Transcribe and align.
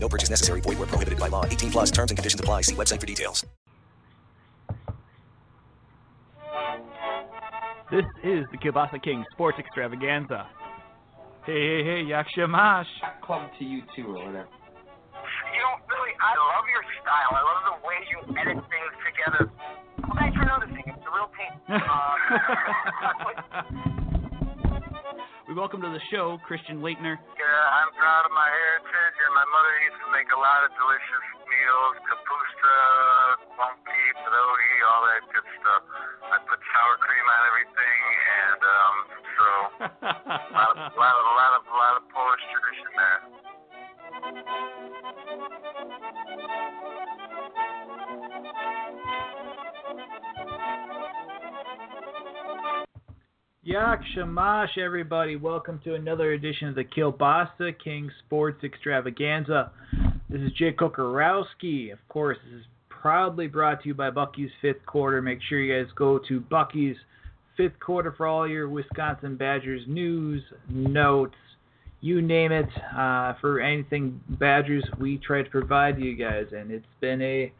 No 0.00 0.08
purchase 0.08 0.30
necessary. 0.30 0.60
Void 0.60 0.78
where 0.78 0.86
prohibited 0.86 1.18
by 1.18 1.28
law. 1.28 1.44
18 1.44 1.70
plus 1.70 1.90
terms 1.90 2.10
and 2.10 2.18
conditions 2.18 2.40
apply. 2.40 2.62
See 2.62 2.74
website 2.74 3.00
for 3.00 3.06
details. 3.06 3.44
This 7.90 8.04
is 8.22 8.44
the 8.52 8.58
Kielbasa 8.58 9.02
King 9.02 9.24
Sports 9.32 9.58
Extravaganza. 9.58 10.46
Hey, 11.46 11.54
hey, 11.54 11.84
hey, 11.84 12.04
Yakshamash. 12.04 12.84
Club 13.24 13.50
to 13.58 13.64
you 13.64 13.80
too, 13.96 14.08
or 14.08 14.26
whatever. 14.26 14.46
You 15.54 15.60
know, 15.64 15.80
really, 15.88 16.12
I 16.20 16.36
love 16.36 16.68
your 16.68 16.84
style. 17.00 17.32
I 17.32 17.40
love 17.48 17.64
the 17.64 17.88
way 17.88 17.96
you 18.12 18.18
edit 18.36 18.62
things 18.68 18.94
together. 19.08 19.50
Well, 20.04 20.16
thanks 20.18 20.36
for 20.36 20.44
noticing. 20.44 20.84
It's 20.86 21.00
a 21.00 21.12
real 21.16 21.30
team. 21.32 21.52
Uh, 23.58 24.14
we 25.48 25.56
welcome 25.56 25.80
to 25.80 25.88
the 25.88 26.04
show 26.12 26.36
Christian 26.44 26.84
Laettner. 26.84 27.16
yeah, 27.16 27.76
I'm 27.80 27.88
proud 27.96 28.28
of 28.28 28.32
my 28.36 28.44
heritage, 28.52 29.16
and 29.24 29.32
my 29.32 29.48
mother 29.48 29.72
used 29.80 29.96
to 30.04 30.12
make 30.12 30.28
a 30.28 30.36
lot 30.36 30.60
of 30.60 30.68
delicious 30.76 31.24
meals. 31.48 31.96
Kapusta, 32.04 32.76
bumpy, 33.56 34.02
pierogi, 34.20 34.72
all 34.92 35.08
that 35.08 35.24
good 35.32 35.48
stuff. 35.56 35.82
I 36.28 36.36
put 36.44 36.60
sour 36.68 37.00
cream 37.00 37.24
on 37.24 37.40
everything, 37.48 38.00
and 38.44 38.60
um, 38.60 38.96
so 39.24 39.48
a 39.88 40.52
lot 40.60 40.68
of, 40.76 40.84
a 40.84 41.00
lot 41.00 41.16
of, 41.16 41.24
a 41.24 41.32
lot 41.32 41.52
of, 41.56 41.62
a 41.64 41.76
lot 41.80 41.94
of 41.96 42.02
Polish 42.12 42.44
tradition 42.52 42.92
there. 42.92 43.24
Yak 53.68 54.00
Shamash, 54.14 54.78
everybody. 54.78 55.36
Welcome 55.36 55.78
to 55.84 55.94
another 55.94 56.32
edition 56.32 56.68
of 56.68 56.74
the 56.74 56.84
Kielbasa 56.84 57.78
King 57.78 58.10
Sports 58.24 58.64
Extravaganza. 58.64 59.72
This 60.30 60.40
is 60.40 60.52
Jake 60.52 60.78
Kocorowski. 60.78 61.92
Of 61.92 61.98
course, 62.08 62.38
this 62.46 62.60
is 62.60 62.66
proudly 62.88 63.46
brought 63.46 63.82
to 63.82 63.88
you 63.88 63.94
by 63.94 64.08
Bucky's 64.08 64.48
Fifth 64.62 64.86
Quarter. 64.86 65.20
Make 65.20 65.40
sure 65.46 65.60
you 65.60 65.84
guys 65.84 65.92
go 65.96 66.18
to 66.28 66.40
Bucky's 66.40 66.96
Fifth 67.58 67.78
Quarter 67.78 68.14
for 68.16 68.26
all 68.26 68.48
your 68.48 68.70
Wisconsin 68.70 69.36
Badgers 69.36 69.82
news, 69.86 70.42
notes, 70.70 71.36
you 72.00 72.22
name 72.22 72.52
it. 72.52 72.70
Uh, 72.96 73.34
for 73.38 73.60
anything 73.60 74.18
Badgers, 74.30 74.84
we 74.98 75.18
try 75.18 75.42
to 75.42 75.50
provide 75.50 75.96
to 75.96 76.02
you 76.02 76.16
guys. 76.16 76.46
And 76.56 76.70
it's 76.70 76.86
been 77.02 77.20
a 77.20 77.52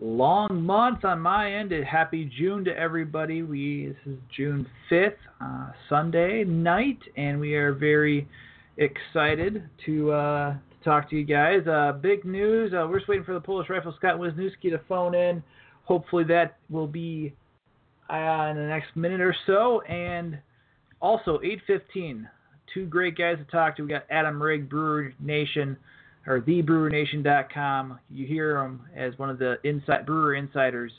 long 0.00 0.62
month 0.62 1.04
on 1.04 1.20
my 1.20 1.52
end. 1.52 1.72
Happy 1.72 2.30
June 2.38 2.64
to 2.64 2.76
everybody. 2.76 3.42
We 3.42 3.88
this 3.88 4.14
is 4.14 4.18
June 4.36 4.66
5th, 4.90 5.14
uh, 5.40 5.70
Sunday 5.88 6.44
night, 6.44 6.98
and 7.16 7.40
we 7.40 7.54
are 7.54 7.72
very 7.72 8.28
excited 8.76 9.68
to 9.86 10.12
uh, 10.12 10.52
to 10.52 10.84
talk 10.84 11.08
to 11.10 11.16
you 11.16 11.24
guys. 11.24 11.66
Uh, 11.66 11.92
big 11.92 12.24
news. 12.24 12.72
Uh, 12.72 12.86
we're 12.88 12.98
just 12.98 13.08
waiting 13.08 13.24
for 13.24 13.34
the 13.34 13.40
Polish 13.40 13.68
Rifle 13.68 13.94
Scott 13.96 14.18
Wisniewski 14.18 14.70
to 14.70 14.80
phone 14.88 15.14
in. 15.14 15.42
Hopefully 15.84 16.24
that 16.24 16.56
will 16.70 16.86
be 16.86 17.32
uh, 18.10 18.48
in 18.50 18.56
the 18.56 18.66
next 18.68 18.96
minute 18.96 19.20
or 19.20 19.34
so. 19.46 19.80
And 19.82 20.38
also 21.00 21.38
8:15. 21.38 22.28
Two 22.72 22.86
great 22.86 23.16
guys 23.16 23.36
to 23.38 23.44
talk 23.44 23.76
to. 23.76 23.82
We 23.82 23.88
got 23.88 24.04
Adam 24.10 24.40
Rygg, 24.40 24.68
Brewer 24.68 25.12
Nation 25.20 25.76
or 26.26 26.40
thebrewernation.com. 26.40 27.98
You 28.10 28.26
hear 28.26 28.58
him 28.58 28.80
as 28.96 29.18
one 29.18 29.30
of 29.30 29.38
the 29.38 29.56
inside 29.64 30.06
brewer 30.06 30.34
insiders 30.34 30.92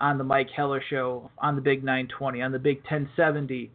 on 0.00 0.18
the 0.18 0.24
Mike 0.24 0.50
Heller 0.54 0.82
show 0.88 1.30
on 1.38 1.56
the 1.56 1.62
Big 1.62 1.84
920, 1.84 2.42
on 2.42 2.52
the 2.52 2.58
Big 2.58 2.78
1070 2.78 3.70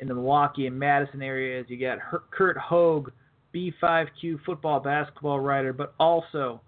in 0.00 0.08
the 0.08 0.14
Milwaukee 0.14 0.66
and 0.66 0.78
Madison 0.78 1.22
areas. 1.22 1.66
You 1.68 1.78
got 1.78 1.98
Curt 2.30 2.56
Hogg, 2.56 3.10
B5Q 3.54 4.44
football 4.44 4.80
basketball 4.80 5.40
writer, 5.40 5.72
but 5.72 5.94
also 5.98 6.60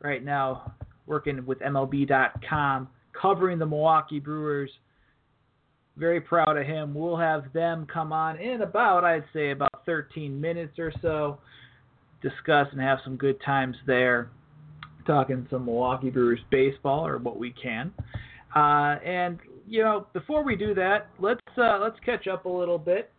right 0.00 0.24
now 0.24 0.72
working 1.06 1.44
with 1.46 1.58
MLB.com, 1.60 2.88
covering 3.20 3.58
the 3.58 3.66
Milwaukee 3.66 4.20
Brewers. 4.20 4.70
Very 5.96 6.20
proud 6.20 6.56
of 6.56 6.66
him. 6.66 6.94
We'll 6.94 7.16
have 7.16 7.52
them 7.52 7.86
come 7.92 8.12
on 8.12 8.38
in 8.38 8.62
about, 8.62 9.04
I'd 9.04 9.24
say, 9.32 9.50
about 9.50 9.84
13 9.84 10.40
minutes 10.40 10.78
or 10.78 10.92
so 11.02 11.38
discuss 12.22 12.68
and 12.72 12.80
have 12.80 12.98
some 13.04 13.16
good 13.16 13.40
times 13.42 13.76
there, 13.86 14.30
talking 15.06 15.46
some 15.50 15.64
Milwaukee 15.64 16.10
Brewers 16.10 16.40
baseball 16.50 17.06
or 17.06 17.18
what 17.18 17.38
we 17.38 17.52
can. 17.52 17.92
Uh, 18.54 18.96
and 19.04 19.38
you 19.66 19.82
know, 19.82 20.06
before 20.12 20.42
we 20.42 20.56
do 20.56 20.74
that, 20.74 21.08
let's 21.18 21.40
uh, 21.56 21.78
let's 21.80 21.98
catch 22.04 22.26
up 22.26 22.46
a 22.46 22.48
little 22.48 22.78
bit. 22.78 23.10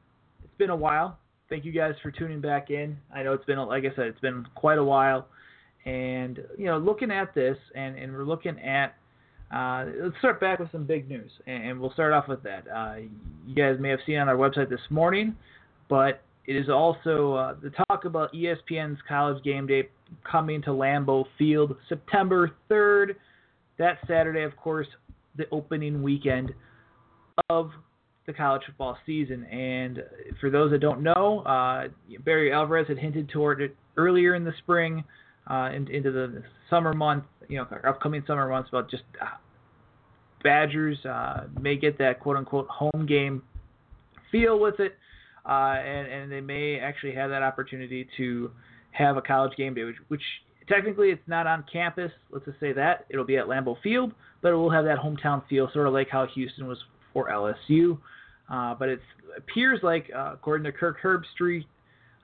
It's 0.43 0.57
been 0.57 0.69
a 0.69 0.75
while. 0.75 1.17
Thank 1.49 1.65
you 1.65 1.71
guys 1.71 1.93
for 2.01 2.11
tuning 2.11 2.41
back 2.41 2.69
in. 2.69 2.97
I 3.13 3.23
know 3.23 3.33
it's 3.33 3.45
been, 3.45 3.57
like 3.57 3.83
I 3.83 3.95
said, 3.95 4.05
it's 4.05 4.19
been 4.19 4.45
quite 4.55 4.77
a 4.77 4.83
while. 4.83 5.27
And 5.85 6.39
you 6.57 6.65
know, 6.65 6.77
looking 6.77 7.11
at 7.11 7.33
this, 7.33 7.57
and 7.75 7.97
and 7.97 8.13
we're 8.13 8.25
looking 8.25 8.59
at. 8.59 8.95
Uh, 9.51 9.85
let's 10.03 10.15
start 10.19 10.39
back 10.39 10.59
with 10.59 10.71
some 10.71 10.85
big 10.85 11.09
news, 11.09 11.31
and, 11.47 11.63
and 11.69 11.79
we'll 11.79 11.91
start 11.93 12.13
off 12.13 12.27
with 12.27 12.43
that. 12.43 12.65
Uh, 12.67 12.97
you 13.47 13.55
guys 13.55 13.77
may 13.79 13.89
have 13.89 13.97
seen 14.05 14.17
on 14.19 14.29
our 14.29 14.35
website 14.35 14.69
this 14.69 14.79
morning, 14.91 15.35
but 15.89 16.21
it 16.49 16.55
is 16.55 16.67
also 16.67 17.33
uh, 17.33 17.55
the 17.61 17.69
talk 17.69 18.05
about 18.05 18.33
ESPN's 18.33 18.97
College 19.07 19.43
Game 19.43 19.67
Day 19.67 19.87
coming 20.23 20.63
to 20.63 20.71
Lambeau 20.71 21.25
Field 21.37 21.75
September 21.87 22.49
3rd. 22.71 23.09
That 23.77 23.99
Saturday, 24.07 24.41
of 24.41 24.57
course, 24.57 24.87
the 25.37 25.45
opening 25.51 26.01
weekend 26.01 26.51
of 27.51 27.69
the 28.25 28.33
college 28.33 28.63
football 28.65 28.97
season. 29.05 29.43
And 29.45 30.01
for 30.41 30.49
those 30.49 30.71
that 30.71 30.79
don't 30.79 31.03
know, 31.03 31.41
uh, 31.41 31.89
Barry 32.25 32.51
Alvarez 32.51 32.87
had 32.87 32.97
hinted 32.97 33.29
toward 33.29 33.61
it 33.61 33.75
earlier 33.95 34.33
in 34.33 34.43
the 34.43 34.53
spring, 34.57 35.03
uh, 35.51 35.69
in, 35.71 35.87
into 35.89 36.11
the 36.11 36.41
summer 36.67 36.95
month, 36.95 37.25
you 37.47 37.57
know, 37.57 37.67
upcoming 37.87 38.23
summer 38.25 38.49
months 38.49 38.69
about 38.69 38.89
just 38.89 39.03
uh, 39.21 39.25
Badgers 40.43 40.97
uh, 41.05 41.43
may 41.61 41.75
get 41.75 41.99
that 41.99 42.19
quote 42.19 42.37
unquote 42.37 42.67
home 42.69 43.05
game 43.07 43.43
feel 44.31 44.59
with 44.59 44.79
it 44.79 44.97
uh, 45.45 45.75
and 45.79 46.07
and 46.07 46.31
they 46.31 46.41
may 46.41 46.79
actually 46.79 47.13
have 47.15 47.29
that 47.29 47.43
opportunity 47.43 48.07
to 48.17 48.51
have 48.91 49.17
a 49.17 49.21
college 49.21 49.55
game 49.57 49.73
day, 49.73 49.83
which, 49.83 49.95
which 50.07 50.21
technically 50.67 51.09
it's 51.09 51.27
not 51.27 51.47
on 51.47 51.63
campus. 51.71 52.11
Let's 52.31 52.45
just 52.45 52.59
say 52.59 52.73
that 52.73 53.05
it'll 53.09 53.25
be 53.25 53.37
at 53.37 53.45
Lambeau 53.45 53.75
Field, 53.81 54.13
but 54.41 54.49
it 54.49 54.55
will 54.55 54.71
have 54.71 54.85
that 54.85 54.97
hometown 54.97 55.43
feel, 55.47 55.69
sort 55.73 55.87
of 55.87 55.93
like 55.93 56.09
how 56.09 56.27
Houston 56.27 56.67
was 56.67 56.77
for 57.13 57.29
LSU. 57.29 57.97
Uh, 58.49 58.75
but 58.75 58.89
it 58.89 58.99
appears 59.37 59.79
like, 59.83 60.09
uh, 60.15 60.31
according 60.33 60.63
to 60.65 60.71
Kirk 60.71 60.97
Herbstreit 61.03 61.65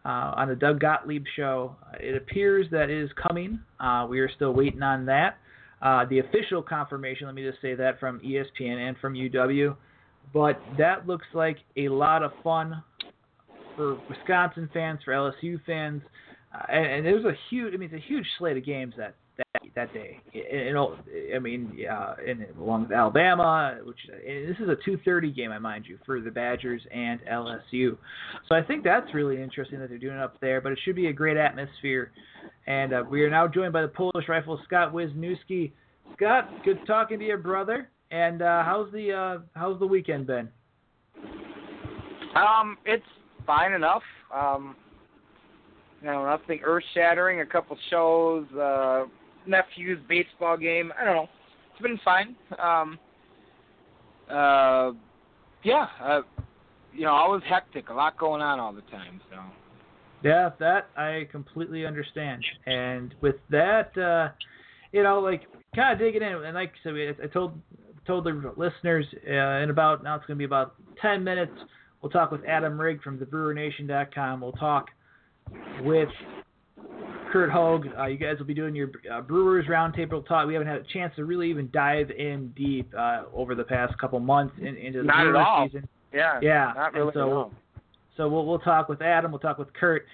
uh, 0.05 0.33
on 0.35 0.47
the 0.47 0.55
Doug 0.55 0.79
Gottlieb 0.79 1.23
show, 1.35 1.75
it 1.99 2.15
appears 2.15 2.67
that 2.71 2.89
it 2.89 3.03
is 3.03 3.09
coming. 3.27 3.59
Uh, 3.79 4.07
we 4.09 4.19
are 4.19 4.29
still 4.35 4.53
waiting 4.53 4.81
on 4.81 5.05
that. 5.05 5.37
Uh, 5.81 6.05
the 6.05 6.19
official 6.19 6.61
confirmation, 6.63 7.27
let 7.27 7.35
me 7.35 7.43
just 7.43 7.61
say 7.61 7.75
that 7.75 7.99
from 7.99 8.19
ESPN 8.21 8.77
and 8.87 8.97
from 8.97 9.13
UW. 9.13 9.75
But 10.33 10.59
that 10.79 11.05
looks 11.05 11.27
like 11.33 11.57
a 11.77 11.89
lot 11.89 12.23
of 12.23 12.31
fun 12.43 12.83
for 13.75 13.97
Wisconsin 14.09 14.69
fans, 14.73 14.99
for 15.03 15.13
LSU 15.13 15.59
fans, 15.65 16.01
uh, 16.53 16.65
and, 16.69 16.85
and 16.85 17.05
there's 17.05 17.25
a 17.25 17.33
huge. 17.49 17.73
I 17.73 17.77
mean, 17.77 17.89
it's 17.91 18.03
a 18.03 18.07
huge 18.07 18.25
slate 18.37 18.57
of 18.57 18.65
games 18.65 18.93
that 18.97 19.15
that 19.37 19.61
that 19.75 19.93
day. 19.93 20.19
You 20.31 20.73
know, 20.73 20.97
I 21.35 21.39
mean, 21.39 21.85
uh, 21.89 22.15
and 22.25 22.45
along 22.59 22.83
with 22.83 22.91
Alabama, 22.91 23.77
which 23.83 23.97
this 24.25 24.57
is 24.59 24.69
a 24.69 24.77
2:30 24.89 25.35
game, 25.35 25.51
I 25.51 25.59
mind 25.59 25.85
you, 25.87 25.97
for 26.05 26.21
the 26.21 26.31
Badgers 26.31 26.81
and 26.91 27.19
LSU. 27.31 27.97
So 28.47 28.55
I 28.55 28.61
think 28.61 28.83
that's 28.83 29.13
really 29.13 29.41
interesting 29.41 29.79
that 29.79 29.89
they're 29.89 29.97
doing 29.97 30.17
it 30.17 30.21
up 30.21 30.39
there. 30.39 30.61
But 30.61 30.71
it 30.71 30.79
should 30.83 30.95
be 30.95 31.07
a 31.07 31.13
great 31.13 31.37
atmosphere. 31.37 32.11
And 32.67 32.93
uh, 32.93 33.03
we 33.09 33.23
are 33.23 33.29
now 33.29 33.47
joined 33.47 33.73
by 33.73 33.81
the 33.81 33.87
Polish 33.87 34.27
rifle 34.27 34.59
Scott 34.65 34.93
Wisniewski. 34.93 35.71
Scott, 36.15 36.49
good 36.63 36.79
talking 36.87 37.19
to 37.19 37.25
you, 37.25 37.37
brother. 37.37 37.89
And 38.11 38.41
uh, 38.41 38.63
how's 38.63 38.91
the 38.91 39.11
uh, 39.11 39.37
how's 39.55 39.79
the 39.79 39.87
weekend 39.87 40.27
been? 40.27 40.49
Um, 42.35 42.77
it's 42.85 43.03
fine 43.45 43.73
enough. 43.73 44.03
Um, 44.33 44.75
you 46.01 46.07
know, 46.07 46.25
nothing 46.25 46.59
earth 46.63 46.83
shattering. 46.93 47.41
A 47.41 47.45
couple 47.45 47.77
shows, 47.89 48.45
uh, 48.53 49.05
nephew's 49.47 49.99
baseball 50.07 50.57
game. 50.57 50.91
I 50.99 51.05
don't 51.05 51.15
know. 51.15 51.29
It's 51.71 51.81
been 51.81 51.99
fine. 52.03 52.35
Um, 52.59 52.99
uh, 54.29 54.91
yeah. 55.63 55.87
Uh, 56.01 56.21
you 56.93 57.03
know, 57.03 57.11
always 57.11 57.43
hectic. 57.49 57.89
A 57.89 57.93
lot 57.93 58.17
going 58.17 58.41
on 58.41 58.59
all 58.59 58.73
the 58.73 58.81
time. 58.81 59.19
So. 59.29 59.37
Yeah, 60.23 60.49
that 60.59 60.89
I 60.95 61.27
completely 61.31 61.85
understand. 61.85 62.43
And 62.65 63.13
with 63.21 63.35
that, 63.49 63.95
uh, 63.97 64.29
you 64.91 65.03
know, 65.03 65.19
like 65.19 65.43
kind 65.75 65.93
of 65.93 65.99
digging 65.99 66.21
in, 66.21 66.33
and 66.43 66.55
like 66.55 66.71
I 66.85 66.89
said, 66.89 67.17
I 67.23 67.27
told 67.27 67.59
told 68.07 68.23
the 68.25 68.53
listeners 68.55 69.05
uh, 69.27 69.63
in 69.63 69.69
about 69.69 70.03
now 70.03 70.15
it's 70.15 70.25
going 70.25 70.37
to 70.37 70.39
be 70.39 70.45
about 70.45 70.75
10 71.01 71.23
minutes. 71.23 71.51
We'll 72.05 72.11
talk 72.11 72.29
with 72.29 72.45
Adam 72.45 72.77
Rygg 72.77 73.01
from 73.01 73.17
TheBrewerNation.com. 73.17 74.39
We'll 74.39 74.51
talk 74.51 74.89
with 75.81 76.07
Curt 77.31 77.49
Hogg. 77.49 77.87
Uh, 77.97 78.05
you 78.05 78.17
guys 78.19 78.37
will 78.37 78.45
be 78.45 78.53
doing 78.53 78.75
your 78.75 78.91
uh, 79.11 79.21
Brewers 79.21 79.65
Roundtable 79.65 80.23
talk. 80.27 80.45
We 80.45 80.53
haven't 80.53 80.67
had 80.67 80.77
a 80.77 80.83
chance 80.93 81.15
to 81.15 81.25
really 81.25 81.49
even 81.49 81.67
dive 81.73 82.11
in 82.11 82.53
deep 82.55 82.93
uh, 82.95 83.23
over 83.33 83.55
the 83.55 83.63
past 83.63 83.97
couple 83.97 84.19
months 84.19 84.53
in, 84.59 84.75
into 84.75 84.99
the 84.99 85.05
Not 85.05 85.23
Brewer 85.23 85.37
at 85.37 85.47
all. 85.47 85.65
season. 85.65 85.89
Yeah. 86.13 86.39
Yeah, 86.43 86.73
Not 86.75 86.85
and 86.89 86.95
really. 86.95 87.11
so 87.15 87.19
no. 87.27 87.51
so 88.17 88.29
we'll 88.29 88.45
we'll 88.45 88.59
talk 88.59 88.87
with 88.87 89.01
Adam, 89.01 89.31
we'll 89.31 89.39
talk 89.39 89.57
with 89.57 89.73
Curt, 89.73 90.05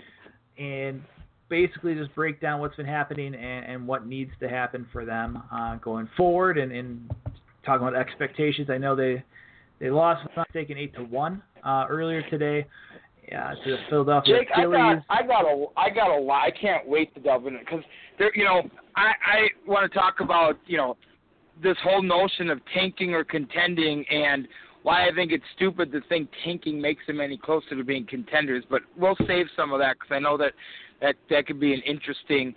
and 0.57 1.01
basically 1.49 1.93
just 1.93 2.15
break 2.15 2.39
down 2.39 2.61
what's 2.61 2.77
been 2.77 2.85
happening 2.85 3.35
and, 3.35 3.65
and 3.65 3.85
what 3.85 4.07
needs 4.07 4.31
to 4.39 4.47
happen 4.47 4.87
for 4.93 5.03
them 5.03 5.43
uh, 5.53 5.75
going 5.75 6.07
forward, 6.15 6.57
and, 6.57 6.71
and 6.71 7.11
talking 7.65 7.85
about 7.85 7.99
expectations. 7.99 8.69
I 8.69 8.77
know 8.77 8.95
they 8.95 9.21
they 9.81 9.89
lost, 9.89 10.21
if 10.23 10.29
I'm 10.29 10.35
not 10.37 10.47
mistaken, 10.55 10.77
eight 10.77 10.93
to 10.93 11.03
one 11.03 11.43
uh, 11.63 11.85
earlier 11.89 12.21
today 12.29 12.65
Yeah, 13.27 13.53
to 13.63 13.71
the 13.71 13.77
Philadelphia 13.89 14.39
Jake, 14.39 14.49
I 14.55 14.63
got, 14.63 15.03
I 15.09 15.23
got 15.25 15.45
a, 15.45 15.65
I 15.77 15.89
got 15.89 16.09
a 16.09 16.19
lot. 16.19 16.43
I 16.43 16.51
can't 16.51 16.87
wait 16.87 17.13
to 17.15 17.21
delve 17.21 17.47
into 17.47 17.59
it 17.59 17.65
because 17.65 17.83
there, 18.19 18.31
you 18.35 18.43
know, 18.43 18.63
I, 18.95 19.11
I 19.25 19.37
want 19.67 19.91
to 19.91 19.97
talk 19.97 20.19
about, 20.19 20.57
you 20.65 20.77
know, 20.77 20.97
this 21.61 21.77
whole 21.83 22.01
notion 22.01 22.49
of 22.49 22.59
tanking 22.73 23.13
or 23.13 23.23
contending 23.23 24.03
and 24.09 24.47
why 24.83 25.07
I 25.07 25.11
think 25.13 25.31
it's 25.31 25.43
stupid 25.55 25.91
to 25.91 26.01
think 26.09 26.29
tanking 26.43 26.81
makes 26.81 27.05
them 27.05 27.21
any 27.21 27.37
closer 27.37 27.75
to 27.75 27.83
being 27.83 28.05
contenders. 28.05 28.63
But 28.69 28.81
we'll 28.97 29.15
save 29.27 29.45
some 29.55 29.71
of 29.71 29.79
that 29.79 29.97
because 29.99 30.15
I 30.15 30.19
know 30.19 30.37
that 30.37 30.53
that 31.01 31.15
that 31.29 31.45
could 31.47 31.59
be 31.59 31.73
an 31.73 31.81
interesting, 31.81 32.55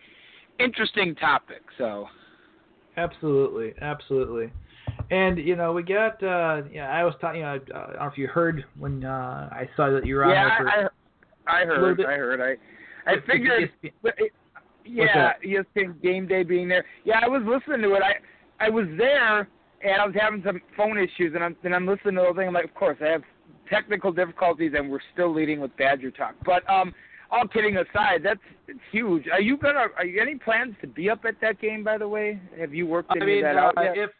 interesting 0.58 1.14
topic. 1.14 1.62
So. 1.78 2.06
Absolutely, 2.96 3.74
absolutely. 3.80 4.52
And 5.10 5.38
you 5.38 5.56
know, 5.56 5.72
we 5.72 5.82
got. 5.82 6.22
Uh, 6.22 6.62
yeah, 6.72 6.90
I 6.90 7.04
was 7.04 7.14
talking. 7.20 7.40
You 7.40 7.46
know, 7.46 7.52
I 7.52 7.58
don't 7.58 7.96
know 7.96 8.06
if 8.06 8.18
you 8.18 8.26
heard 8.26 8.64
when 8.78 9.04
uh, 9.04 9.48
I 9.52 9.68
saw 9.76 9.90
that 9.90 10.06
you 10.06 10.16
were 10.16 10.24
on 10.24 10.30
yeah, 10.30 10.58
there 10.58 10.90
I, 11.46 11.62
I 11.62 11.64
heard. 11.64 12.00
I 12.00 12.14
heard. 12.14 12.40
I, 12.40 13.10
I 13.10 13.14
figured. 13.26 13.70
It, 13.82 14.32
yeah, 14.86 15.32
ESPN 15.44 16.00
Game 16.02 16.26
Day 16.26 16.42
being 16.42 16.68
there. 16.68 16.84
Yeah, 17.04 17.20
I 17.22 17.28
was 17.28 17.42
listening 17.46 17.82
to 17.82 17.94
it. 17.94 18.02
I 18.02 18.66
I 18.66 18.70
was 18.70 18.86
there 18.98 19.48
and 19.84 20.00
I 20.00 20.06
was 20.06 20.14
having 20.18 20.42
some 20.44 20.60
phone 20.76 20.98
issues, 20.98 21.34
and 21.34 21.44
I'm 21.44 21.56
and 21.64 21.74
I'm 21.74 21.86
listening 21.86 22.14
to 22.14 22.20
the 22.20 22.26
whole 22.26 22.34
thing. 22.34 22.48
I'm 22.48 22.54
like, 22.54 22.64
of 22.64 22.74
course, 22.74 22.96
I 23.00 23.10
have 23.10 23.22
technical 23.68 24.12
difficulties, 24.12 24.72
and 24.76 24.90
we're 24.90 25.00
still 25.12 25.32
leading 25.32 25.60
with 25.60 25.76
Badger 25.76 26.10
talk. 26.10 26.34
But 26.44 26.68
um, 26.70 26.94
all 27.30 27.46
kidding 27.46 27.76
aside, 27.76 28.22
that's 28.22 28.40
it's 28.66 28.80
huge. 28.90 29.26
Are 29.32 29.40
you 29.40 29.56
gonna? 29.56 29.86
Are 29.96 30.06
you 30.06 30.20
any 30.20 30.36
plans 30.36 30.74
to 30.80 30.86
be 30.86 31.10
up 31.10 31.24
at 31.26 31.34
that 31.42 31.60
game? 31.60 31.84
By 31.84 31.98
the 31.98 32.08
way, 32.08 32.40
have 32.58 32.74
you 32.74 32.86
worked 32.86 33.10
I 33.10 33.16
any 33.16 33.26
mean, 33.26 33.38
of 33.38 33.54
that 33.54 33.56
out 33.56 33.78
uh, 33.78 33.82
yet? 33.82 33.98
if 33.98 34.10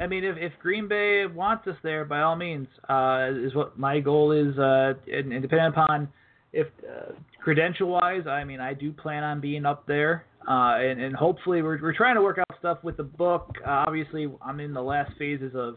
I 0.00 0.06
mean, 0.06 0.24
if 0.24 0.36
if 0.38 0.52
Green 0.60 0.88
Bay 0.88 1.26
wants 1.26 1.66
us 1.66 1.76
there, 1.82 2.04
by 2.04 2.22
all 2.22 2.36
means, 2.36 2.68
uh, 2.88 3.28
is 3.32 3.54
what 3.54 3.78
my 3.78 4.00
goal 4.00 4.32
is. 4.32 4.58
Uh, 4.58 4.94
and, 5.12 5.32
and 5.32 5.42
depending 5.42 5.68
upon 5.68 6.08
if 6.52 6.66
uh, 6.88 7.12
credential 7.42 7.88
wise, 7.88 8.26
I 8.26 8.44
mean, 8.44 8.60
I 8.60 8.74
do 8.74 8.92
plan 8.92 9.22
on 9.22 9.40
being 9.40 9.64
up 9.64 9.86
there. 9.86 10.26
Uh, 10.48 10.76
and, 10.78 11.00
and 11.00 11.14
hopefully, 11.14 11.62
we're 11.62 11.80
we're 11.80 11.96
trying 11.96 12.16
to 12.16 12.22
work 12.22 12.38
out 12.38 12.58
stuff 12.58 12.78
with 12.82 12.96
the 12.96 13.04
book. 13.04 13.50
Uh, 13.64 13.84
obviously, 13.86 14.26
I'm 14.44 14.60
in 14.60 14.74
the 14.74 14.82
last 14.82 15.12
phases 15.18 15.52
of 15.54 15.76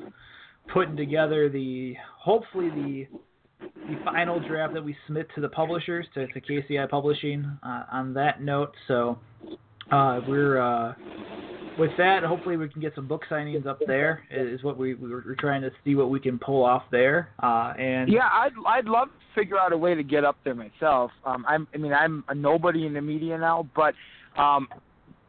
putting 0.74 0.98
together 0.98 1.50
the 1.50 1.94
hopefully 2.20 2.70
the 2.70 3.08
the 3.88 4.00
final 4.04 4.40
draft 4.40 4.74
that 4.74 4.84
we 4.84 4.96
submit 5.06 5.28
to 5.36 5.42
the 5.42 5.50
publishers 5.50 6.06
to, 6.14 6.28
to 6.28 6.42
KCI 6.42 6.90
Publishing. 6.90 7.46
Uh, 7.64 7.84
on 7.92 8.14
that 8.16 8.42
note, 8.42 8.74
so 8.88 9.20
uh, 9.92 10.22
we're 10.28 10.60
uh, 10.60 10.94
with 11.78 11.92
that. 11.98 12.24
Hopefully, 12.24 12.58
we 12.58 12.70
can 12.70 12.82
get 12.82 12.96
some 12.96 13.08
book 13.08 13.24
signings 13.30 13.66
up 13.66 13.80
there. 13.86 14.24
Is 14.32 14.64
what 14.64 14.78
we 14.78 14.96
we're, 14.96 15.36
trying 15.36 15.62
to 15.62 15.72
see 15.84 15.96
what 15.96 16.10
we 16.10 16.20
can 16.20 16.40
pull 16.40 16.64
off 16.64 16.84
there. 16.92 17.30
Uh, 17.42 17.74
and 17.78 18.12
Yeah, 18.12 18.30
I'd 18.32 18.54
I'd 18.66 18.86
love 18.86 19.10
to 19.10 19.40
figure 19.40 19.60
out 19.60 19.74
a 19.74 19.78
way 19.78 19.96
to 19.96 20.04
get 20.04 20.24
up 20.24 20.38
there 20.44 20.56
myself. 20.56 21.12
Um, 21.26 21.46
I'm 21.48 21.68
I 21.74 21.78
mean 21.78 21.94
I'm 21.94 22.24
a 22.28 22.36
nobody 22.36 22.86
in 22.86 22.94
the 22.94 23.02
media 23.02 23.38
now, 23.38 23.68
but 23.76 23.94
um, 24.38 24.68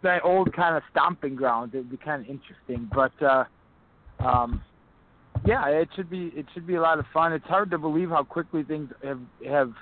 that 0.02 0.24
old 0.24 0.52
kind 0.54 0.76
of 0.76 0.82
stomping 0.90 1.34
ground 1.34 1.74
it'd 1.74 1.90
be 1.90 1.96
kind 1.96 2.22
of 2.22 2.28
interesting. 2.28 2.90
But 2.94 3.12
uh, 3.22 3.44
um, 4.20 4.62
yeah, 5.44 5.66
it 5.68 5.88
should 5.94 6.08
be 6.08 6.32
it 6.34 6.46
should 6.54 6.66
be 6.66 6.76
a 6.76 6.80
lot 6.80 6.98
of 6.98 7.04
fun. 7.12 7.32
It's 7.32 7.46
hard 7.46 7.70
to 7.72 7.78
believe 7.78 8.10
how 8.10 8.24
quickly 8.24 8.62
things 8.62 8.90
have 9.04 9.20
have 9.46 9.72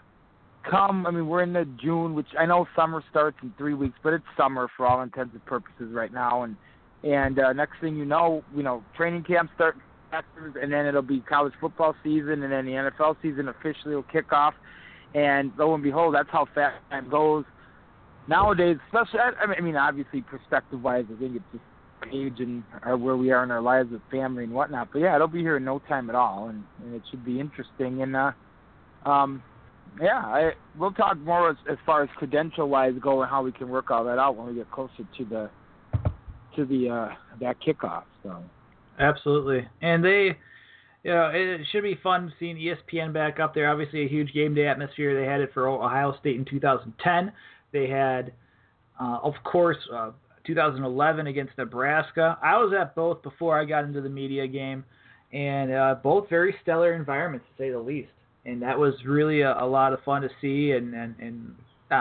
come. 0.68 1.06
I 1.06 1.10
mean, 1.10 1.26
we're 1.26 1.42
in 1.42 1.52
the 1.52 1.66
June, 1.82 2.14
which 2.14 2.28
I 2.38 2.46
know 2.46 2.66
summer 2.76 3.02
starts 3.10 3.36
in 3.42 3.52
three 3.56 3.74
weeks, 3.74 3.96
but 4.02 4.12
it's 4.12 4.24
summer 4.36 4.68
for 4.76 4.86
all 4.86 5.02
intents 5.02 5.32
and 5.34 5.44
purposes 5.46 5.92
right 5.92 6.12
now. 6.12 6.42
And 6.42 6.56
and 7.02 7.38
uh, 7.38 7.52
next 7.52 7.80
thing 7.80 7.96
you 7.96 8.04
know, 8.04 8.42
you 8.56 8.62
know, 8.62 8.82
training 8.96 9.24
camp 9.24 9.50
start 9.54 9.76
and 10.60 10.72
then 10.72 10.86
it'll 10.86 11.02
be 11.02 11.20
college 11.20 11.52
football 11.60 11.94
season, 12.02 12.42
and 12.42 12.52
then 12.52 12.66
the 12.66 12.72
NFL 12.72 13.16
season 13.22 13.48
officially 13.48 13.94
will 13.94 14.04
kick 14.04 14.32
off. 14.32 14.54
And 15.14 15.52
lo 15.58 15.74
and 15.74 15.82
behold, 15.82 16.14
that's 16.14 16.28
how 16.30 16.46
fast 16.54 16.76
time 16.90 17.08
goes. 17.08 17.44
Nowadays, 18.28 18.78
especially, 18.86 19.20
I 19.20 19.60
mean, 19.60 19.76
obviously, 19.76 20.22
perspective-wise, 20.22 21.04
I 21.14 21.18
think 21.18 21.36
it's 21.36 21.44
just 21.52 21.64
age 22.12 22.40
and 22.40 22.62
uh, 22.82 22.96
where 22.96 23.16
we 23.16 23.30
are 23.30 23.42
in 23.44 23.50
our 23.50 23.60
lives 23.60 23.90
with 23.90 24.02
family 24.10 24.44
and 24.44 24.52
whatnot. 24.52 24.88
But 24.92 25.00
yeah, 25.00 25.14
it'll 25.14 25.28
be 25.28 25.40
here 25.40 25.56
in 25.56 25.64
no 25.64 25.78
time 25.80 26.08
at 26.10 26.16
all, 26.16 26.48
and, 26.48 26.64
and 26.82 26.94
it 26.94 27.02
should 27.10 27.24
be 27.24 27.38
interesting. 27.40 28.02
And 28.02 28.16
uh, 28.16 28.32
um, 29.04 29.42
yeah, 30.00 30.18
I, 30.18 30.52
we'll 30.78 30.92
talk 30.92 31.18
more 31.18 31.50
as, 31.50 31.56
as 31.70 31.78
far 31.86 32.02
as 32.02 32.08
credential-wise 32.16 32.94
go 33.00 33.22
and 33.22 33.30
how 33.30 33.42
we 33.42 33.52
can 33.52 33.68
work 33.68 33.90
all 33.90 34.04
that 34.04 34.18
out 34.18 34.36
when 34.36 34.48
we 34.48 34.54
get 34.54 34.70
closer 34.70 35.06
to 35.18 35.24
the 35.24 35.50
to 36.56 36.64
the 36.64 36.88
uh, 36.88 37.14
that 37.40 37.56
kickoff. 37.60 38.04
So. 38.22 38.42
Absolutely. 38.98 39.66
And 39.82 40.04
they, 40.04 40.36
you 41.02 41.10
know, 41.10 41.30
it 41.32 41.60
should 41.72 41.82
be 41.82 41.98
fun 42.02 42.32
seeing 42.38 42.56
ESPN 42.56 43.12
back 43.12 43.40
up 43.40 43.54
there. 43.54 43.70
Obviously, 43.70 44.04
a 44.04 44.08
huge 44.08 44.32
game 44.32 44.54
day 44.54 44.66
atmosphere. 44.66 45.20
They 45.20 45.28
had 45.28 45.40
it 45.40 45.50
for 45.52 45.68
Ohio 45.68 46.16
State 46.20 46.36
in 46.36 46.44
2010. 46.44 47.32
They 47.72 47.88
had, 47.88 48.32
uh, 49.00 49.18
of 49.22 49.34
course, 49.44 49.78
uh, 49.92 50.12
2011 50.46 51.26
against 51.26 51.56
Nebraska. 51.58 52.38
I 52.42 52.56
was 52.58 52.72
at 52.78 52.94
both 52.94 53.22
before 53.22 53.58
I 53.58 53.64
got 53.64 53.84
into 53.84 54.00
the 54.00 54.08
media 54.08 54.46
game, 54.46 54.84
and 55.32 55.72
uh, 55.72 55.96
both 56.02 56.28
very 56.28 56.54
stellar 56.62 56.94
environments 56.94 57.46
to 57.56 57.62
say 57.62 57.70
the 57.70 57.78
least. 57.78 58.10
And 58.46 58.60
that 58.62 58.78
was 58.78 58.94
really 59.06 59.40
a, 59.40 59.56
a 59.62 59.66
lot 59.66 59.92
of 59.92 60.00
fun 60.02 60.22
to 60.22 60.30
see. 60.40 60.72
And 60.72 60.94
and, 60.94 61.14
and 61.18 61.54
uh, 61.90 61.94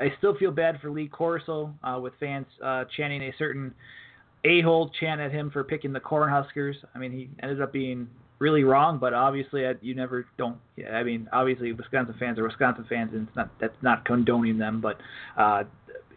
I, 0.00 0.12
still 0.18 0.36
feel 0.36 0.50
bad 0.50 0.80
for 0.80 0.90
Lee 0.90 1.08
Corso 1.08 1.74
uh, 1.82 1.98
with 2.00 2.12
fans 2.20 2.46
uh, 2.62 2.84
chanting 2.96 3.22
a 3.22 3.32
certain 3.38 3.74
a-hole 4.44 4.90
chant 5.00 5.20
at 5.20 5.32
him 5.32 5.50
for 5.50 5.64
picking 5.64 5.92
the 5.92 6.00
Cornhuskers. 6.00 6.74
I 6.94 6.98
mean, 6.98 7.12
he 7.12 7.28
ended 7.42 7.60
up 7.60 7.72
being 7.72 8.08
really 8.38 8.64
wrong, 8.64 8.98
but 8.98 9.14
obviously 9.14 9.66
I, 9.66 9.74
you 9.80 9.94
never 9.94 10.26
don't. 10.36 10.58
I 10.92 11.02
mean, 11.02 11.28
obviously 11.32 11.72
Wisconsin 11.72 12.14
fans 12.18 12.38
are 12.38 12.44
Wisconsin 12.44 12.86
fans, 12.88 13.10
and 13.12 13.26
it's 13.26 13.36
not 13.36 13.50
that's 13.60 13.76
not 13.82 14.04
condoning 14.04 14.58
them, 14.58 14.80
but 14.80 14.98
uh, 15.36 15.64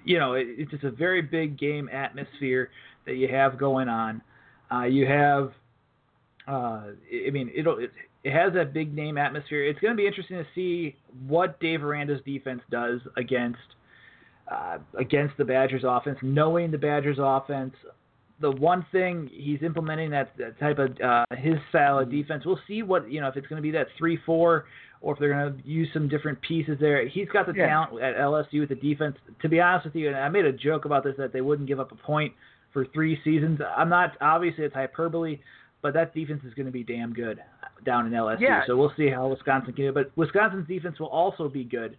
you 0.04 0.20
know, 0.20 0.34
it, 0.34 0.48
it's 0.50 0.72
just 0.72 0.84
a 0.84 0.92
very 0.92 1.22
big 1.22 1.58
game 1.58 1.90
atmosphere 1.92 2.70
that 3.06 3.16
you 3.16 3.28
have 3.28 3.58
going 3.58 3.88
on. 3.88 4.22
Uh, 4.72 4.84
you 4.84 5.06
have, 5.06 5.52
uh, 6.48 6.88
I 7.28 7.30
mean, 7.32 7.52
it'll 7.56 7.80
it, 7.80 7.92
it 8.24 8.34
has 8.34 8.54
that 8.54 8.74
big 8.74 8.94
name 8.94 9.18
atmosphere. 9.18 9.64
It's 9.66 9.80
going 9.80 9.94
to 9.94 9.98
be 9.98 10.06
interesting 10.08 10.38
to 10.38 10.46
see 10.54 10.96
what 11.28 11.60
Dave 11.60 11.84
Aranda's 11.84 12.22
defense 12.26 12.62
does 12.70 13.00
against 13.18 13.58
uh, 14.52 14.80
against 15.00 15.38
the 15.38 15.46
Badgers 15.46 15.84
offense, 15.88 16.18
knowing 16.22 16.72
the 16.72 16.78
Badgers 16.78 17.18
offense. 17.20 17.74
The 18.42 18.52
one 18.52 18.86
thing 18.92 19.30
he's 19.32 19.62
implementing 19.62 20.10
that, 20.12 20.32
that 20.40 20.60
type 20.60 20.80
of 20.80 21.00
uh, 21.00 21.26
his 21.38 21.56
style 21.70 22.00
of 22.00 22.10
defense. 22.10 22.44
We'll 22.46 22.60
see 22.68 22.82
what 22.82 23.12
you 23.12 23.22
know 23.22 23.28
if 23.28 23.38
it's 23.38 23.48
going 23.48 23.58
to 23.58 23.64
be 23.64 23.72
that 23.72 23.88
three 23.98 24.18
four 24.26 24.66
or 25.00 25.14
if 25.14 25.20
they're 25.20 25.30
going 25.34 25.58
to 25.62 25.68
use 25.68 25.88
some 25.94 26.08
different 26.08 26.40
pieces 26.42 26.78
there. 26.80 27.08
He's 27.08 27.28
got 27.30 27.48
the 27.48 27.54
Yeah. 27.56 27.68
talent 27.68 28.04
at 28.04 28.16
LSU 28.18 28.60
with 28.62 28.70
the 28.70 28.76
defense. 28.76 29.16
To 29.42 29.50
be 29.50 29.60
honest 29.60 29.86
with 29.86 29.96
you, 29.96 30.08
and 30.08 30.18
I 30.18 30.28
made 30.30 30.46
a 30.46 30.52
joke 30.54 30.86
about 30.86 31.04
this 31.04 31.16
that 31.18 31.34
they 31.34 31.42
wouldn't 31.42 31.68
give 31.68 31.80
up 31.80 31.92
a 31.92 31.96
point 31.96 32.34
for 32.74 32.86
three 32.94 33.20
seasons. 33.24 33.60
I'm 33.78 33.90
not 33.90 34.14
obviously 34.22 34.64
it's 34.64 34.74
hyperbole, 34.76 35.40
but 35.82 35.94
that 35.94 36.14
defense 36.14 36.42
is 36.46 36.54
going 36.54 36.66
to 36.66 36.72
be 36.72 36.84
damn 36.84 37.14
good 37.14 37.40
down 37.86 38.06
in 38.06 38.14
LSU. 38.14 38.42
Yeah. 38.42 38.62
So 38.68 38.78
we'll 38.78 38.94
see 38.96 39.10
how 39.10 39.28
Wisconsin 39.28 39.74
can 39.74 39.86
do. 39.86 39.92
But 39.92 40.12
Wisconsin's 40.16 40.68
defense 40.68 41.00
will 41.00 41.08
also 41.08 41.50
be 41.50 41.64
good. 41.64 41.98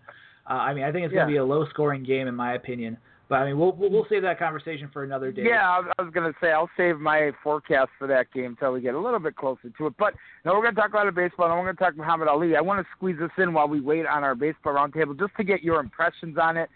Uh, 0.48 0.54
I 0.54 0.74
mean, 0.74 0.84
I 0.84 0.92
think 0.92 1.04
it's 1.04 1.14
going 1.14 1.26
to 1.26 1.32
Yeah. 1.32 1.36
be 1.36 1.38
a 1.38 1.44
low-scoring 1.44 2.04
game 2.04 2.28
in 2.28 2.34
my 2.34 2.54
opinion. 2.54 2.96
But 3.28 3.36
I 3.38 3.46
mean, 3.46 3.58
we'll 3.58 3.72
we'll, 3.72 4.04
save 4.10 4.20
that 4.22 4.38
conversation 4.38 4.90
for 4.92 5.04
another 5.04 5.32
day. 5.32 5.44
Yeah, 5.46 5.66
I 5.96 6.02
was 6.02 6.12
going 6.12 6.30
to 6.30 6.38
say 6.38 6.52
I'll 6.52 6.68
save 6.76 6.98
my 6.98 7.30
forecast 7.42 7.88
for 7.98 8.06
that 8.08 8.30
game 8.30 8.44
until 8.46 8.72
we 8.72 8.82
get 8.82 8.94
a 8.94 8.98
little 8.98 9.20
bit 9.20 9.36
closer 9.36 9.70
to 9.70 9.86
it. 9.86 9.94
But 9.98 10.12
now 10.44 10.52
we're 10.52 10.60
going 10.60 10.74
to 10.74 10.80
talk 10.80 10.90
about 10.90 11.06
the 11.06 11.12
baseball. 11.12 11.46
and 11.46 11.56
we're 11.56 11.64
going 11.64 11.76
to 11.76 11.82
talk 11.82 11.96
Muhammad 11.96 12.28
Ali. 12.28 12.56
I 12.56 12.60
want 12.60 12.84
to 12.84 12.86
squeeze 12.94 13.16
this 13.18 13.30
in 13.38 13.54
while 13.54 13.68
we 13.68 13.80
wait 13.80 14.04
on 14.04 14.22
our 14.22 14.34
baseball 14.34 14.74
roundtable 14.74 15.18
just 15.18 15.34
to 15.38 15.44
get 15.44 15.62
your 15.62 15.80
impressions 15.80 16.36
on 16.36 16.58
it. 16.58 16.68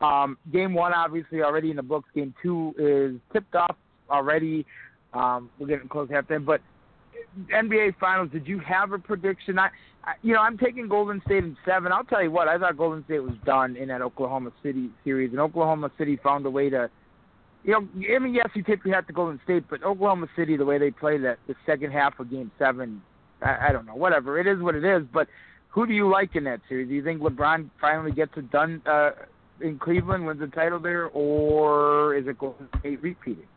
Um, 0.00 0.38
game 0.52 0.74
one, 0.74 0.92
obviously, 0.92 1.42
already 1.42 1.70
in 1.70 1.76
the 1.76 1.82
books. 1.82 2.08
Game 2.14 2.32
two 2.40 2.72
is 2.78 3.20
tipped 3.32 3.56
off 3.56 3.74
already. 4.08 4.64
Um, 5.16 5.50
we're 5.58 5.66
getting 5.66 5.88
close 5.88 6.08
to 6.08 6.14
halftime, 6.14 6.44
but 6.44 6.60
NBA 7.52 7.96
Finals. 7.98 8.30
Did 8.32 8.46
you 8.46 8.58
have 8.60 8.92
a 8.92 8.98
prediction? 8.98 9.58
I, 9.58 9.70
I, 10.04 10.14
you 10.22 10.34
know, 10.34 10.40
I'm 10.40 10.58
taking 10.58 10.88
Golden 10.88 11.20
State 11.26 11.44
in 11.44 11.56
seven. 11.64 11.92
I'll 11.92 12.04
tell 12.04 12.22
you 12.22 12.30
what, 12.30 12.48
I 12.48 12.58
thought 12.58 12.76
Golden 12.76 13.04
State 13.04 13.20
was 13.20 13.34
done 13.44 13.76
in 13.76 13.88
that 13.88 14.02
Oklahoma 14.02 14.52
City 14.62 14.90
series, 15.04 15.30
and 15.30 15.40
Oklahoma 15.40 15.90
City 15.98 16.18
found 16.22 16.46
a 16.46 16.50
way 16.50 16.70
to 16.70 16.90
you 17.66 17.72
know, 17.72 17.88
I 18.14 18.18
mean, 18.20 18.32
yes, 18.32 18.48
you 18.54 18.62
typically 18.62 18.92
have 18.92 19.08
to 19.08 19.12
Golden 19.12 19.40
State, 19.42 19.64
but 19.68 19.82
Oklahoma 19.82 20.28
City, 20.36 20.56
the 20.56 20.64
way 20.64 20.78
they 20.78 20.92
played 20.92 21.24
that 21.24 21.38
the 21.48 21.56
second 21.66 21.90
half 21.90 22.18
of 22.20 22.30
Game 22.30 22.52
Seven, 22.60 23.02
I, 23.42 23.68
I 23.68 23.72
don't 23.72 23.86
know, 23.86 23.96
whatever. 23.96 24.38
It 24.38 24.46
is 24.46 24.62
what 24.62 24.76
it 24.76 24.84
is. 24.84 25.02
But 25.12 25.26
who 25.70 25.84
do 25.84 25.92
you 25.92 26.08
like 26.08 26.36
in 26.36 26.44
that 26.44 26.60
series? 26.68 26.88
Do 26.88 26.94
you 26.94 27.02
think 27.02 27.20
LeBron 27.20 27.70
finally 27.80 28.12
gets 28.12 28.30
it 28.36 28.52
done 28.52 28.80
uh, 28.86 29.10
in 29.60 29.80
Cleveland, 29.80 30.26
wins 30.26 30.38
the 30.38 30.46
title 30.46 30.78
there, 30.78 31.06
or 31.06 32.14
is 32.14 32.28
it 32.28 32.38
Golden 32.38 32.68
State 32.78 33.02
repeating? 33.02 33.48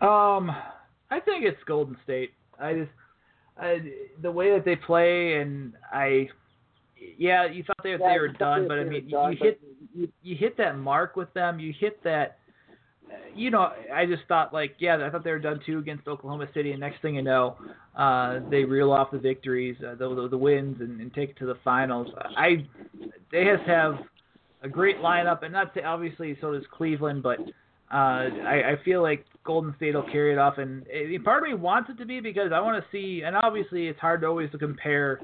Um, 0.00 0.50
I 1.12 1.20
think 1.20 1.44
it's 1.44 1.62
Golden 1.64 1.96
State. 2.04 2.32
I 2.58 2.72
just 2.72 2.90
I, 3.58 3.82
the 4.22 4.30
way 4.30 4.50
that 4.52 4.64
they 4.64 4.76
play, 4.76 5.34
and 5.40 5.74
I, 5.92 6.28
yeah, 7.18 7.46
you 7.46 7.62
thought 7.64 7.76
they, 7.82 7.90
yeah, 7.90 7.98
they 7.98 8.18
were 8.18 8.28
done, 8.28 8.66
but 8.66 8.78
I 8.78 8.84
mean, 8.84 9.08
you, 9.08 9.28
you 9.30 9.36
hit 9.38 9.60
you, 9.94 10.08
you 10.22 10.36
hit 10.36 10.56
that 10.56 10.78
mark 10.78 11.16
with 11.16 11.32
them. 11.34 11.60
You 11.60 11.72
hit 11.78 12.02
that. 12.04 12.38
You 13.34 13.50
know, 13.50 13.72
I 13.92 14.06
just 14.06 14.22
thought 14.26 14.54
like, 14.54 14.76
yeah, 14.78 15.06
I 15.06 15.10
thought 15.10 15.22
they 15.22 15.32
were 15.32 15.38
done 15.38 15.60
too 15.66 15.78
against 15.78 16.08
Oklahoma 16.08 16.46
City, 16.54 16.70
and 16.70 16.80
next 16.80 17.02
thing 17.02 17.16
you 17.16 17.22
know, 17.22 17.56
uh, 17.94 18.40
they 18.48 18.64
reel 18.64 18.90
off 18.90 19.10
the 19.10 19.18
victories, 19.18 19.76
uh, 19.86 19.94
the, 19.96 20.14
the 20.14 20.28
the 20.28 20.38
wins, 20.38 20.80
and, 20.80 20.98
and 20.98 21.12
take 21.12 21.30
it 21.30 21.38
to 21.40 21.46
the 21.46 21.56
finals. 21.62 22.08
I, 22.36 22.66
they 23.30 23.44
just 23.44 23.64
have 23.66 23.98
a 24.62 24.68
great 24.68 24.98
lineup, 24.98 25.42
and 25.42 25.52
not 25.52 25.74
to, 25.74 25.82
obviously 25.84 26.38
so 26.40 26.52
does 26.52 26.64
Cleveland, 26.72 27.22
but 27.22 27.38
I, 27.96 28.72
I 28.72 28.84
feel 28.84 29.02
like 29.02 29.24
Golden 29.44 29.74
State 29.76 29.94
will 29.94 30.02
carry 30.04 30.32
it 30.32 30.38
off, 30.38 30.58
and 30.58 30.84
it, 30.88 31.24
part 31.24 31.42
of 31.42 31.48
me 31.48 31.54
wants 31.54 31.90
it 31.90 31.98
to 31.98 32.06
be 32.06 32.20
because 32.20 32.52
I 32.52 32.60
want 32.60 32.82
to 32.82 32.90
see. 32.90 33.22
And 33.24 33.36
obviously, 33.36 33.88
it's 33.88 33.98
hard 33.98 34.22
to 34.22 34.28
always 34.28 34.50
to 34.52 34.58
compare 34.58 35.20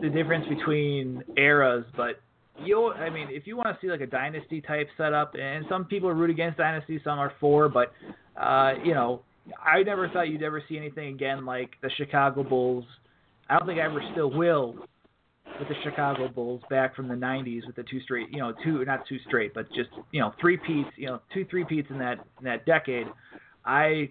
the 0.00 0.08
difference 0.08 0.46
between 0.48 1.22
eras, 1.36 1.84
but 1.96 2.20
you 2.62 2.92
I 2.92 3.10
mean, 3.10 3.28
if 3.30 3.46
you 3.46 3.56
want 3.56 3.68
to 3.68 3.78
see 3.80 3.90
like 3.90 4.00
a 4.00 4.06
dynasty 4.06 4.60
type 4.60 4.88
setup, 4.96 5.34
and 5.40 5.64
some 5.68 5.84
people 5.84 6.10
root 6.12 6.30
against 6.30 6.58
dynasty, 6.58 7.00
some 7.02 7.18
are 7.18 7.32
for, 7.40 7.68
but 7.68 7.92
uh, 8.40 8.72
you 8.84 8.94
know, 8.94 9.22
I 9.64 9.82
never 9.82 10.08
thought 10.08 10.28
you'd 10.28 10.42
ever 10.42 10.62
see 10.68 10.76
anything 10.76 11.14
again 11.14 11.44
like 11.46 11.70
the 11.82 11.90
Chicago 11.96 12.42
Bulls. 12.42 12.84
I 13.48 13.58
don't 13.58 13.66
think 13.66 13.78
I 13.78 13.84
ever 13.84 14.02
still 14.12 14.30
will 14.30 14.74
with 15.58 15.68
the 15.68 15.74
Chicago 15.82 16.28
Bulls 16.28 16.60
back 16.68 16.94
from 16.94 17.08
the 17.08 17.14
90s 17.14 17.66
with 17.66 17.76
the 17.76 17.82
two 17.84 18.00
straight, 18.00 18.28
you 18.30 18.38
know, 18.38 18.52
two 18.64 18.84
not 18.84 19.06
two 19.08 19.18
straight, 19.26 19.54
but 19.54 19.66
just 19.72 19.90
you 20.12 20.20
know 20.20 20.34
three 20.40 20.56
peats, 20.56 20.90
you 20.96 21.06
know, 21.06 21.20
two 21.32 21.44
three 21.46 21.64
peats 21.64 21.88
in 21.90 21.98
that 21.98 22.18
in 22.38 22.44
that 22.44 22.66
decade. 22.66 23.06
I, 23.64 24.10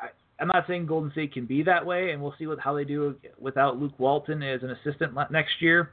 I 0.00 0.08
I'm 0.40 0.48
not 0.48 0.64
saying 0.66 0.86
Golden 0.86 1.12
State 1.12 1.32
can 1.32 1.46
be 1.46 1.62
that 1.62 1.84
way, 1.84 2.10
and 2.10 2.20
we'll 2.20 2.34
see 2.38 2.46
what 2.46 2.58
how 2.58 2.74
they 2.74 2.84
do 2.84 3.14
without 3.40 3.78
Luke 3.78 3.92
Walton 3.98 4.42
as 4.42 4.62
an 4.62 4.70
assistant 4.70 5.12
next 5.30 5.60
year. 5.60 5.90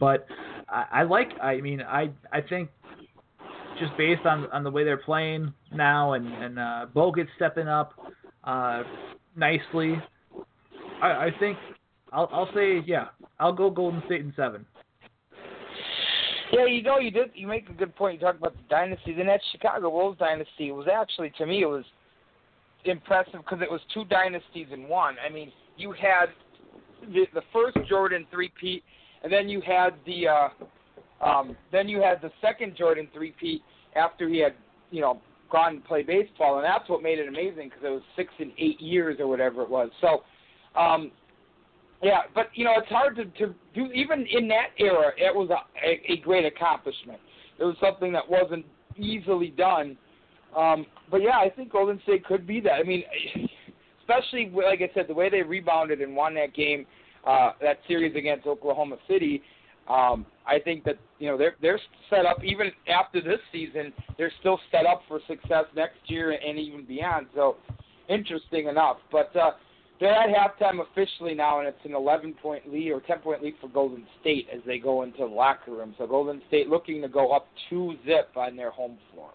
But 0.00 0.26
I, 0.68 0.86
I 0.92 1.02
like, 1.02 1.28
I 1.42 1.60
mean, 1.60 1.82
I 1.82 2.10
I 2.32 2.40
think 2.40 2.70
just 3.78 3.96
based 3.96 4.24
on 4.24 4.46
on 4.50 4.64
the 4.64 4.70
way 4.70 4.84
they're 4.84 4.96
playing 4.96 5.52
now, 5.72 6.14
and 6.14 6.26
and 6.26 6.58
uh, 6.58 6.86
Bogut 6.94 7.26
stepping 7.36 7.68
up 7.68 7.92
uh, 8.44 8.82
nicely, 9.36 10.00
I, 11.02 11.08
I 11.08 11.30
think 11.38 11.58
I'll 12.12 12.28
I'll 12.32 12.48
say 12.54 12.82
yeah. 12.86 13.08
I'll 13.38 13.52
go 13.52 13.70
Golden 13.70 14.02
State 14.06 14.20
in 14.20 14.32
seven. 14.36 14.64
Yeah, 16.52 16.66
you 16.66 16.82
know, 16.82 16.98
you 16.98 17.10
did. 17.10 17.30
You 17.34 17.46
make 17.46 17.68
a 17.68 17.72
good 17.72 17.94
point. 17.96 18.14
You 18.14 18.26
talk 18.26 18.38
about 18.38 18.54
the 18.54 18.62
dynasty. 18.70 19.12
Then 19.14 19.26
that 19.26 19.40
Chicago 19.52 19.90
Bulls 19.90 20.16
dynasty 20.18 20.70
was 20.70 20.86
actually, 20.92 21.32
to 21.38 21.46
me, 21.46 21.62
it 21.62 21.66
was 21.66 21.84
impressive 22.84 23.40
because 23.40 23.58
it 23.62 23.70
was 23.70 23.80
two 23.92 24.04
dynasties 24.04 24.68
in 24.72 24.88
one. 24.88 25.16
I 25.24 25.32
mean, 25.32 25.50
you 25.76 25.92
had 25.92 26.26
the, 27.12 27.26
the 27.34 27.42
first 27.52 27.76
Jordan 27.88 28.26
three-peat, 28.30 28.84
and 29.24 29.32
then 29.32 29.48
you 29.48 29.60
had 29.60 29.94
the 30.06 30.28
uh, 30.28 30.48
um, 31.24 31.56
then 31.72 31.88
you 31.88 32.00
had 32.00 32.22
the 32.22 32.30
second 32.40 32.76
Jordan 32.76 33.08
three-peat 33.12 33.62
after 33.96 34.28
he 34.28 34.38
had, 34.38 34.54
you 34.90 35.00
know, 35.00 35.20
gone 35.50 35.74
and 35.74 35.84
played 35.84 36.06
baseball, 36.06 36.56
and 36.56 36.64
that's 36.64 36.88
what 36.88 37.02
made 37.02 37.18
it 37.18 37.28
amazing 37.28 37.70
because 37.70 37.84
it 37.84 37.88
was 37.88 38.02
six 38.14 38.32
and 38.38 38.52
eight 38.58 38.80
years 38.80 39.16
or 39.18 39.26
whatever 39.26 39.62
it 39.62 39.70
was. 39.70 39.90
So, 40.00 40.22
um, 40.78 41.10
yeah, 42.02 42.22
but 42.34 42.50
you 42.54 42.64
know 42.64 42.74
it's 42.76 42.88
hard 42.88 43.16
to, 43.16 43.24
to 43.24 43.54
do. 43.74 43.86
Even 43.92 44.26
in 44.30 44.48
that 44.48 44.68
era, 44.78 45.12
it 45.16 45.34
was 45.34 45.50
a, 45.50 45.86
a, 45.86 46.12
a 46.12 46.16
great 46.18 46.44
accomplishment. 46.44 47.18
It 47.58 47.64
was 47.64 47.76
something 47.80 48.12
that 48.12 48.28
wasn't 48.28 48.66
easily 48.96 49.48
done. 49.48 49.96
Um, 50.56 50.86
but 51.10 51.22
yeah, 51.22 51.38
I 51.38 51.50
think 51.50 51.72
Golden 51.72 52.00
State 52.02 52.24
could 52.24 52.46
be 52.46 52.60
that. 52.60 52.72
I 52.72 52.82
mean, 52.82 53.02
especially 54.00 54.50
like 54.54 54.80
I 54.82 54.90
said, 54.94 55.06
the 55.08 55.14
way 55.14 55.30
they 55.30 55.42
rebounded 55.42 56.00
and 56.00 56.14
won 56.14 56.34
that 56.34 56.54
game, 56.54 56.86
uh, 57.26 57.52
that 57.60 57.78
series 57.88 58.14
against 58.14 58.46
Oklahoma 58.46 58.96
City. 59.08 59.42
Um, 59.88 60.26
I 60.46 60.58
think 60.58 60.84
that 60.84 60.98
you 61.18 61.28
know 61.28 61.38
they're 61.38 61.56
they're 61.62 61.80
set 62.10 62.26
up 62.26 62.44
even 62.44 62.70
after 62.88 63.20
this 63.20 63.40
season. 63.52 63.92
They're 64.18 64.32
still 64.40 64.60
set 64.70 64.84
up 64.86 65.02
for 65.08 65.20
success 65.26 65.64
next 65.74 65.98
year 66.06 66.32
and 66.32 66.58
even 66.58 66.84
beyond. 66.84 67.26
So 67.34 67.56
interesting 68.08 68.66
enough. 68.66 68.98
But 69.10 69.34
uh, 69.36 69.52
they're 69.98 70.12
at 70.12 70.28
halftime 70.28 70.80
officially 70.80 71.34
now, 71.34 71.60
and 71.60 71.68
it's 71.68 71.84
an 71.84 71.94
11 71.94 72.34
point 72.42 72.70
lead 72.70 72.90
or 72.90 73.00
10 73.00 73.18
point 73.20 73.42
lead 73.42 73.54
for 73.60 73.68
Golden 73.68 74.06
State 74.20 74.46
as 74.54 74.60
they 74.66 74.78
go 74.78 75.02
into 75.02 75.18
the 75.18 75.26
locker 75.26 75.72
room. 75.72 75.94
So 75.98 76.06
Golden 76.06 76.42
State 76.48 76.68
looking 76.68 77.00
to 77.02 77.08
go 77.08 77.32
up 77.32 77.46
two 77.70 77.94
zip 78.04 78.30
on 78.36 78.56
their 78.56 78.70
home 78.70 78.98
floor. 79.12 79.30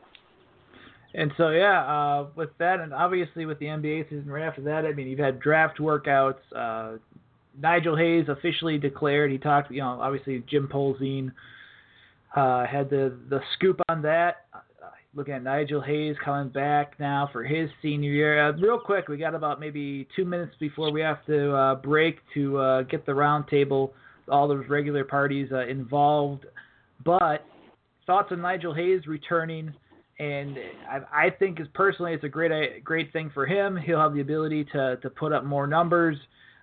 And 1.13 1.31
so 1.35 1.49
yeah, 1.49 1.81
uh, 1.81 2.27
with 2.35 2.49
that, 2.59 2.79
and 2.79 2.93
obviously 2.93 3.45
with 3.45 3.59
the 3.59 3.65
NBA 3.65 4.09
season 4.09 4.29
right 4.29 4.45
after 4.45 4.61
that, 4.61 4.85
I 4.85 4.93
mean 4.93 5.07
you've 5.07 5.19
had 5.19 5.39
draft 5.39 5.79
workouts. 5.79 6.39
Uh, 6.55 6.97
Nigel 7.59 7.97
Hayes 7.97 8.29
officially 8.29 8.77
declared. 8.77 9.31
He 9.31 9.37
talked, 9.37 9.71
you 9.71 9.81
know, 9.81 9.99
obviously 10.01 10.43
Jim 10.49 10.69
Polzin 10.71 11.31
uh, 12.35 12.65
had 12.65 12.89
the 12.89 13.17
the 13.29 13.41
scoop 13.55 13.81
on 13.89 14.01
that 14.03 14.45
looking 15.13 15.33
at 15.33 15.43
Nigel 15.43 15.81
Hayes 15.81 16.15
coming 16.23 16.49
back 16.49 16.93
now 16.99 17.29
for 17.33 17.43
his 17.43 17.69
senior 17.81 18.11
year. 18.11 18.49
Uh, 18.49 18.53
real 18.53 18.79
quick, 18.79 19.07
we 19.07 19.17
got 19.17 19.35
about 19.35 19.59
maybe 19.59 20.07
two 20.15 20.23
minutes 20.23 20.55
before 20.59 20.91
we 20.91 21.01
have 21.01 21.25
to 21.25 21.53
uh, 21.53 21.75
break 21.75 22.19
to 22.33 22.57
uh, 22.57 22.81
get 22.83 23.05
the 23.05 23.11
roundtable, 23.11 23.91
all 24.29 24.47
those 24.47 24.63
regular 24.69 25.03
parties 25.03 25.49
uh, 25.51 25.67
involved. 25.67 26.45
But 27.03 27.45
thoughts 28.07 28.29
on 28.31 28.41
Nigel 28.41 28.73
Hayes 28.73 29.05
returning, 29.05 29.73
and 30.19 30.57
I, 30.89 31.25
I 31.25 31.29
think 31.29 31.59
is 31.59 31.67
personally 31.73 32.13
it's 32.13 32.23
a 32.23 32.29
great 32.29 32.51
a 32.51 32.79
great 32.81 33.11
thing 33.11 33.31
for 33.33 33.45
him. 33.45 33.75
He'll 33.75 33.99
have 33.99 34.13
the 34.13 34.21
ability 34.21 34.65
to 34.71 34.97
to 34.97 35.09
put 35.09 35.33
up 35.33 35.43
more 35.43 35.67
numbers, 35.67 36.17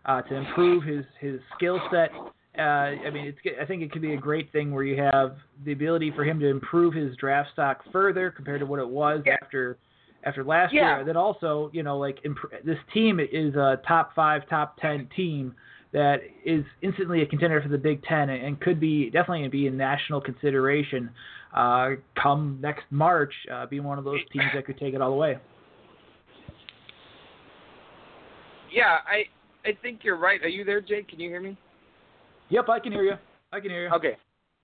uh, 0.06 0.22
to 0.22 0.34
improve 0.34 0.84
his 0.84 1.04
his 1.20 1.40
skill 1.56 1.80
set 1.90 2.10
uh, 2.58 3.06
I 3.06 3.10
mean, 3.10 3.26
it's. 3.26 3.38
I 3.60 3.64
think 3.64 3.82
it 3.82 3.92
could 3.92 4.02
be 4.02 4.14
a 4.14 4.16
great 4.18 4.50
thing 4.52 4.72
where 4.72 4.84
you 4.84 5.00
have 5.00 5.36
the 5.64 5.72
ability 5.72 6.12
for 6.14 6.24
him 6.24 6.40
to 6.40 6.46
improve 6.46 6.92
his 6.94 7.14
draft 7.16 7.50
stock 7.52 7.80
further 7.92 8.30
compared 8.30 8.60
to 8.60 8.66
what 8.66 8.80
it 8.80 8.88
was 8.88 9.22
yeah. 9.24 9.36
after 9.42 9.78
after 10.24 10.42
last 10.42 10.74
yeah. 10.74 10.96
year. 10.96 11.04
Then 11.04 11.16
also, 11.16 11.70
you 11.72 11.82
know, 11.82 11.98
like 11.98 12.18
imp- 12.24 12.64
this 12.64 12.78
team 12.92 13.20
is 13.20 13.54
a 13.54 13.80
top 13.86 14.14
five, 14.14 14.48
top 14.48 14.76
ten 14.80 15.08
team 15.14 15.54
that 15.92 16.16
is 16.44 16.64
instantly 16.82 17.22
a 17.22 17.26
contender 17.26 17.62
for 17.62 17.68
the 17.68 17.78
Big 17.78 18.02
Ten 18.02 18.28
and, 18.28 18.44
and 18.44 18.60
could 18.60 18.80
be 18.80 19.10
definitely 19.10 19.46
be 19.48 19.66
in 19.66 19.76
national 19.76 20.20
consideration 20.20 21.10
uh, 21.54 21.90
come 22.20 22.58
next 22.60 22.84
March, 22.90 23.32
uh, 23.52 23.66
being 23.66 23.84
one 23.84 23.98
of 23.98 24.04
those 24.04 24.20
teams 24.32 24.46
that 24.54 24.66
could 24.66 24.78
take 24.78 24.94
it 24.94 25.00
all 25.00 25.10
the 25.10 25.16
way. 25.16 25.38
Yeah, 28.70 28.98
I 29.06 29.24
I 29.68 29.72
think 29.80 30.00
you're 30.02 30.18
right. 30.18 30.42
Are 30.42 30.48
you 30.48 30.64
there, 30.64 30.80
Jake? 30.80 31.08
Can 31.08 31.20
you 31.20 31.28
hear 31.28 31.40
me? 31.40 31.56
Yep, 32.50 32.68
I 32.68 32.80
can 32.80 32.92
hear 32.92 33.04
you. 33.04 33.14
I 33.52 33.60
can 33.60 33.70
hear 33.70 33.88
you. 33.88 33.94
Okay. 33.94 34.16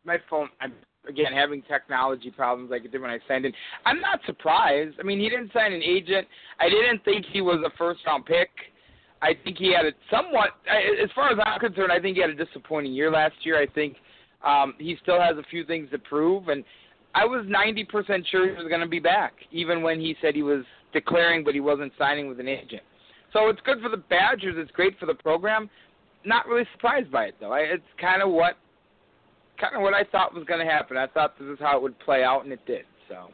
My 0.04 0.18
phone, 0.28 0.48
I'm 0.60 0.72
again 1.08 1.32
having 1.32 1.62
technology 1.62 2.30
problems 2.30 2.70
like 2.70 2.84
it 2.84 2.92
did 2.92 3.00
when 3.00 3.10
I 3.10 3.18
signed 3.28 3.44
in. 3.44 3.52
I'm 3.84 4.00
not 4.00 4.20
surprised. 4.26 4.96
I 5.00 5.02
mean, 5.02 5.18
he 5.18 5.28
didn't 5.28 5.52
sign 5.52 5.72
an 5.72 5.82
agent. 5.82 6.26
I 6.60 6.68
didn't 6.68 7.04
think 7.04 7.26
he 7.32 7.40
was 7.40 7.62
a 7.64 7.76
first 7.76 8.00
round 8.06 8.26
pick. 8.26 8.50
I 9.22 9.32
think 9.42 9.56
he 9.56 9.72
had 9.72 9.86
a 9.86 9.92
somewhat, 10.10 10.50
as 10.68 11.08
far 11.14 11.30
as 11.30 11.38
I'm 11.44 11.58
concerned, 11.58 11.90
I 11.90 11.98
think 11.98 12.16
he 12.16 12.20
had 12.20 12.30
a 12.30 12.44
disappointing 12.44 12.92
year 12.92 13.10
last 13.10 13.34
year. 13.42 13.60
I 13.60 13.66
think 13.66 13.96
um, 14.44 14.74
he 14.78 14.98
still 15.02 15.18
has 15.18 15.38
a 15.38 15.42
few 15.50 15.64
things 15.64 15.88
to 15.92 15.98
prove, 15.98 16.48
and 16.48 16.62
I 17.14 17.24
was 17.24 17.46
90% 17.46 18.26
sure 18.26 18.46
he 18.50 18.54
was 18.54 18.68
going 18.68 18.82
to 18.82 18.86
be 18.86 18.98
back, 18.98 19.32
even 19.50 19.82
when 19.82 19.98
he 19.98 20.14
said 20.20 20.34
he 20.34 20.42
was 20.42 20.64
declaring, 20.92 21.42
but 21.42 21.54
he 21.54 21.60
wasn't 21.60 21.92
signing 21.96 22.28
with 22.28 22.38
an 22.38 22.48
agent. 22.48 22.82
So 23.32 23.48
it's 23.48 23.60
good 23.64 23.80
for 23.80 23.88
the 23.88 23.96
Badgers. 23.96 24.56
It's 24.58 24.70
great 24.72 24.98
for 24.98 25.06
the 25.06 25.14
program 25.14 25.70
not 26.24 26.46
really 26.46 26.66
surprised 26.72 27.10
by 27.10 27.24
it 27.24 27.34
though. 27.40 27.52
I, 27.52 27.60
it's 27.60 27.82
kind 28.00 28.22
of 28.22 28.30
what 28.30 28.56
kind 29.60 29.76
of 29.76 29.82
what 29.82 29.94
I 29.94 30.04
thought 30.04 30.34
was 30.34 30.44
going 30.44 30.64
to 30.64 30.70
happen. 30.70 30.96
I 30.96 31.06
thought 31.06 31.38
this 31.38 31.48
is 31.48 31.58
how 31.60 31.76
it 31.76 31.82
would 31.82 31.98
play 32.00 32.24
out, 32.24 32.44
and 32.44 32.52
it 32.52 32.64
did. 32.66 32.84
So. 33.08 33.28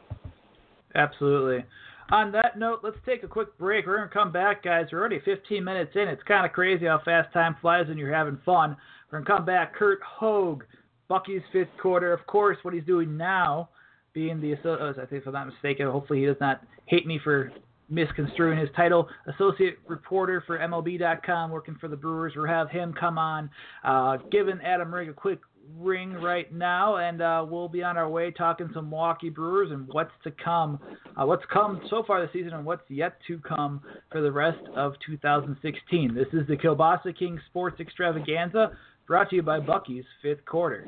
Absolutely. 0.95 1.65
On 2.11 2.31
that 2.33 2.59
note, 2.59 2.79
let's 2.83 2.97
take 3.05 3.23
a 3.23 3.27
quick 3.27 3.57
break. 3.57 3.87
We're 3.87 3.97
going 3.97 4.09
to 4.09 4.13
come 4.13 4.31
back, 4.31 4.63
guys. 4.63 4.87
We're 4.91 4.99
already 4.99 5.21
15 5.23 5.63
minutes 5.63 5.91
in. 5.95 6.09
It's 6.09 6.21
kind 6.23 6.45
of 6.45 6.51
crazy 6.51 6.85
how 6.85 6.99
fast 7.05 7.31
time 7.31 7.55
flies 7.61 7.87
when 7.87 7.97
you're 7.97 8.13
having 8.13 8.37
fun. 8.45 8.75
We're 9.09 9.19
going 9.19 9.25
to 9.25 9.31
come 9.31 9.45
back. 9.45 9.73
Curt 9.75 9.99
Hogg, 10.03 10.65
Bucky's 11.07 11.41
fifth 11.53 11.69
quarter. 11.81 12.11
Of 12.11 12.27
course, 12.27 12.57
what 12.63 12.73
he's 12.73 12.83
doing 12.83 13.15
now, 13.15 13.69
being 14.13 14.41
the, 14.41 14.53
uh, 14.53 14.91
I 15.01 15.05
think 15.05 15.21
if 15.21 15.27
I'm 15.27 15.33
not 15.33 15.47
mistaken, 15.47 15.87
hopefully 15.87 16.19
he 16.19 16.25
does 16.25 16.35
not 16.41 16.61
hate 16.85 17.07
me 17.07 17.19
for 17.23 17.51
misconstruing 17.91 18.57
his 18.57 18.69
title. 18.75 19.07
Associate 19.27 19.77
reporter 19.87 20.43
for 20.47 20.57
MLB.com, 20.57 21.51
working 21.51 21.77
for 21.79 21.87
the 21.87 21.95
Brewers. 21.95 22.33
We'll 22.35 22.47
have 22.47 22.69
him 22.71 22.93
come 22.97 23.17
on, 23.17 23.49
uh, 23.83 24.17
giving 24.31 24.59
Adam 24.63 24.91
Rygg 24.91 25.09
a 25.09 25.13
quick 25.13 25.39
ring 25.77 26.13
right 26.13 26.51
now, 26.53 26.97
and 26.97 27.21
uh, 27.21 27.45
we'll 27.47 27.69
be 27.69 27.83
on 27.83 27.97
our 27.97 28.09
way 28.09 28.31
talking 28.31 28.69
some 28.73 28.89
Milwaukee 28.89 29.29
Brewers 29.29 29.71
and 29.71 29.87
what's 29.89 30.11
to 30.23 30.31
come, 30.31 30.79
uh, 31.15 31.25
what's 31.25 31.43
come 31.51 31.81
so 31.89 32.03
far 32.05 32.21
this 32.21 32.33
season, 32.33 32.53
and 32.53 32.65
what's 32.65 32.83
yet 32.89 33.17
to 33.27 33.39
come 33.39 33.81
for 34.11 34.21
the 34.21 34.31
rest 34.31 34.59
of 34.75 34.93
2016. 35.05 36.13
This 36.13 36.27
is 36.33 36.47
the 36.47 36.57
Kielbasa 36.57 37.17
King 37.17 37.39
Sports 37.49 37.79
Extravaganza, 37.79 38.71
brought 39.07 39.29
to 39.29 39.35
you 39.35 39.43
by 39.43 39.59
Bucky's 39.59 40.05
Fifth 40.21 40.45
Quarter. 40.45 40.87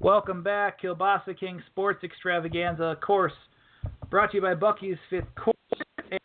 Welcome 0.00 0.42
back, 0.42 0.80
Kielbasa 0.80 1.38
King 1.38 1.62
Sports 1.66 2.02
Extravaganza, 2.02 2.84
of 2.84 3.02
course, 3.02 3.34
brought 4.08 4.30
to 4.30 4.38
you 4.38 4.42
by 4.42 4.54
Bucky's 4.54 4.96
Fifth 5.10 5.26
Course. 5.34 5.56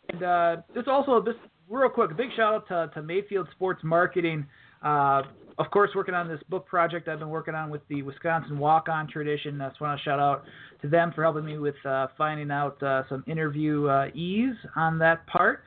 And 0.08 0.22
uh, 0.22 0.56
this 0.74 0.84
also, 0.86 1.20
this 1.20 1.34
real 1.68 1.90
quick, 1.90 2.16
big 2.16 2.30
shout 2.34 2.54
out 2.54 2.68
to, 2.68 2.90
to 2.94 3.02
Mayfield 3.02 3.48
Sports 3.52 3.82
Marketing. 3.84 4.46
Uh, 4.82 5.24
of 5.58 5.70
course, 5.70 5.90
working 5.94 6.14
on 6.14 6.26
this 6.26 6.40
book 6.48 6.64
project 6.64 7.06
I've 7.06 7.18
been 7.18 7.28
working 7.28 7.54
on 7.54 7.68
with 7.68 7.82
the 7.88 8.00
Wisconsin 8.00 8.58
Walk 8.58 8.88
On 8.88 9.06
Tradition. 9.06 9.60
I 9.60 9.68
just 9.68 9.80
want 9.82 10.00
to 10.00 10.02
shout 10.02 10.20
out 10.20 10.44
to 10.80 10.88
them 10.88 11.12
for 11.14 11.22
helping 11.22 11.44
me 11.44 11.58
with 11.58 11.76
uh, 11.84 12.06
finding 12.16 12.50
out 12.50 12.82
uh, 12.82 13.02
some 13.10 13.24
interview 13.26 13.88
uh, 13.88 14.06
ease 14.14 14.56
on 14.74 14.98
that 15.00 15.26
part. 15.26 15.64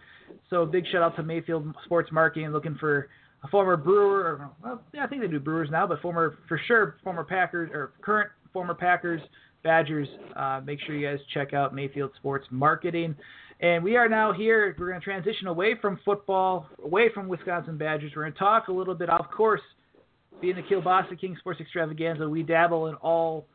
So, 0.49 0.65
big 0.65 0.85
shout 0.91 1.03
out 1.03 1.15
to 1.17 1.23
Mayfield 1.23 1.75
Sports 1.85 2.11
Marketing, 2.11 2.49
looking 2.49 2.75
for 2.79 3.07
a 3.43 3.47
former 3.47 3.77
Brewer, 3.77 4.19
or, 4.19 4.51
well, 4.63 4.81
yeah, 4.93 5.03
I 5.03 5.07
think 5.07 5.21
they 5.21 5.27
do 5.27 5.39
Brewers 5.39 5.69
now, 5.71 5.87
but 5.87 6.01
former, 6.01 6.37
for 6.47 6.59
sure, 6.67 6.97
former 7.03 7.23
Packers 7.23 7.69
or 7.73 7.93
current 8.01 8.29
former 8.51 8.73
Packers, 8.73 9.21
Badgers. 9.63 10.07
Uh, 10.35 10.61
make 10.63 10.79
sure 10.81 10.95
you 10.95 11.07
guys 11.07 11.19
check 11.33 11.53
out 11.53 11.73
Mayfield 11.73 12.11
Sports 12.17 12.47
Marketing. 12.51 13.15
And 13.61 13.83
we 13.83 13.97
are 13.97 14.07
now 14.07 14.31
here. 14.31 14.73
We're 14.79 14.89
going 14.89 15.01
to 15.01 15.03
transition 15.03 15.47
away 15.47 15.75
from 15.81 15.99
football, 16.05 16.67
away 16.83 17.09
from 17.13 17.27
Wisconsin 17.27 17.77
Badgers. 17.77 18.13
We're 18.15 18.23
going 18.23 18.33
to 18.33 18.39
talk 18.39 18.69
a 18.69 18.71
little 18.71 18.95
bit, 18.95 19.09
of 19.09 19.29
course, 19.31 19.61
being 20.41 20.55
the 20.55 20.61
Kielbasa 20.61 21.19
King 21.19 21.35
Sports 21.39 21.59
Extravaganza, 21.59 22.27
we 22.27 22.43
dabble 22.43 22.87
in 22.87 22.95
all 22.95 23.45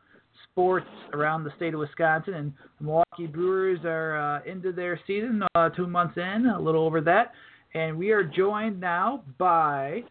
sports 0.51 0.85
around 1.13 1.43
the 1.43 1.51
state 1.55 1.73
of 1.73 1.79
Wisconsin. 1.79 2.35
And 2.35 2.53
the 2.79 2.85
Milwaukee 2.85 3.27
Brewers 3.27 3.79
are 3.83 4.17
uh, 4.17 4.49
into 4.49 4.71
their 4.71 4.99
season, 5.07 5.41
uh, 5.55 5.69
two 5.69 5.87
months 5.87 6.17
in, 6.17 6.45
a 6.45 6.59
little 6.59 6.85
over 6.85 7.01
that. 7.01 7.31
And 7.75 7.97
we 7.97 8.11
are 8.11 8.23
joined 8.23 8.79
now 8.79 9.25
by 9.37 10.01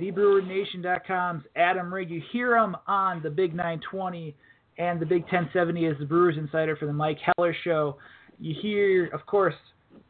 TheBrewerNation.com's 0.00 1.44
Adam 1.54 1.92
Rygg. 1.92 2.10
You 2.10 2.20
hear 2.32 2.56
him 2.56 2.74
on 2.88 3.22
the 3.22 3.30
Big 3.30 3.54
920 3.54 4.34
and 4.78 4.98
the 4.98 5.06
Big 5.06 5.22
1070 5.22 5.86
as 5.86 5.94
the 6.00 6.04
Brewers 6.04 6.36
Insider 6.36 6.74
for 6.74 6.86
the 6.86 6.92
Mike 6.92 7.18
Heller 7.36 7.54
Show. 7.62 7.98
You 8.40 8.56
hear, 8.60 9.06
of 9.14 9.24
course, 9.26 9.54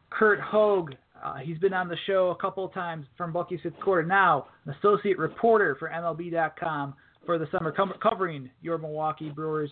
Curt 0.09 0.39
Hogg. 0.39 0.95
Uh, 1.23 1.35
he's 1.35 1.59
been 1.59 1.73
on 1.73 1.87
the 1.87 1.97
show 2.07 2.31
a 2.31 2.41
couple 2.41 2.65
of 2.65 2.73
times 2.73 3.05
from 3.17 3.31
Bucky's 3.31 3.59
Fifth 3.61 3.79
Quarter. 3.79 4.07
Now, 4.07 4.47
an 4.65 4.73
associate 4.79 5.19
reporter 5.19 5.75
for 5.77 5.91
MLB.com 5.91 6.95
for 7.23 7.37
the 7.37 7.47
summer, 7.51 7.71
com- 7.71 7.93
covering 8.01 8.49
your 8.63 8.79
Milwaukee 8.79 9.29
Brewers. 9.29 9.69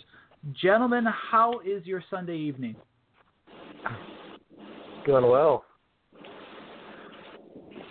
Gentlemen, 0.54 1.06
how 1.32 1.62
is 1.66 1.84
your 1.88 2.04
Sunday 2.12 2.38
evening? 2.38 2.76
Doing 5.08 5.28
well. 5.28 5.66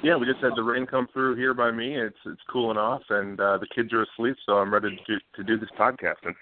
Yeah, 0.02 0.16
we 0.16 0.24
just 0.24 0.42
had 0.42 0.52
the 0.56 0.62
rain 0.62 0.86
come 0.86 1.08
through 1.12 1.36
here 1.36 1.52
by 1.52 1.70
me. 1.70 1.96
It's 1.96 2.16
it's 2.24 2.40
cooling 2.50 2.78
off, 2.78 3.02
and 3.10 3.38
uh, 3.38 3.58
the 3.58 3.66
kids 3.74 3.92
are 3.92 4.02
asleep, 4.02 4.36
so 4.46 4.54
I'm 4.54 4.72
ready 4.72 4.98
to 5.06 5.18
to 5.36 5.44
do 5.44 5.58
this 5.58 5.68
podcasting. 5.78 6.34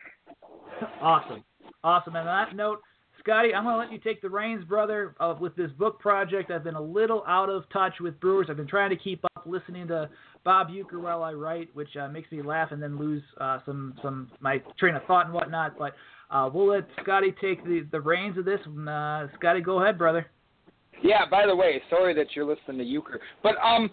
Awesome, 1.01 1.43
awesome. 1.83 2.15
And 2.15 2.29
on 2.29 2.47
that 2.47 2.57
note, 2.57 2.81
Scotty, 3.19 3.53
I'm 3.53 3.65
going 3.65 3.75
to 3.75 3.81
let 3.81 3.93
you 3.93 3.99
take 3.99 4.23
the 4.23 4.31
reins, 4.31 4.65
brother, 4.65 5.17
with 5.41 5.57
this 5.57 5.73
book 5.73 5.99
project. 5.99 6.53
I've 6.53 6.63
been 6.63 6.77
a 6.77 6.81
little 6.81 7.25
out 7.27 7.51
of 7.51 7.65
touch 7.73 7.95
with 8.01 8.19
Brewers. 8.21 8.47
I've 8.49 8.57
been 8.57 8.69
trying 8.69 8.91
to 8.91 8.97
keep 8.97 9.25
up, 9.25 9.43
listening 9.45 9.89
to 9.89 10.09
Bob 10.45 10.69
Uecker 10.69 11.01
while 11.03 11.25
I 11.25 11.33
write, 11.33 11.69
which 11.75 11.97
uh, 12.01 12.09
makes 12.09 12.31
me 12.31 12.43
laugh 12.43 12.71
and 12.71 12.81
then 12.81 12.97
lose 12.97 13.23
uh, 13.41 13.59
some 13.67 13.95
some 14.03 14.31
my 14.41 14.63
train 14.79 14.95
of 14.95 15.03
thought 15.05 15.25
and 15.25 15.35
whatnot. 15.35 15.77
But 15.77 15.95
uh, 16.31 16.49
we'll 16.53 16.69
let 16.69 16.87
Scotty 17.03 17.35
take 17.41 17.65
the 17.65 17.87
the 17.91 18.01
reins 18.01 18.39
of 18.39 18.45
this. 18.45 18.61
And, 18.65 18.89
uh, 18.89 19.27
Scotty, 19.35 19.63
go 19.63 19.83
ahead, 19.83 19.99
brother. 19.99 20.27
Yeah. 21.03 21.27
By 21.31 21.47
the 21.47 21.55
way, 21.55 21.81
sorry 21.91 22.15
that 22.15 22.29
you're 22.35 22.45
listening 22.45 22.79
to 22.79 22.85
Uecker, 22.85 23.19
but 23.43 23.57
um, 23.63 23.91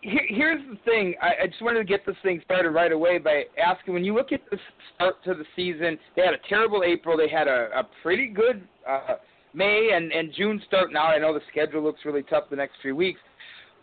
here, 0.00 0.26
here's 0.28 0.62
the 0.70 0.76
thing. 0.84 1.14
I, 1.20 1.44
I 1.44 1.46
just 1.46 1.62
wanted 1.62 1.78
to 1.78 1.84
get 1.84 2.06
this 2.06 2.16
thing 2.22 2.40
started 2.44 2.70
right 2.70 2.92
away 2.92 3.18
by 3.18 3.44
asking: 3.62 3.94
when 3.94 4.04
you 4.04 4.14
look 4.14 4.32
at 4.32 4.40
the 4.50 4.58
start 4.94 5.22
to 5.24 5.34
the 5.34 5.44
season, 5.56 5.98
they 6.16 6.22
had 6.22 6.34
a 6.34 6.48
terrible 6.48 6.82
April. 6.84 7.16
They 7.16 7.28
had 7.28 7.48
a, 7.48 7.68
a 7.74 7.88
pretty 8.02 8.28
good 8.28 8.66
uh, 8.88 9.16
May 9.54 9.90
and 9.94 10.12
and 10.12 10.32
June 10.34 10.62
start. 10.66 10.92
Now 10.92 11.06
I 11.06 11.18
know 11.18 11.34
the 11.34 11.40
schedule 11.50 11.82
looks 11.82 12.00
really 12.04 12.22
tough 12.22 12.44
the 12.50 12.56
next 12.56 12.76
few 12.82 12.94
weeks, 12.94 13.20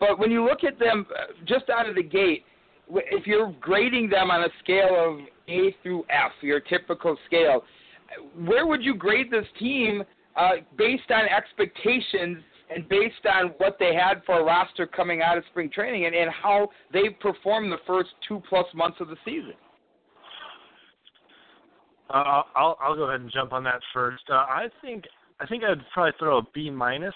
but 0.00 0.18
when 0.18 0.30
you 0.30 0.44
look 0.44 0.64
at 0.64 0.78
them 0.78 1.06
uh, 1.10 1.32
just 1.46 1.68
out 1.68 1.88
of 1.88 1.94
the 1.94 2.02
gate, 2.02 2.44
if 2.88 3.26
you're 3.26 3.54
grading 3.60 4.10
them 4.10 4.30
on 4.30 4.44
a 4.44 4.48
scale 4.62 4.96
of 4.96 5.20
A 5.48 5.74
through 5.82 6.04
F, 6.08 6.32
your 6.40 6.60
typical 6.60 7.16
scale, 7.26 7.64
where 8.44 8.66
would 8.66 8.82
you 8.82 8.94
grade 8.94 9.30
this 9.30 9.46
team 9.58 10.02
uh, 10.36 10.50
based 10.76 11.10
on 11.10 11.24
expectations 11.26 12.38
and 12.74 12.88
based 12.88 13.24
on 13.32 13.48
what 13.58 13.76
they 13.78 13.94
had 13.94 14.22
for 14.24 14.40
a 14.40 14.44
roster 14.44 14.86
coming 14.86 15.22
out 15.22 15.38
of 15.38 15.44
spring 15.50 15.70
training 15.70 16.06
and, 16.06 16.14
and 16.14 16.30
how 16.30 16.68
they 16.92 17.08
performed 17.20 17.70
the 17.70 17.78
first 17.86 18.10
two 18.26 18.42
plus 18.48 18.66
months 18.74 18.98
of 19.00 19.08
the 19.08 19.16
season. 19.24 19.54
Uh, 22.10 22.42
I'll 22.54 22.76
I'll 22.80 22.94
go 22.94 23.04
ahead 23.04 23.20
and 23.20 23.30
jump 23.32 23.52
on 23.52 23.64
that 23.64 23.80
first. 23.92 24.22
Uh, 24.30 24.34
I 24.34 24.68
think 24.80 25.04
I 25.40 25.46
think 25.46 25.64
I'd 25.64 25.80
probably 25.92 26.12
throw 26.18 26.38
a 26.38 26.42
B 26.54 26.70
minus 26.70 27.14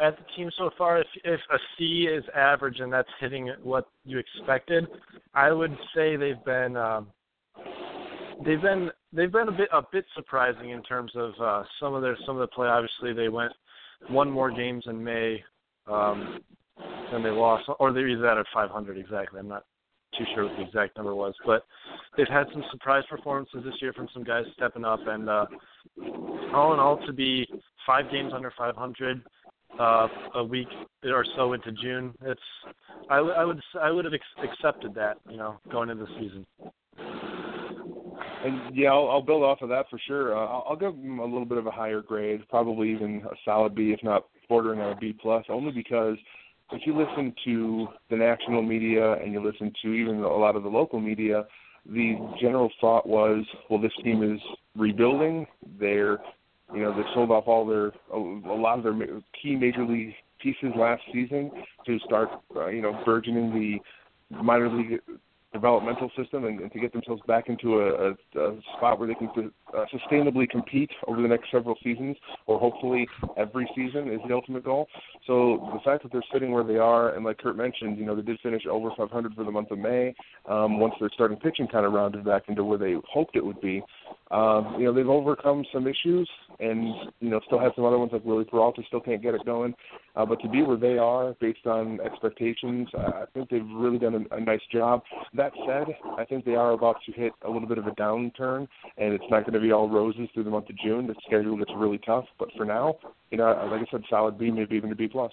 at 0.00 0.16
the 0.16 0.24
team 0.36 0.50
so 0.56 0.70
far. 0.78 1.00
If 1.00 1.06
if 1.24 1.40
a 1.52 1.58
C 1.76 2.08
is 2.08 2.24
average 2.34 2.78
and 2.80 2.92
that's 2.92 3.08
hitting 3.20 3.52
what 3.62 3.88
you 4.04 4.18
expected, 4.18 4.86
I 5.34 5.50
would 5.50 5.76
say 5.94 6.16
they've 6.16 6.44
been 6.44 6.76
um, 6.76 7.08
they've 8.44 8.62
been 8.62 8.90
they've 9.12 9.32
been 9.32 9.48
a 9.48 9.52
bit 9.52 9.68
a 9.72 9.82
bit 9.90 10.04
surprising 10.14 10.70
in 10.70 10.82
terms 10.82 11.10
of 11.16 11.32
uh, 11.40 11.64
some 11.80 11.94
of 11.94 12.02
their 12.02 12.16
some 12.26 12.36
of 12.36 12.40
the 12.40 12.54
play. 12.54 12.68
Obviously, 12.68 13.12
they 13.12 13.28
went 13.28 13.52
one 14.08 14.30
more 14.30 14.50
games 14.50 14.84
in 14.86 15.02
May, 15.02 15.42
um, 15.86 16.40
and 17.12 17.24
they 17.24 17.30
lost, 17.30 17.68
or 17.78 17.92
they 17.92 18.00
either 18.00 18.22
that 18.22 18.38
at 18.38 18.46
500 18.52 18.98
exactly. 18.98 19.40
I'm 19.40 19.48
not 19.48 19.64
too 20.16 20.24
sure 20.34 20.44
what 20.44 20.56
the 20.56 20.62
exact 20.62 20.96
number 20.96 21.14
was, 21.14 21.34
but 21.44 21.64
they've 22.16 22.28
had 22.28 22.46
some 22.52 22.64
surprise 22.70 23.04
performances 23.08 23.62
this 23.64 23.74
year 23.80 23.92
from 23.92 24.08
some 24.14 24.24
guys 24.24 24.44
stepping 24.54 24.84
up, 24.84 25.00
and 25.06 25.28
uh, 25.28 25.46
all 26.54 26.72
in 26.74 26.80
all, 26.80 26.98
to 27.06 27.12
be 27.12 27.46
five 27.86 28.10
games 28.10 28.32
under 28.34 28.52
500 28.56 29.22
uh, 29.78 30.08
a 30.36 30.44
week 30.44 30.68
or 31.04 31.24
so 31.36 31.52
into 31.52 31.72
June, 31.72 32.14
it's 32.22 32.40
I, 33.10 33.18
I 33.18 33.44
would 33.44 33.60
I 33.80 33.90
would 33.90 34.04
have 34.04 34.14
ex- 34.14 34.24
accepted 34.50 34.94
that, 34.94 35.18
you 35.28 35.36
know, 35.36 35.58
going 35.70 35.90
into 35.90 36.04
the 36.04 36.14
season. 36.18 36.46
And 38.44 38.76
yeah, 38.76 38.90
I'll, 38.90 39.08
I'll 39.10 39.22
build 39.22 39.42
off 39.42 39.62
of 39.62 39.68
that 39.70 39.86
for 39.90 39.98
sure. 40.06 40.36
Uh, 40.36 40.46
I'll, 40.46 40.66
I'll 40.70 40.76
give 40.76 40.92
them 40.92 41.18
a 41.18 41.24
little 41.24 41.44
bit 41.44 41.58
of 41.58 41.66
a 41.66 41.70
higher 41.70 42.02
grade, 42.02 42.42
probably 42.48 42.92
even 42.92 43.22
a 43.24 43.34
solid 43.44 43.74
B, 43.74 43.92
if 43.92 44.02
not 44.02 44.26
bordering 44.48 44.80
on 44.80 44.92
a 44.92 44.96
B 44.96 45.14
plus, 45.20 45.44
only 45.48 45.72
because 45.72 46.16
if 46.72 46.82
you 46.84 46.96
listen 46.96 47.34
to 47.44 47.88
the 48.10 48.16
national 48.16 48.62
media 48.62 49.14
and 49.14 49.32
you 49.32 49.44
listen 49.44 49.72
to 49.82 49.92
even 49.92 50.22
a 50.22 50.36
lot 50.36 50.56
of 50.56 50.62
the 50.62 50.68
local 50.68 51.00
media, 51.00 51.44
the 51.86 52.16
general 52.40 52.70
thought 52.80 53.06
was, 53.06 53.44
well, 53.70 53.80
this 53.80 53.92
team 54.02 54.22
is 54.22 54.40
rebuilding. 54.76 55.46
They're, 55.78 56.18
you 56.74 56.82
know, 56.82 56.92
they 56.92 57.04
sold 57.14 57.30
off 57.30 57.44
all 57.46 57.64
their 57.64 57.92
a, 58.12 58.18
a 58.18 58.58
lot 58.58 58.78
of 58.78 58.84
their 58.84 59.22
key 59.40 59.56
major 59.56 59.84
league 59.84 60.12
pieces 60.42 60.72
last 60.76 61.02
season 61.12 61.50
to 61.86 61.98
start, 62.00 62.28
uh, 62.56 62.66
you 62.66 62.82
know, 62.82 63.00
burgeoning 63.04 63.52
the 64.30 64.36
minor 64.42 64.68
league 64.68 65.00
developmental 65.52 66.10
system 66.16 66.44
and, 66.44 66.60
and 66.60 66.72
to 66.72 66.78
get 66.78 66.92
themselves 66.92 67.22
back 67.26 67.48
into 67.48 67.80
a, 67.80 68.10
a, 68.10 68.40
a 68.40 68.60
spot 68.76 68.98
where 68.98 69.08
they 69.08 69.14
can 69.14 69.50
uh, 69.76 69.84
sustainably 69.94 70.48
compete 70.48 70.90
over 71.06 71.22
the 71.22 71.28
next 71.28 71.50
several 71.50 71.76
seasons, 71.82 72.16
or 72.46 72.58
hopefully 72.58 73.06
every 73.36 73.68
season 73.74 74.12
is 74.12 74.20
the 74.28 74.34
ultimate 74.34 74.64
goal. 74.64 74.86
So 75.26 75.70
the 75.72 75.80
fact 75.84 76.02
that 76.02 76.12
they're 76.12 76.22
sitting 76.32 76.52
where 76.52 76.64
they 76.64 76.76
are, 76.76 77.14
and 77.14 77.24
like 77.24 77.38
Curt 77.38 77.56
mentioned, 77.56 77.98
you 77.98 78.04
know, 78.04 78.14
they 78.14 78.22
did 78.22 78.38
finish 78.40 78.62
over 78.70 78.90
500 78.96 79.34
for 79.34 79.44
the 79.44 79.50
month 79.50 79.70
of 79.70 79.78
May. 79.78 80.14
Um, 80.48 80.78
once 80.78 80.94
their 81.00 81.10
starting 81.14 81.38
pitching 81.38 81.68
kind 81.68 81.86
of 81.86 81.92
rounded 81.92 82.24
back 82.24 82.44
into 82.48 82.64
where 82.64 82.78
they 82.78 82.96
hoped 83.10 83.36
it 83.36 83.44
would 83.44 83.60
be, 83.60 83.82
um, 84.30 84.76
you 84.78 84.84
know, 84.84 84.92
they've 84.92 85.08
overcome 85.08 85.64
some 85.72 85.86
issues, 85.86 86.28
and 86.58 87.12
you 87.20 87.30
know, 87.30 87.40
still 87.46 87.60
have 87.60 87.72
some 87.76 87.84
other 87.84 87.98
ones 87.98 88.10
like 88.12 88.24
Wily 88.24 88.44
Peralta 88.44 88.82
still 88.88 89.00
can't 89.00 89.22
get 89.22 89.34
it 89.34 89.44
going. 89.44 89.74
Uh, 90.16 90.26
but 90.26 90.40
to 90.40 90.48
be 90.48 90.62
where 90.62 90.76
they 90.76 90.98
are, 90.98 91.34
based 91.40 91.66
on 91.66 92.00
expectations, 92.00 92.88
uh, 92.98 93.22
I 93.22 93.24
think 93.34 93.50
they've 93.50 93.66
really 93.74 93.98
done 93.98 94.26
a, 94.30 94.36
a 94.36 94.40
nice 94.40 94.60
job. 94.72 95.02
That 95.34 95.52
said, 95.66 95.94
I 96.18 96.24
think 96.24 96.44
they 96.44 96.56
are 96.56 96.72
about 96.72 96.96
to 97.06 97.12
hit 97.12 97.32
a 97.42 97.50
little 97.50 97.68
bit 97.68 97.78
of 97.78 97.86
a 97.86 97.92
downturn, 97.92 98.66
and 98.98 99.12
it's 99.12 99.24
not 99.30 99.42
going 99.42 99.54
to 99.54 99.60
be 99.60 99.70
all 99.70 99.88
roses 99.88 100.28
through 100.34 100.44
the 100.44 100.50
month 100.50 100.70
of 100.70 100.78
June. 100.78 101.06
The 101.06 101.14
schedule 101.26 101.56
gets 101.56 101.70
really 101.76 101.98
tough, 101.98 102.24
but 102.38 102.48
for 102.56 102.64
now, 102.64 102.96
you 103.30 103.38
know, 103.38 103.44
like 103.70 103.82
I 103.86 103.90
said, 103.90 104.02
solid 104.10 104.38
B, 104.38 104.50
maybe 104.50 104.74
even 104.74 104.90
a 104.90 104.96
B 104.96 105.06
plus. 105.06 105.32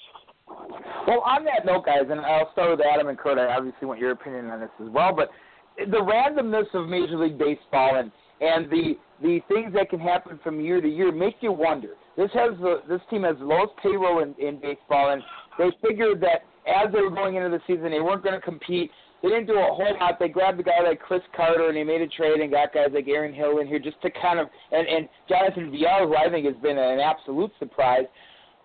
Well, 1.07 1.21
on 1.25 1.43
that 1.45 1.65
note, 1.65 1.85
guys, 1.85 2.03
and 2.09 2.21
I'll 2.21 2.51
start 2.51 2.77
with 2.77 2.85
Adam 2.85 3.07
and 3.07 3.17
Kurt. 3.17 3.39
I 3.39 3.55
obviously 3.55 3.87
want 3.87 3.99
your 3.99 4.11
opinion 4.11 4.47
on 4.51 4.59
this 4.59 4.69
as 4.83 4.89
well, 4.89 5.15
but 5.15 5.29
the 5.77 5.97
randomness 5.97 6.71
of 6.73 6.87
Major 6.87 7.17
League 7.17 7.37
Baseball 7.39 7.95
and 7.95 8.11
and 8.41 8.69
the 8.69 8.95
the 9.21 9.39
things 9.47 9.73
that 9.73 9.89
can 9.89 9.99
happen 9.99 10.39
from 10.43 10.59
year 10.59 10.81
to 10.81 10.87
year 10.87 11.11
make 11.11 11.35
you 11.41 11.51
wonder. 11.51 11.89
This 12.17 12.29
has 12.33 12.51
the 12.59 12.81
this 12.87 13.01
team 13.09 13.23
has 13.23 13.37
the 13.39 13.45
lowest 13.45 13.73
payroll 13.81 14.21
in, 14.23 14.35
in 14.35 14.59
baseball, 14.59 15.11
and 15.11 15.21
they 15.57 15.69
figured 15.87 16.21
that 16.21 16.43
as 16.67 16.91
they 16.93 17.01
were 17.01 17.11
going 17.11 17.35
into 17.35 17.49
the 17.49 17.61
season, 17.67 17.91
they 17.91 17.99
weren't 17.99 18.23
going 18.23 18.35
to 18.35 18.41
compete. 18.41 18.91
They 19.21 19.29
didn't 19.29 19.47
do 19.47 19.53
a 19.53 19.73
whole 19.73 19.95
lot. 19.99 20.19
They 20.19 20.27
grabbed 20.27 20.59
a 20.59 20.63
guy 20.63 20.81
like 20.83 20.99
Chris 20.99 21.21
Carter, 21.35 21.67
and 21.69 21.77
they 21.77 21.83
made 21.83 22.01
a 22.01 22.07
trade 22.07 22.41
and 22.41 22.51
got 22.51 22.73
guys 22.73 22.89
like 22.93 23.07
Aaron 23.07 23.33
Hill 23.33 23.59
in 23.59 23.67
here 23.67 23.79
just 23.79 24.01
to 24.01 24.11
kind 24.11 24.39
of 24.39 24.47
and 24.71 24.87
and 24.87 25.07
Jonathan 25.29 25.71
Villar, 25.71 26.07
who 26.07 26.15
I 26.15 26.29
think 26.29 26.45
has 26.45 26.61
been 26.61 26.77
an 26.77 26.99
absolute 26.99 27.51
surprise. 27.59 28.05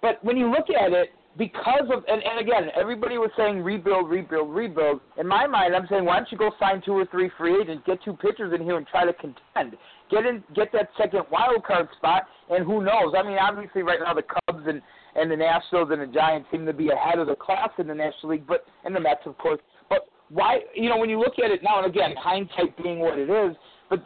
But 0.03 0.23
when 0.25 0.37
you 0.37 0.51
look 0.51 0.67
at 0.71 0.93
it, 0.93 1.11
because 1.39 1.85
of 1.93 2.03
and, 2.09 2.21
and 2.23 2.41
again, 2.41 2.69
everybody 2.75 3.17
was 3.17 3.31
saying 3.37 3.63
rebuild, 3.63 4.11
rebuild, 4.11 4.53
rebuild. 4.53 5.01
In 5.17 5.27
my 5.27 5.47
mind, 5.47 5.75
I'm 5.75 5.87
saying 5.89 6.05
why 6.05 6.17
don't 6.17 6.31
you 6.33 6.37
go 6.37 6.51
sign 6.59 6.83
two 6.85 6.93
or 6.93 7.07
three 7.07 7.31
free 7.39 7.61
agents, 7.63 7.85
get 7.87 8.03
two 8.03 8.15
pitchers 8.15 8.53
in 8.53 8.63
here, 8.63 8.77
and 8.77 8.87
try 8.89 9.05
to 9.05 9.13
contend, 9.13 9.79
get 10.11 10.27
in, 10.27 10.43
get 10.55 10.73
that 10.73 10.91
second 10.99 11.23
wild 11.31 11.65
card 11.65 11.89
spot, 11.97 12.25
and 12.51 12.67
who 12.67 12.83
knows? 12.85 13.15
I 13.17 13.23
mean, 13.23 13.39
obviously 13.41 13.83
right 13.83 14.01
now 14.03 14.15
the 14.15 14.25
Cubs 14.25 14.65
and 14.67 14.83
and 15.15 15.31
the 15.31 15.37
Nationals 15.37 15.91
and 15.93 16.03
the 16.03 16.13
Giants 16.13 16.49
seem 16.51 16.67
to 16.67 16.73
be 16.73 16.91
ahead 16.91 17.21
of 17.21 17.29
the 17.29 17.37
class 17.37 17.71
in 17.79 17.87
the 17.87 17.95
National 17.95 18.33
League, 18.33 18.47
but 18.47 18.65
and 18.85 18.95
the 18.95 19.01
Mets, 19.01 19.23
of 19.25 19.39
course. 19.39 19.61
But 19.89 20.09
why? 20.31 20.61
You 20.75 20.89
know, 20.89 20.99
when 20.99 21.09
you 21.09 21.21
look 21.21 21.39
at 21.39 21.53
it 21.53 21.63
now, 21.63 21.83
and 21.83 21.87
again, 21.87 22.15
hindsight 22.19 22.77
being 22.83 22.99
what 22.99 23.17
it 23.17 23.31
is, 23.31 23.57
but 23.89 24.01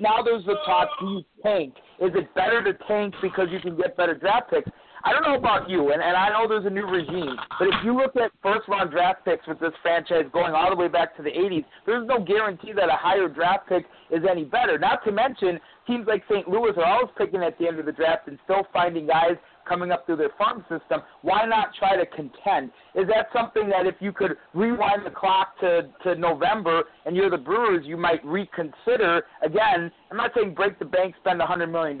now 0.00 0.22
there's 0.22 0.46
the 0.46 0.56
talk: 0.64 0.88
Do 0.98 1.06
you 1.08 1.22
tank? 1.42 1.74
Is 2.00 2.10
it 2.14 2.34
better 2.34 2.64
to 2.64 2.72
tank 2.88 3.14
because 3.20 3.48
you 3.50 3.60
can 3.60 3.76
get 3.76 3.98
better 3.98 4.14
draft 4.14 4.50
picks? 4.50 4.70
I 5.04 5.12
don't 5.12 5.22
know 5.22 5.36
about 5.36 5.68
you, 5.68 5.92
and, 5.92 6.02
and 6.02 6.16
I 6.16 6.28
know 6.28 6.46
there's 6.48 6.66
a 6.66 6.70
new 6.70 6.86
regime, 6.86 7.36
but 7.58 7.68
if 7.68 7.74
you 7.84 7.96
look 7.96 8.16
at 8.16 8.30
first 8.42 8.68
round 8.68 8.90
draft 8.90 9.24
picks 9.24 9.46
with 9.46 9.58
this 9.58 9.72
franchise 9.82 10.24
going 10.32 10.52
all 10.52 10.68
the 10.70 10.76
way 10.76 10.88
back 10.88 11.16
to 11.16 11.22
the 11.22 11.30
80s, 11.30 11.64
there's 11.86 12.06
no 12.06 12.22
guarantee 12.22 12.72
that 12.72 12.88
a 12.88 12.96
higher 12.96 13.28
draft 13.28 13.68
pick 13.68 13.84
is 14.10 14.22
any 14.30 14.44
better. 14.44 14.78
Not 14.78 15.02
to 15.04 15.12
mention, 15.12 15.58
teams 15.86 16.06
like 16.06 16.22
St. 16.30 16.48
Louis 16.48 16.72
are 16.76 16.84
always 16.84 17.10
picking 17.16 17.42
at 17.42 17.58
the 17.58 17.66
end 17.66 17.78
of 17.78 17.86
the 17.86 17.92
draft 17.92 18.28
and 18.28 18.38
still 18.44 18.66
finding 18.72 19.06
guys 19.06 19.36
coming 19.70 19.92
up 19.92 20.04
through 20.04 20.16
their 20.16 20.32
farm 20.36 20.64
system. 20.68 21.00
Why 21.22 21.46
not 21.46 21.68
try 21.78 21.96
to 21.96 22.04
contend? 22.04 22.72
Is 22.96 23.06
that 23.06 23.28
something 23.32 23.70
that 23.70 23.86
if 23.86 23.94
you 24.00 24.12
could 24.12 24.32
rewind 24.52 25.06
the 25.06 25.10
clock 25.10 25.58
to, 25.60 25.88
to 26.02 26.16
November 26.16 26.82
and 27.06 27.14
you're 27.14 27.30
the 27.30 27.38
Brewers, 27.38 27.84
you 27.86 27.96
might 27.96 28.24
reconsider? 28.24 29.22
Again, 29.42 29.92
I'm 30.10 30.16
not 30.16 30.32
saying 30.34 30.54
break 30.54 30.80
the 30.80 30.84
bank, 30.84 31.14
spend 31.20 31.40
a 31.40 31.46
$100 31.46 31.70
million, 31.70 31.98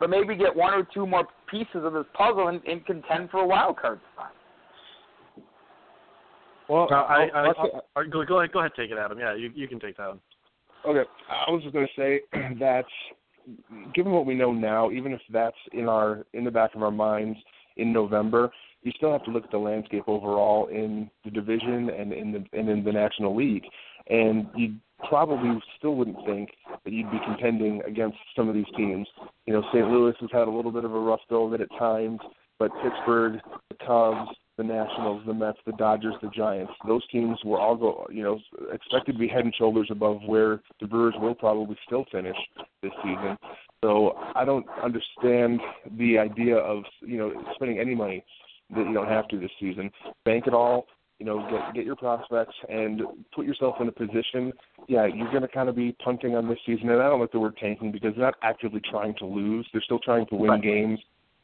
but 0.00 0.10
maybe 0.10 0.34
get 0.34 0.54
one 0.54 0.74
or 0.74 0.86
two 0.92 1.06
more 1.06 1.28
pieces 1.48 1.84
of 1.84 1.92
this 1.92 2.06
puzzle 2.12 2.48
and, 2.48 2.60
and 2.66 2.84
contend 2.84 3.30
for 3.30 3.38
a 3.38 3.46
wild 3.46 3.78
card 3.78 4.00
spot. 4.12 4.32
Well, 6.68 6.88
uh, 6.90 6.94
I, 6.94 7.28
I, 7.32 7.46
I, 7.46 8.00
I, 8.00 8.04
go, 8.10 8.24
go 8.24 8.40
ahead, 8.40 8.52
go 8.52 8.58
ahead, 8.58 8.72
take 8.76 8.90
it, 8.90 8.98
Adam. 8.98 9.20
Yeah, 9.20 9.36
you 9.36 9.52
you 9.54 9.68
can 9.68 9.78
take 9.78 9.96
that 9.98 10.08
one. 10.08 10.20
Okay, 10.84 11.08
I 11.30 11.48
was 11.52 11.62
just 11.62 11.72
going 11.72 11.86
to 11.86 12.00
say 12.00 12.20
that 12.58 12.84
given 13.94 14.12
what 14.12 14.26
we 14.26 14.34
know 14.34 14.52
now, 14.52 14.90
even 14.90 15.12
if 15.12 15.20
that's 15.32 15.56
in 15.72 15.88
our 15.88 16.26
in 16.32 16.44
the 16.44 16.50
back 16.50 16.74
of 16.74 16.82
our 16.82 16.90
minds 16.90 17.38
in 17.76 17.92
November, 17.92 18.50
you 18.82 18.92
still 18.96 19.12
have 19.12 19.24
to 19.24 19.30
look 19.30 19.44
at 19.44 19.50
the 19.50 19.58
landscape 19.58 20.04
overall 20.06 20.66
in 20.68 21.10
the 21.24 21.30
division 21.30 21.90
and 21.90 22.12
in 22.12 22.32
the 22.32 22.44
and 22.58 22.68
in 22.68 22.84
the 22.84 22.92
National 22.92 23.34
League. 23.36 23.64
And 24.08 24.46
you 24.54 24.76
probably 25.08 25.60
still 25.78 25.94
wouldn't 25.94 26.24
think 26.24 26.50
that 26.84 26.92
you'd 26.92 27.10
be 27.10 27.18
contending 27.24 27.82
against 27.86 28.16
some 28.34 28.48
of 28.48 28.54
these 28.54 28.66
teams. 28.76 29.06
You 29.46 29.54
know, 29.54 29.62
St. 29.72 29.86
Louis 29.88 30.14
has 30.20 30.30
had 30.32 30.48
a 30.48 30.50
little 30.50 30.72
bit 30.72 30.84
of 30.84 30.94
a 30.94 30.98
rough 30.98 31.20
go 31.28 31.46
of 31.46 31.52
it 31.54 31.60
at 31.60 31.68
times, 31.78 32.20
but 32.58 32.70
Pittsburgh, 32.82 33.40
the 33.68 33.76
Cubs, 33.84 34.30
the 34.56 34.64
Nationals, 34.64 35.22
the 35.26 35.34
Mets, 35.34 35.58
the 35.66 35.72
Dodgers, 35.72 36.14
the 36.22 36.30
Giants, 36.30 36.72
those 36.86 37.06
teams 37.08 37.38
were 37.44 37.60
all 37.60 37.76
go, 37.76 38.06
you 38.10 38.22
know, 38.22 38.40
expected 38.72 39.12
to 39.12 39.18
be 39.18 39.28
head 39.28 39.44
and 39.44 39.54
shoulders 39.54 39.88
above 39.90 40.20
where 40.26 40.62
the 40.80 40.86
Brewers 40.86 41.14
will 41.18 41.34
probably 41.34 41.76
still 41.86 42.06
finish 42.10 42.36
this 42.82 42.92
season. 43.02 43.36
So 43.84 44.14
I 44.34 44.44
don't 44.44 44.66
understand 44.82 45.60
the 45.98 46.18
idea 46.18 46.56
of 46.56 46.84
you 47.02 47.18
know 47.18 47.32
spending 47.54 47.78
any 47.78 47.94
money 47.94 48.24
that 48.74 48.86
you 48.86 48.94
don't 48.94 49.08
have 49.08 49.28
to 49.28 49.38
this 49.38 49.50
season. 49.60 49.90
Bank 50.24 50.46
it 50.46 50.54
all, 50.54 50.86
you 51.18 51.26
know, 51.26 51.46
get 51.50 51.74
get 51.74 51.84
your 51.84 51.96
prospects 51.96 52.54
and 52.68 53.02
put 53.34 53.46
yourself 53.46 53.76
in 53.80 53.88
a 53.88 53.92
position. 53.92 54.52
Yeah, 54.88 55.06
you're 55.06 55.30
going 55.30 55.42
to 55.42 55.48
kind 55.48 55.68
of 55.68 55.76
be 55.76 55.94
punting 56.02 56.34
on 56.34 56.48
this 56.48 56.58
season, 56.64 56.88
and 56.90 57.02
I 57.02 57.08
don't 57.08 57.20
like 57.20 57.32
the 57.32 57.40
word 57.40 57.56
tanking 57.58 57.92
because 57.92 58.14
they're 58.16 58.24
not 58.24 58.34
actively 58.42 58.80
trying 58.90 59.14
to 59.18 59.26
lose. 59.26 59.68
They're 59.72 59.82
still 59.82 59.98
trying 59.98 60.26
to 60.26 60.34
win 60.34 60.50
right. 60.50 60.62
games, 60.62 60.98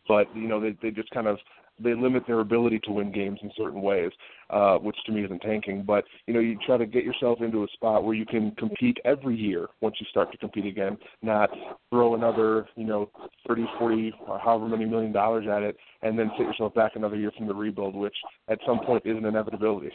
but 0.09 0.35
you 0.35 0.49
know 0.49 0.59
they 0.59 0.77
they 0.83 0.91
just 0.91 1.11
kind 1.11 1.27
of 1.27 1.39
they 1.79 1.95
limit 1.95 2.25
their 2.27 2.41
ability 2.41 2.81
to 2.85 2.93
win 2.93 3.13
games 3.13 3.39
in 3.43 3.51
certain 3.57 3.83
ways, 3.83 4.11
uh, 4.51 4.77
which 4.77 4.97
to 5.07 5.13
me 5.13 5.25
isn't 5.25 5.41
tanking. 5.41 5.83
But 5.83 6.05
you 6.27 6.35
know, 6.35 6.41
you 6.41 6.59
try 6.67 6.77
to 6.77 6.87
get 6.87 7.05
yourself 7.05 7.41
into 7.41 7.65
a 7.65 7.69
spot 7.75 8.05
where 8.05 8.15
you 8.15 8.27
can 8.27 8.53
compete 8.53 8.99
every 9.05 9.37
year 9.37 9.69
once 9.81 9.97
you 9.99 10.07
start 10.11 10.31
to 10.33 10.39
compete 10.39 10.67
again, 10.67 10.97
not 11.23 11.51
throw 11.91 12.15
another 12.15 12.69
you 12.77 12.85
know 12.85 13.11
thirty, 13.47 13.67
forty, 13.79 14.13
or 14.27 14.39
however 14.39 14.69
many 14.69 14.85
million 14.85 15.13
dollars 15.13 15.47
at 15.51 15.63
it, 15.63 15.77
and 16.03 16.19
then 16.19 16.31
sit 16.37 16.47
yourself 16.47 16.75
back 16.75 16.93
another 16.97 17.17
year 17.17 17.33
from 17.37 17.47
the 17.47 17.55
rebuild, 17.55 17.95
which 17.95 18.17
at 18.49 18.59
some 18.67 18.81
point 18.81 19.03
is 19.05 19.17
an 19.17 19.25
inevitability. 19.25 19.91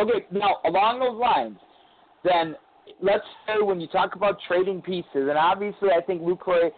Okay, 0.00 0.26
now 0.32 0.56
along 0.64 1.00
those 1.00 1.18
lines, 1.20 1.58
then 2.24 2.56
let's 3.00 3.24
say 3.46 3.62
when 3.62 3.80
you 3.80 3.86
talk 3.88 4.16
about 4.16 4.38
trading 4.48 4.82
pieces, 4.82 5.06
and 5.14 5.38
obviously 5.38 5.90
I 5.96 6.00
think 6.00 6.22
Lucroy 6.22 6.70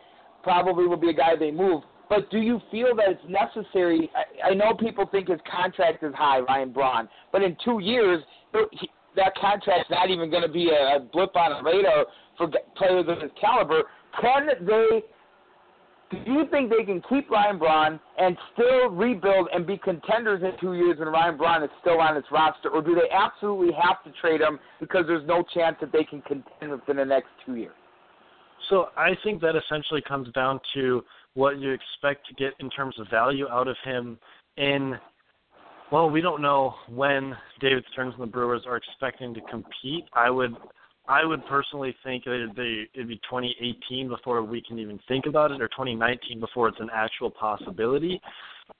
probably 0.42 0.86
will 0.86 0.96
be 0.96 1.10
a 1.10 1.14
guy 1.14 1.34
they 1.38 1.50
move. 1.50 1.82
But 2.08 2.30
do 2.30 2.38
you 2.38 2.60
feel 2.70 2.94
that 2.96 3.06
it's 3.08 3.20
necessary? 3.28 4.10
I, 4.14 4.50
I 4.50 4.54
know 4.54 4.74
people 4.74 5.06
think 5.06 5.28
his 5.28 5.40
contract 5.50 6.02
is 6.04 6.14
high, 6.14 6.40
Ryan 6.40 6.72
Braun, 6.72 7.08
but 7.32 7.42
in 7.42 7.56
two 7.64 7.80
years, 7.80 8.22
he, 8.72 8.88
that 9.16 9.34
contract's 9.34 9.90
not 9.90 10.10
even 10.10 10.30
going 10.30 10.42
to 10.42 10.48
be 10.48 10.70
a, 10.70 10.96
a 10.96 11.00
blip 11.00 11.34
on 11.36 11.52
a 11.52 11.62
radar 11.64 12.06
for 12.38 12.48
players 12.76 13.06
of 13.08 13.20
his 13.20 13.30
caliber. 13.40 13.82
Can 14.20 14.46
they? 14.64 15.02
Do 16.08 16.18
you 16.24 16.44
think 16.52 16.70
they 16.70 16.84
can 16.84 17.02
keep 17.08 17.28
Ryan 17.28 17.58
Braun 17.58 17.98
and 18.16 18.36
still 18.52 18.90
rebuild 18.90 19.48
and 19.52 19.66
be 19.66 19.76
contenders 19.76 20.40
in 20.40 20.52
two 20.60 20.74
years 20.74 21.00
when 21.00 21.08
Ryan 21.08 21.36
Braun 21.36 21.64
is 21.64 21.70
still 21.80 22.00
on 22.00 22.16
its 22.16 22.28
roster, 22.30 22.68
or 22.68 22.80
do 22.80 22.94
they 22.94 23.10
absolutely 23.12 23.74
have 23.74 24.04
to 24.04 24.20
trade 24.20 24.40
him 24.40 24.60
because 24.78 25.04
there's 25.08 25.26
no 25.26 25.42
chance 25.52 25.76
that 25.80 25.90
they 25.90 26.04
can 26.04 26.22
contend 26.22 26.70
within 26.70 26.98
the 26.98 27.04
next 27.04 27.26
two 27.44 27.56
years? 27.56 27.74
So 28.70 28.90
I 28.96 29.10
think 29.24 29.40
that 29.42 29.56
essentially 29.56 30.02
comes 30.06 30.30
down 30.32 30.60
to 30.74 31.02
what 31.36 31.60
you 31.60 31.70
expect 31.70 32.26
to 32.26 32.34
get 32.34 32.54
in 32.60 32.70
terms 32.70 32.94
of 32.98 33.06
value 33.10 33.46
out 33.48 33.68
of 33.68 33.76
him 33.84 34.18
in 34.56 34.98
well, 35.92 36.10
we 36.10 36.20
don't 36.20 36.42
know 36.42 36.74
when 36.88 37.36
David 37.60 37.84
Stearns 37.92 38.14
and 38.14 38.22
the 38.22 38.26
Brewers 38.26 38.62
are 38.66 38.76
expecting 38.76 39.32
to 39.34 39.40
compete. 39.42 40.04
I 40.14 40.30
would 40.30 40.56
I 41.08 41.24
would 41.24 41.46
personally 41.46 41.94
think 42.02 42.24
that 42.24 42.34
it'd 42.34 42.56
be, 42.56 42.88
it'd 42.94 43.06
be 43.06 43.20
2018 43.30 44.08
before 44.08 44.42
we 44.42 44.60
can 44.60 44.80
even 44.80 44.98
think 45.06 45.26
about 45.26 45.52
it, 45.52 45.60
or 45.60 45.68
2019 45.68 46.40
before 46.40 46.68
it's 46.68 46.80
an 46.80 46.90
actual 46.92 47.30
possibility. 47.30 48.20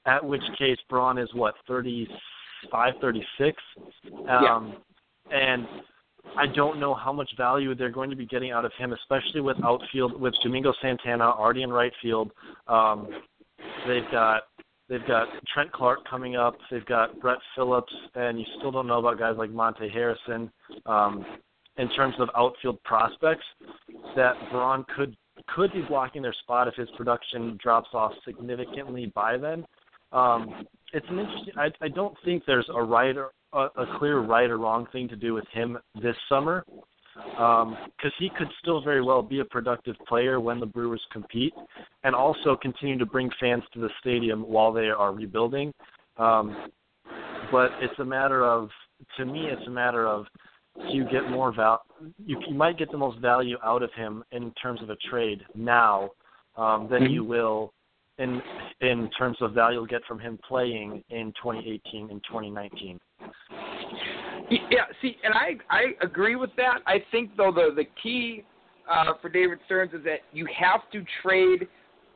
At 0.07 0.25
which 0.25 0.43
case, 0.59 0.79
Braun 0.91 1.19
is 1.19 1.29
what 1.35 1.55
35, 1.69 2.95
36, 3.01 3.63
um, 3.79 4.25
yeah. 4.29 4.71
and 5.31 5.67
I 6.37 6.47
don't 6.47 6.79
know 6.81 6.95
how 6.95 7.13
much 7.13 7.31
value 7.37 7.75
they're 7.75 7.91
going 7.91 8.11
to 8.11 8.17
be 8.17 8.27
getting 8.27 8.51
out 8.51 8.65
of 8.65 8.73
him, 8.79 8.93
especially 8.93 9.41
with 9.41 9.57
outfield 9.65 10.21
with 10.21 10.35
Domingo 10.43 10.73
Santana 10.83 11.25
already 11.25 11.63
in 11.63 11.73
right 11.73 11.93
field. 12.03 12.31
Um, 12.69 13.09
they've 13.87 14.11
got 14.11 14.43
they've 14.89 15.07
got 15.07 15.29
Trent 15.53 15.73
Clark 15.73 16.01
coming 16.09 16.37
up. 16.37 16.57
They've 16.71 16.85
got 16.87 17.19
Brett 17.21 17.39
Phillips, 17.55 17.93
and 18.15 18.39
you 18.39 18.47
still 18.59 18.71
don't 18.71 18.87
know 18.87 18.99
about 18.99 19.19
guys 19.19 19.35
like 19.39 19.51
Monte 19.51 19.89
Harrison. 19.89 20.51
Um, 20.85 21.25
in 21.79 21.91
terms 21.91 22.15
of 22.19 22.31
outfield 22.37 22.83
prospects, 22.85 23.45
that 24.15 24.35
Braun 24.51 24.85
could 24.97 25.17
could 25.55 25.73
be 25.73 25.83
blocking 25.83 26.23
their 26.23 26.35
spot 26.43 26.67
if 26.67 26.75
his 26.75 26.89
production 26.97 27.59
drops 27.63 27.89
off 27.93 28.13
significantly 28.25 29.13
by 29.15 29.37
then. 29.37 29.65
Um, 30.13 30.67
it's 30.93 31.07
an 31.09 31.19
interesting. 31.19 31.55
I, 31.57 31.69
I 31.81 31.89
don't 31.89 32.17
think 32.25 32.45
there's 32.47 32.69
a 32.75 32.83
right 32.83 33.17
or 33.17 33.31
a, 33.53 33.83
a 33.83 33.99
clear 33.99 34.21
right 34.21 34.51
or 34.51 34.59
wrong 34.59 34.87
thing 34.93 35.09
to 35.09 35.17
do 35.17 35.35
with 35.35 35.47
him 35.53 35.79
this 36.03 36.17
summer, 36.29 36.65
because 37.15 37.65
um, 37.65 38.13
he 38.19 38.31
could 38.37 38.49
still 38.61 38.83
very 38.83 39.03
well 39.03 39.23
be 39.23 39.41
a 39.41 39.45
productive 39.45 39.97
player 40.09 40.41
when 40.41 40.61
the 40.61 40.67
Brewers 40.67 41.03
compete, 41.13 41.55
and 42.05 42.15
also 42.15 42.57
continue 42.61 42.99
to 42.99 43.07
bring 43.07 43.31
fans 43.41 43.63
to 43.75 43.81
the 43.81 43.91
stadium 44.01 44.43
while 44.43 44.73
they 44.73 44.89
are 44.89 45.13
rebuilding. 45.13 45.73
Um, 46.19 46.71
but 47.51 47.71
it's 47.81 47.99
a 47.99 48.05
matter 48.05 48.45
of, 48.45 48.69
to 49.17 49.25
me, 49.25 49.47
it's 49.47 49.67
a 49.67 49.71
matter 49.71 50.07
of 50.07 50.27
you 50.91 51.05
get 51.11 51.31
more 51.31 51.55
val. 51.55 51.83
You, 52.25 52.41
you 52.49 52.55
might 52.55 52.79
get 52.79 52.91
the 52.91 52.99
most 52.99 53.19
value 53.21 53.57
out 53.65 53.83
of 53.83 53.91
him 53.95 54.23
in 54.33 54.53
terms 54.63 54.83
of 54.83 54.91
a 54.91 54.97
trade 55.11 55.43
now 55.55 56.11
um, 56.57 56.89
than 56.91 57.11
you 57.11 57.25
will 57.25 57.73
in 58.19 58.41
in 58.81 59.11
terms 59.19 59.37
of 59.41 59.53
value 59.53 59.79
you'll 59.79 59.87
get 59.87 60.05
from 60.07 60.19
him 60.19 60.39
playing 60.47 61.03
in 61.11 61.33
2018 61.43 62.11
and 62.11 62.23
2019. 62.25 62.99
Yeah, 64.51 64.85
see, 65.03 65.17
and 65.25 65.35
I 65.35 65.57
I 65.71 65.83
agree 66.03 66.37
with 66.37 66.51
that. 66.57 66.81
I 66.87 66.99
think 67.11 67.37
though 67.37 67.53
the 67.53 67.75
the 67.75 67.85
key 68.03 68.45
uh, 68.91 69.13
for 69.21 69.29
David 69.29 69.59
Stearns 69.67 69.93
is 69.93 70.05
that 70.05 70.21
you 70.33 70.47
have 70.59 70.81
to 70.93 71.05
trade 71.23 71.67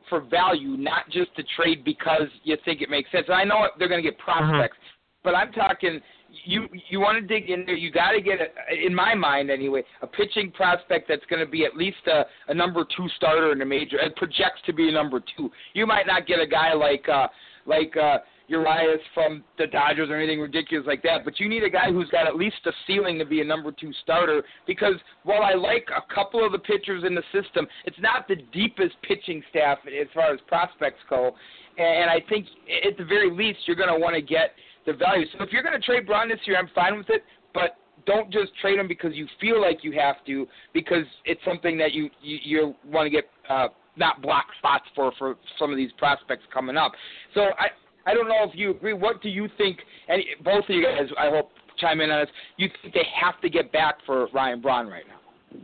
for 0.09 0.21
value, 0.21 0.77
not 0.77 1.09
just 1.09 1.35
to 1.35 1.43
trade 1.55 1.83
because 1.83 2.27
you 2.43 2.57
think 2.65 2.81
it 2.81 2.89
makes 2.89 3.11
sense. 3.11 3.25
And 3.27 3.35
I 3.35 3.43
know 3.43 3.67
they're 3.77 3.87
going 3.87 4.03
to 4.03 4.09
get 4.09 4.17
prospects, 4.19 4.77
mm-hmm. 4.77 5.23
but 5.23 5.35
I'm 5.35 5.51
talking 5.51 5.99
you 6.45 6.67
you 6.89 6.99
want 6.99 7.19
to 7.19 7.27
dig 7.27 7.49
in 7.49 7.65
there. 7.65 7.75
You 7.75 7.91
got 7.91 8.11
to 8.11 8.21
get 8.21 8.39
a, 8.41 8.85
in 8.85 8.93
my 8.93 9.15
mind 9.15 9.49
anyway, 9.49 9.83
a 10.01 10.07
pitching 10.07 10.51
prospect 10.51 11.07
that's 11.07 11.25
going 11.29 11.43
to 11.43 11.49
be 11.49 11.65
at 11.65 11.75
least 11.75 11.97
a, 12.07 12.23
a 12.47 12.53
number 12.53 12.85
two 12.95 13.07
starter 13.17 13.51
in 13.51 13.59
the 13.59 13.65
major. 13.65 13.99
It 13.99 14.15
projects 14.15 14.61
to 14.65 14.73
be 14.73 14.89
a 14.89 14.91
number 14.91 15.21
two. 15.37 15.49
You 15.73 15.85
might 15.85 16.07
not 16.07 16.27
get 16.27 16.39
a 16.39 16.47
guy 16.47 16.73
like 16.73 17.07
uh, 17.09 17.27
like 17.65 17.95
uh, 17.97 18.19
Urias 18.47 18.99
from 19.13 19.43
the 19.57 19.67
Dodgers 19.67 20.09
or 20.09 20.17
anything 20.17 20.39
ridiculous 20.39 20.85
like 20.85 21.01
that, 21.03 21.23
but 21.23 21.39
you 21.39 21.47
need 21.47 21.63
a 21.63 21.69
guy 21.69 21.91
who's 21.91 22.09
got 22.09 22.27
at 22.27 22.35
least 22.35 22.57
a 22.65 22.71
ceiling 22.85 23.17
to 23.19 23.25
be 23.25 23.41
a 23.41 23.45
number 23.45 23.71
two 23.71 23.91
starter. 24.03 24.43
Because 24.67 24.95
while 25.23 25.43
I 25.43 25.53
like 25.53 25.87
a 25.95 26.13
couple 26.13 26.45
of 26.45 26.51
the 26.51 26.59
pitchers 26.59 27.03
in 27.05 27.15
the 27.15 27.23
system, 27.31 27.65
it's 27.85 27.99
not 27.99 28.27
the 28.27 28.35
deepest 28.51 28.95
pitching 29.03 29.41
staff 29.49 29.79
as 29.87 30.07
far 30.13 30.33
as 30.33 30.39
prospects 30.47 30.99
go. 31.09 31.31
And 31.77 32.09
I 32.09 32.19
think 32.27 32.47
at 32.85 32.97
the 32.97 33.05
very 33.05 33.31
least, 33.31 33.59
you're 33.65 33.77
going 33.77 33.93
to 33.93 33.97
want 33.97 34.15
to 34.15 34.21
get 34.21 34.51
the 34.85 34.93
value. 34.93 35.25
So 35.37 35.43
if 35.43 35.51
you're 35.51 35.63
going 35.63 35.79
to 35.79 35.85
trade 35.85 36.05
Braun 36.05 36.29
this 36.29 36.39
year, 36.45 36.57
I'm 36.57 36.69
fine 36.73 36.97
with 36.97 37.09
it, 37.09 37.23
but 37.53 37.77
don't 38.05 38.31
just 38.31 38.51
trade 38.61 38.79
him 38.79 38.87
because 38.87 39.11
you 39.13 39.27
feel 39.39 39.61
like 39.61 39.83
you 39.83 39.91
have 39.93 40.23
to, 40.25 40.47
because 40.73 41.05
it's 41.25 41.41
something 41.45 41.77
that 41.77 41.93
you 41.93 42.09
you, 42.21 42.37
you 42.43 42.75
want 42.85 43.05
to 43.05 43.09
get 43.09 43.25
uh, 43.49 43.67
not 43.95 44.21
block 44.21 44.45
spots 44.57 44.85
for 44.95 45.11
for 45.17 45.35
some 45.59 45.71
of 45.71 45.77
these 45.77 45.91
prospects 45.97 46.43
coming 46.53 46.77
up. 46.77 46.91
So 47.33 47.41
I 47.59 47.67
I 48.09 48.13
don't 48.13 48.27
know 48.27 48.43
if 48.43 48.51
you 48.55 48.71
agree. 48.71 48.93
What 48.93 49.21
do 49.21 49.29
you 49.29 49.47
think? 49.57 49.77
And 50.07 50.21
both 50.43 50.63
of 50.63 50.75
you 50.75 50.83
guys, 50.83 51.09
I 51.17 51.29
hope 51.29 51.51
chime 51.77 52.01
in 52.01 52.09
on 52.09 52.21
this. 52.21 52.29
You 52.57 52.69
think 52.81 52.93
they 52.93 53.05
have 53.21 53.39
to 53.41 53.49
get 53.49 53.71
back 53.71 53.95
for 54.05 54.27
Ryan 54.33 54.61
Braun 54.61 54.87
right 54.87 55.03
now? 55.07 55.59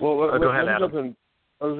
Well, 0.00 0.20
let, 0.20 0.34
oh, 0.34 0.38
go 0.38 0.46
let, 0.46 0.54
ahead, 0.54 0.64
let 0.64 0.66
me 0.66 0.72
Adam. 0.72 0.90
jump 0.90 1.04
in. 1.04 1.16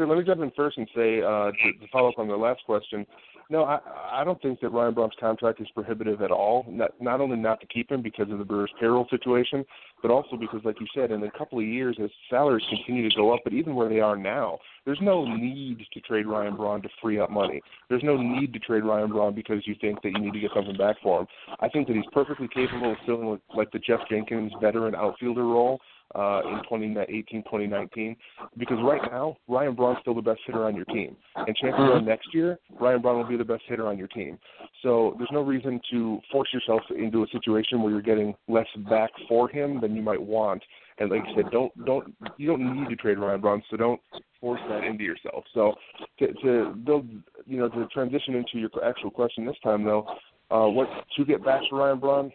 Let 0.09 0.19
me 0.19 0.25
jump 0.25 0.41
in 0.41 0.51
first 0.57 0.79
and 0.79 0.89
say 0.95 1.21
uh, 1.21 1.51
to, 1.51 1.53
to 1.53 1.89
follow 1.93 2.09
up 2.09 2.19
on 2.19 2.29
the 2.29 2.37
last 2.37 2.61
question. 2.65 3.07
No, 3.51 3.65
I, 3.65 3.79
I 4.11 4.25
don't 4.25 4.41
think 4.41 4.61
that 4.61 4.71
Ryan 4.71 4.95
Braun's 4.95 5.13
contract 5.21 5.61
is 5.61 5.69
prohibitive 5.75 6.23
at 6.23 6.31
all. 6.31 6.65
Not, 6.69 6.93
not 7.01 7.21
only 7.21 7.37
not 7.37 7.61
to 7.61 7.67
keep 7.67 7.91
him 7.91 8.03
because 8.03 8.31
of 8.31 8.39
the 8.39 8.45
Brewers' 8.45 8.71
payroll 8.81 9.07
situation, 9.11 9.65
but 10.01 10.11
also 10.11 10.37
because, 10.37 10.61
like 10.65 10.81
you 10.81 10.87
said, 10.95 11.11
in 11.11 11.23
a 11.23 11.31
couple 11.31 11.59
of 11.59 11.65
years, 11.65 11.97
as 12.03 12.11
salaries 12.31 12.65
continue 12.69 13.09
to 13.09 13.17
go 13.17 13.35
up, 13.35 13.41
but 13.45 13.53
even 13.53 13.75
where 13.75 13.89
they 13.89 14.01
are 14.01 14.17
now, 14.17 14.59
there's 14.85 14.99
no 15.03 15.25
need 15.25 15.85
to 15.93 16.01
trade 16.01 16.27
Ryan 16.27 16.57
Braun 16.57 16.83
to 16.83 16.89
free 17.01 17.19
up 17.19 17.31
money. 17.31 17.61
There's 17.89 18.03
no 18.03 18.17
need 18.17 18.53
to 18.53 18.59
trade 18.59 18.85
Ryan 18.85 19.11
Braun 19.11 19.35
because 19.35 19.67
you 19.67 19.75
think 19.81 20.03
that 20.03 20.11
you 20.11 20.21
need 20.21 20.33
to 20.33 20.41
get 20.41 20.51
something 20.55 20.77
back 20.77 20.97
for 21.03 21.21
him. 21.21 21.27
I 21.61 21.69
think 21.69 21.87
that 21.89 21.97
he's 21.97 22.05
perfectly 22.13 22.49
capable 22.49 22.93
of 22.93 22.99
filling 23.07 23.39
like 23.55 23.71
the 23.73 23.79
Geoff 23.79 24.01
Jenkins 24.11 24.53
veteran 24.61 24.95
outfielder 24.95 25.45
role 25.45 25.81
uh, 26.15 26.41
in 26.47 26.63
2018, 26.65 27.43
2019. 27.43 28.17
Because 28.57 28.79
right 28.83 29.01
now, 29.11 29.37
Ryan 29.49 29.75
Braun's 29.75 29.99
still 30.01 30.15
the 30.15 30.23
best 30.23 30.41
hitter 30.47 30.65
on 30.65 30.75
your 30.77 30.85
team, 30.87 31.17
and 31.35 31.55
chances 31.57 31.81
are 31.81 31.99
mm-hmm. 31.99 32.07
next 32.07 32.29
year, 32.33 32.59
Ryan 32.81 33.03
Braun 33.03 33.19
will 33.19 33.29
be 33.29 33.37
the 33.37 33.45
best 33.45 33.63
hitter 33.67 33.87
on 33.87 33.99
your 33.99 34.09
team. 34.09 34.39
So 34.83 35.15
there's 35.19 35.31
no 35.33 35.41
reason 35.43 35.81
to 35.91 36.21
force 36.31 36.49
yourself 36.53 36.83
into 36.97 37.23
a 37.23 37.27
situation 37.29 37.83
where 37.83 37.93
you're 37.93 38.03
getting 38.03 38.35
less 38.49 38.67
back 38.89 39.11
for 39.29 39.49
him 39.49 39.81
than 39.81 39.97
you 39.97 40.03
might 40.03 40.23
want. 40.23 40.63
And 40.99 41.11
like 41.11 41.23
I 41.23 41.35
said, 41.35 41.51
don't 41.51 41.73
don't 41.85 42.15
you 42.37 42.47
don't 42.47 42.81
need 42.81 42.89
to 42.89 42.97
trade 42.97 43.19
Ryan 43.19 43.41
Braun, 43.41 43.63
so 43.71 43.77
don't 43.77 44.01
force 44.41 44.61
that 44.69 44.85
into 44.85 45.03
yourself. 45.03 45.45
So 45.53 45.75
to, 46.21 46.33
to 46.35 46.75
build, 46.85 47.09
you 47.47 47.59
know, 47.59 47.69
to 47.69 47.87
transition 47.87 48.35
into 48.35 48.59
your 48.59 48.71
actual 48.85 49.11
question 49.11 49.45
this 49.45 49.57
time 49.65 49.85
though, 49.85 50.07
uh, 50.51 50.69
what 50.69 50.89
to 51.17 51.25
get 51.25 51.45
back 51.45 51.63
to 51.71 51.77
Ryan 51.77 51.99
Braun, 51.99 52.33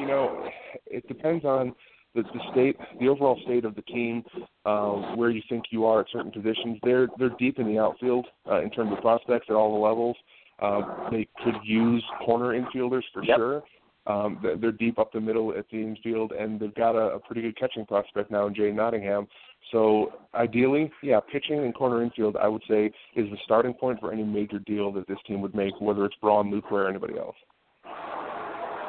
you 0.00 0.06
know, 0.06 0.48
it 0.86 1.06
depends 1.06 1.44
on 1.44 1.74
the, 2.14 2.22
the 2.22 2.40
state, 2.52 2.76
the 3.00 3.08
overall 3.08 3.38
state 3.44 3.64
of 3.64 3.74
the 3.74 3.82
team, 3.82 4.24
uh, 4.64 5.14
where 5.14 5.30
you 5.30 5.42
think 5.48 5.64
you 5.70 5.84
are 5.84 6.00
at 6.00 6.06
certain 6.12 6.30
positions. 6.30 6.78
They're 6.82 7.08
they're 7.18 7.34
deep 7.38 7.58
in 7.58 7.66
the 7.66 7.78
outfield 7.78 8.26
uh, 8.50 8.60
in 8.60 8.70
terms 8.70 8.92
of 8.92 9.00
prospects 9.00 9.46
at 9.48 9.54
all 9.54 9.72
the 9.72 9.84
levels. 9.84 10.16
Uh, 10.60 11.10
they 11.10 11.26
could 11.42 11.56
use 11.64 12.04
corner 12.24 12.58
infielders 12.58 13.02
for 13.12 13.24
yep. 13.24 13.36
sure. 13.36 13.62
Um, 14.06 14.40
they're 14.60 14.72
deep 14.72 14.98
up 14.98 15.12
the 15.12 15.20
middle 15.20 15.56
at 15.56 15.64
the 15.70 15.78
infield, 15.78 16.32
and 16.32 16.58
they've 16.58 16.74
got 16.74 16.96
a, 16.96 17.14
a 17.14 17.20
pretty 17.20 17.42
good 17.42 17.56
catching 17.56 17.86
prospect 17.86 18.32
now 18.32 18.48
in 18.48 18.54
Jay 18.54 18.72
Nottingham. 18.72 19.28
So 19.70 20.12
ideally, 20.34 20.90
yeah, 21.04 21.20
pitching 21.20 21.60
and 21.60 21.72
corner 21.72 22.02
infield, 22.02 22.36
I 22.36 22.48
would 22.48 22.62
say, 22.68 22.86
is 23.14 23.30
the 23.30 23.36
starting 23.44 23.74
point 23.74 24.00
for 24.00 24.12
any 24.12 24.24
major 24.24 24.58
deal 24.58 24.90
that 24.92 25.06
this 25.06 25.18
team 25.26 25.40
would 25.40 25.54
make, 25.54 25.72
whether 25.80 26.04
it's 26.04 26.16
Braun, 26.20 26.50
Luke, 26.50 26.64
or 26.72 26.88
anybody 26.88 27.16
else. 27.16 27.36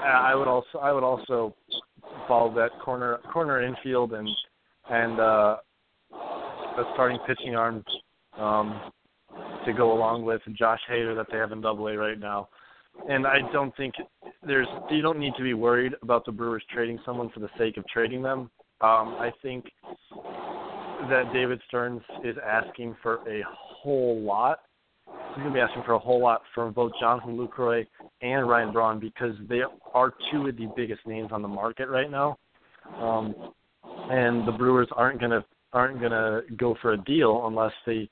I 0.08 0.36
would 0.36 0.48
also 0.48 0.80
I 0.80 0.92
would 0.92 1.04
also 1.04 1.56
follow 2.28 2.54
that 2.56 2.72
corner 2.82 3.20
corner 3.32 3.62
infield 3.62 4.14
and 4.14 4.30
and 4.90 5.20
uh, 5.20 5.58
a 6.12 6.84
starting 6.94 7.20
pitching 7.28 7.56
arm 7.56 7.84
um, 8.38 8.92
to 9.66 9.74
go 9.74 9.94
along 9.94 10.26
with 10.26 10.42
Josh 10.54 10.82
Hader 10.90 11.16
that 11.16 11.28
they 11.32 11.38
have 11.38 11.52
in 11.52 11.62
Double 11.62 11.88
A 11.88 11.98
right 11.98 12.20
now. 12.20 12.50
And 13.10 13.26
I 13.26 13.40
don't 13.52 13.76
think 13.76 13.96
there's 14.46 14.68
you 14.92 15.02
don't 15.02 15.20
need 15.20 15.34
to 15.38 15.44
be 15.44 15.54
worried 15.54 15.94
about 16.02 16.26
the 16.26 16.32
Brewers 16.32 16.64
trading 16.72 17.00
someone 17.06 17.30
for 17.30 17.40
the 17.40 17.50
sake 17.58 17.78
of 17.78 17.88
trading 17.88 18.22
them. 18.22 18.52
Um, 18.82 19.16
I 19.20 19.32
think 19.42 19.66
that 21.10 21.32
David 21.34 21.62
Stearns 21.68 22.02
is 22.24 22.36
asking 22.46 22.96
for 23.02 23.16
a 23.28 23.44
whole 23.48 24.22
lot 24.22 24.60
he's 25.36 25.42
going 25.44 25.54
to 25.54 25.54
be 25.54 25.62
asking 25.62 25.84
for 25.84 25.94
a 25.94 26.00
whole 26.00 26.22
lot 26.22 26.42
from 26.54 26.74
both 26.74 26.92
Jonathan 27.00 27.38
Lucroy 27.38 27.86
and 28.22 28.48
Ryan 28.48 28.72
Braun 28.72 29.00
because 29.00 29.36
they 29.50 29.62
are 29.94 30.14
two 30.32 30.48
of 30.48 30.58
the 30.58 30.68
biggest 30.76 31.06
names 31.06 31.30
on 31.32 31.42
the 31.42 31.48
market 31.48 31.88
right 31.90 32.10
now. 32.10 32.38
Um, 33.00 33.36
and 33.84 34.48
the 34.48 34.52
Brewers 34.52 34.88
aren't 34.96 35.20
going 35.20 35.32
to 35.32 35.44
aren't 35.72 36.00
going 36.00 36.12
to 36.12 36.42
go 36.56 36.76
for 36.82 36.94
a 36.94 36.98
deal 36.98 37.48
unless 37.48 37.72
they 37.86 38.10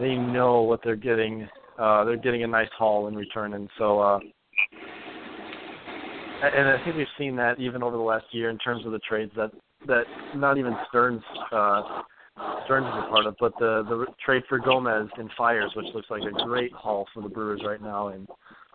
they 0.00 0.14
know 0.14 0.62
what 0.62 0.80
they're 0.84 0.96
getting. 0.96 1.48
Uh, 1.78 2.04
they're 2.04 2.16
getting 2.16 2.44
a 2.44 2.46
nice 2.46 2.68
haul 2.78 3.08
in 3.08 3.16
return, 3.16 3.54
and 3.54 3.68
so. 3.78 4.00
Uh, 4.00 4.18
and 6.42 6.68
I 6.68 6.84
think 6.84 6.96
we've 6.96 7.06
seen 7.18 7.34
that 7.36 7.58
even 7.58 7.82
over 7.82 7.96
the 7.96 8.02
last 8.02 8.26
year 8.30 8.50
in 8.50 8.58
terms 8.58 8.84
of 8.84 8.92
the 8.92 8.98
trades 9.00 9.32
that 9.36 9.50
that 9.86 10.04
not 10.34 10.58
even 10.58 10.76
Stearns 10.88 11.22
uh, 11.50 12.02
Stearns 12.64 12.86
is 12.86 13.04
a 13.06 13.08
part 13.08 13.26
of, 13.26 13.34
but 13.40 13.52
the 13.58 13.84
the 13.88 14.06
trade 14.24 14.42
for 14.48 14.58
Gomez 14.58 15.08
in 15.18 15.28
Fiers, 15.38 15.72
which 15.74 15.86
looks 15.94 16.10
like 16.10 16.22
a 16.22 16.44
great 16.44 16.72
haul 16.72 17.06
for 17.14 17.22
the 17.22 17.28
Brewers 17.28 17.62
right 17.64 17.80
now, 17.80 18.08
and 18.08 18.28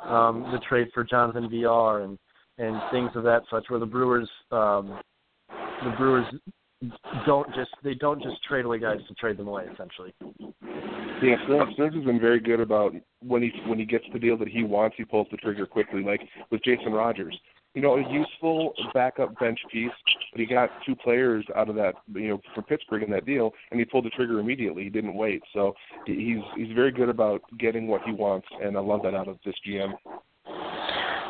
um, 0.04 0.50
the 0.52 0.60
trade 0.68 0.88
for 0.94 1.04
Jonathan 1.04 1.50
Villar 1.50 2.02
and 2.02 2.18
and 2.58 2.82
things 2.92 3.12
of 3.16 3.24
that 3.24 3.44
such, 3.52 3.66
where 3.70 3.80
the 3.80 3.86
Brewers 3.86 4.30
um, 4.52 5.00
the 5.84 5.94
Brewers 5.98 6.26
don't 7.26 7.48
just 7.54 7.72
they 7.84 7.94
don't 7.94 8.22
just 8.22 8.44
trade 8.44 8.66
away 8.66 8.80
guys 8.80 9.00
to 9.08 9.14
trade 9.16 9.38
them 9.38 9.48
away 9.48 9.66
essentially. 9.74 10.14
Yeah, 11.22 11.36
Stearns, 11.46 11.74
Stearns 11.76 11.96
has 11.96 12.04
been 12.04 12.20
very 12.20 12.40
good 12.40 12.60
about 12.60 12.94
when 13.22 13.44
he 13.44 13.52
when 13.68 13.78
he 13.78 13.86
gets 13.86 14.06
the 14.12 14.20
deal 14.20 14.38
that 14.38 14.48
he 14.48 14.64
wants, 14.64 14.96
he 14.98 15.06
pulls 15.06 15.28
the 15.30 15.38
trigger 15.38 15.68
quickly. 15.68 16.02
Like 16.04 16.22
with 16.50 16.64
Jason 16.64 16.94
Rogers, 16.94 17.38
you 17.76 17.82
know, 17.82 17.98
a 17.98 18.12
useful 18.12 18.74
backup 18.94 19.38
bench 19.40 19.60
piece, 19.72 19.92
but 20.32 20.40
he 20.40 20.46
got 20.46 20.70
two 20.86 20.96
players 20.96 21.46
out 21.56 21.70
of 21.70 21.76
that, 21.76 21.96
you 22.14 22.30
know, 22.30 22.42
for 22.56 22.62
Pittsburgh 22.62 23.04
in 23.04 23.12
that 23.12 23.26
deal, 23.26 23.52
and 23.72 23.80
he 23.80 23.86
pulled 23.86 24.06
the 24.06 24.10
trigger 24.12 24.40
immediately. 24.40 24.84
He 24.84 24.90
didn't 24.90 25.16
wait, 25.16 25.42
so 25.54 25.74
he's 26.06 26.40
he's 26.56 26.74
very 26.74 26.92
good 26.92 27.10
about 27.10 27.42
getting 27.60 27.88
what 27.88 28.02
he 28.04 28.12
wants, 28.12 28.48
and 28.62 28.78
I 28.78 28.82
love 28.82 29.02
that 29.04 29.14
out 29.14 29.28
of 29.28 29.38
this 29.46 29.56
GM. 29.68 29.94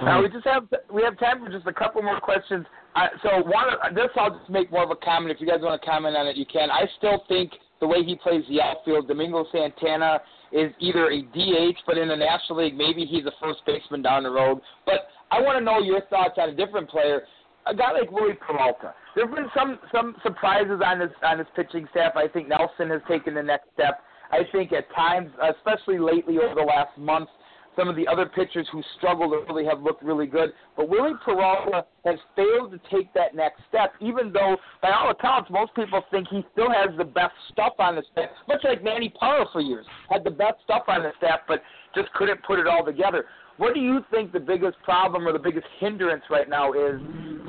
Now 0.03 0.21
we 0.21 0.29
just 0.29 0.45
have 0.45 0.67
we 0.91 1.03
have 1.03 1.17
time 1.19 1.43
for 1.43 1.51
just 1.51 1.67
a 1.67 1.73
couple 1.73 2.01
more 2.01 2.19
questions. 2.19 2.65
Uh, 2.95 3.07
so 3.23 3.29
one, 3.43 3.67
this 3.93 4.09
I'll 4.15 4.37
just 4.37 4.49
make 4.49 4.71
more 4.71 4.83
of 4.83 4.91
a 4.91 4.95
comment. 4.95 5.31
If 5.31 5.39
you 5.39 5.47
guys 5.47 5.59
want 5.61 5.79
to 5.79 5.87
comment 5.87 6.15
on 6.15 6.27
it, 6.27 6.35
you 6.35 6.45
can. 6.45 6.71
I 6.71 6.85
still 6.97 7.23
think 7.27 7.51
the 7.79 7.87
way 7.87 8.03
he 8.03 8.15
plays 8.15 8.43
the 8.49 8.61
outfield, 8.61 9.07
Domingo 9.07 9.45
Santana 9.51 10.19
is 10.51 10.71
either 10.79 11.11
a 11.11 11.21
DH, 11.21 11.77
but 11.85 11.97
in 11.97 12.09
the 12.09 12.15
National 12.15 12.63
League, 12.63 12.75
maybe 12.75 13.05
he's 13.05 13.25
a 13.25 13.31
first 13.41 13.61
baseman 13.65 14.01
down 14.01 14.23
the 14.23 14.29
road. 14.29 14.59
But 14.85 15.07
I 15.31 15.39
want 15.39 15.57
to 15.57 15.63
know 15.63 15.79
your 15.79 16.01
thoughts 16.09 16.33
on 16.37 16.49
a 16.49 16.55
different 16.55 16.89
player, 16.89 17.23
a 17.67 17.75
guy 17.75 17.91
like 17.91 18.11
Wily 18.11 18.33
Peralta. 18.45 18.93
There 19.15 19.27
have 19.27 19.35
been 19.35 19.49
some 19.55 19.79
some 19.91 20.15
surprises 20.23 20.81
on 20.85 20.99
his 20.99 21.11
on 21.23 21.39
his 21.39 21.47
pitching 21.55 21.87
staff. 21.91 22.13
I 22.15 22.27
think 22.27 22.47
Nelson 22.47 22.89
has 22.89 23.01
taken 23.07 23.33
the 23.35 23.43
next 23.43 23.67
step. 23.73 24.01
I 24.31 24.41
think 24.51 24.71
at 24.71 24.89
times, 24.95 25.29
especially 25.55 25.99
lately 25.99 26.37
over 26.37 26.55
the 26.55 26.61
last 26.61 26.97
month, 26.97 27.27
some 27.75 27.87
of 27.87 27.95
the 27.95 28.07
other 28.07 28.25
pitchers 28.25 28.67
who 28.71 28.81
struggled 28.97 29.31
really 29.47 29.65
have 29.65 29.81
looked 29.81 30.03
really 30.03 30.27
good. 30.27 30.51
But 30.75 30.89
Wily 30.89 31.13
Peralta 31.23 31.85
has 32.05 32.17
failed 32.35 32.71
to 32.71 32.79
take 32.89 33.13
that 33.13 33.35
next 33.35 33.61
step, 33.69 33.93
even 34.01 34.31
though, 34.31 34.57
by 34.81 34.91
all 34.91 35.11
accounts, 35.11 35.49
most 35.49 35.73
people 35.75 36.03
think 36.11 36.27
he 36.29 36.45
still 36.51 36.69
has 36.69 36.95
the 36.97 37.05
best 37.05 37.33
stuff 37.51 37.73
on 37.79 37.95
the 37.95 38.03
staff, 38.11 38.29
much 38.47 38.61
like 38.63 38.83
Manny 38.83 39.13
Parra 39.19 39.45
for 39.51 39.61
years. 39.61 39.85
Had 40.09 40.23
the 40.23 40.31
best 40.31 40.55
stuff 40.63 40.83
on 40.87 41.03
the 41.03 41.11
staff, 41.17 41.41
but 41.47 41.61
just 41.95 42.11
couldn't 42.13 42.43
put 42.43 42.59
it 42.59 42.67
all 42.67 42.85
together. 42.85 43.25
What 43.61 43.75
do 43.75 43.79
you 43.79 43.99
think 44.09 44.31
the 44.31 44.39
biggest 44.39 44.77
problem 44.83 45.27
or 45.27 45.33
the 45.33 45.37
biggest 45.37 45.67
hindrance 45.79 46.23
right 46.31 46.49
now 46.49 46.73
is 46.73 46.99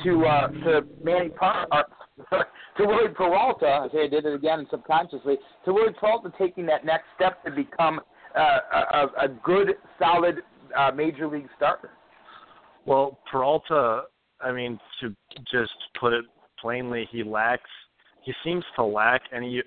to 0.04 0.26
uh, 0.26 0.48
to 0.48 0.82
Manny 1.02 1.30
Parra, 1.30 1.66
uh, 1.72 1.82
to 2.76 2.84
Wily 2.84 3.08
Peralta? 3.16 3.64
I 3.64 3.88
say 3.90 4.04
I 4.04 4.08
did 4.08 4.26
it 4.26 4.34
again 4.34 4.66
subconsciously. 4.70 5.38
To 5.64 5.72
Wily 5.72 5.94
Peralta 5.98 6.30
taking 6.38 6.66
that 6.66 6.84
next 6.84 7.04
step 7.16 7.42
to 7.46 7.50
become 7.50 7.98
uh, 8.36 8.58
a, 8.92 9.24
a 9.24 9.28
good, 9.42 9.68
solid 9.98 10.42
uh, 10.76 10.90
major 10.94 11.26
league 11.26 11.48
starter. 11.56 11.92
Well, 12.84 13.18
Peralta, 13.30 14.02
I 14.42 14.52
mean, 14.52 14.78
to 15.00 15.16
just 15.50 15.72
put 15.98 16.12
it 16.12 16.26
plainly, 16.60 17.08
he 17.10 17.22
lacks. 17.22 17.70
He 18.22 18.34
seems 18.44 18.64
to 18.76 18.84
lack 18.84 19.22
any 19.34 19.62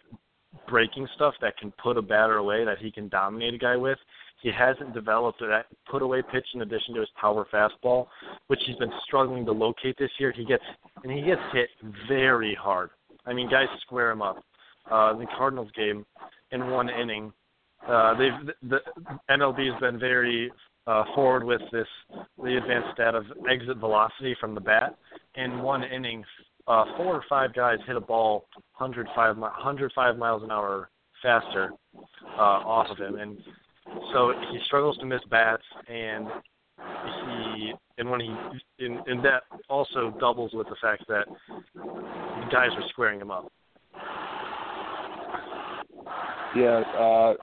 breaking 0.68 1.08
stuff 1.16 1.34
that 1.42 1.58
can 1.58 1.74
put 1.82 1.98
a 1.98 2.04
batter 2.04 2.38
away 2.38 2.66
that 2.66 2.78
he 2.78 2.92
can 2.92 3.10
dominate 3.10 3.56
a 3.56 3.58
guy 3.58 3.76
with. 3.76 3.98
He 4.46 4.52
hasn't 4.52 4.94
developed 4.94 5.40
that 5.40 5.66
put 5.90 6.04
away 6.04 6.22
pitch 6.22 6.46
in 6.54 6.62
addition 6.62 6.94
to 6.94 7.00
his 7.00 7.10
power 7.20 7.48
fastball, 7.52 8.06
which 8.46 8.60
he's 8.68 8.76
been 8.76 8.92
struggling 9.04 9.44
to 9.44 9.52
locate 9.52 9.98
this 9.98 10.12
year. 10.20 10.32
He 10.32 10.46
gets 10.46 10.62
and 11.04 11.12
he 11.12 11.24
gets 11.24 11.42
hit 11.52 11.70
very 12.08 12.54
hard. 12.54 12.92
I 13.26 13.34
mean, 13.34 13.50
guys 13.50 13.66
square 13.82 14.12
him 14.12 14.22
up. 14.22 14.38
Uh, 14.92 15.18
the 15.18 15.26
Cardinals 15.36 15.72
game 15.76 16.06
in 16.52 16.70
one 16.70 16.90
inning, 16.90 17.34
uh, 17.90 18.14
they've 18.20 18.70
the 18.70 18.82
MLB 19.32 19.72
has 19.72 19.80
been 19.82 20.00
very 20.00 20.52
uh, 20.86 21.06
forward 21.16 21.44
with 21.44 21.62
this 21.72 21.88
the 22.38 22.58
advanced 22.58 22.90
stat 22.94 23.16
of 23.16 23.26
exit 23.50 23.78
velocity 23.78 24.36
from 24.40 24.54
the 24.54 24.62
bat. 24.62 24.96
In 25.34 25.64
one 25.64 25.84
inning, 25.84 26.24
uh, 26.68 26.86
four 26.98 27.16
or 27.16 27.24
five 27.28 27.52
guys 27.56 27.80
hit 27.88 27.96
a 27.96 28.00
ball 28.00 28.46
105 28.78 29.38
105 29.38 30.18
miles 30.18 30.44
an 30.44 30.52
hour 30.52 30.92
faster 31.24 31.72
uh, 32.38 32.40
off 32.40 32.92
of 32.92 32.98
him, 32.98 33.16
and 33.16 33.40
so 34.16 34.34
he 34.50 34.60
struggles 34.66 34.98
to 35.00 35.06
miss 35.06 35.22
bats, 35.30 35.64
and 35.90 36.28
he 37.26 37.74
and 37.98 38.10
when 38.10 38.22
he 38.22 38.34
and, 38.86 39.00
and 39.08 39.26
that 39.26 39.44
also 39.70 40.16
doubles 40.20 40.54
with 40.54 40.68
the 40.68 40.76
fact 40.82 41.04
that 41.10 41.26
the 41.76 42.50
guys 42.50 42.70
are 42.72 42.90
squaring 42.90 43.20
him 43.20 43.30
up. 43.30 43.52
Yeah, 46.56 46.84
uh, 46.98 47.34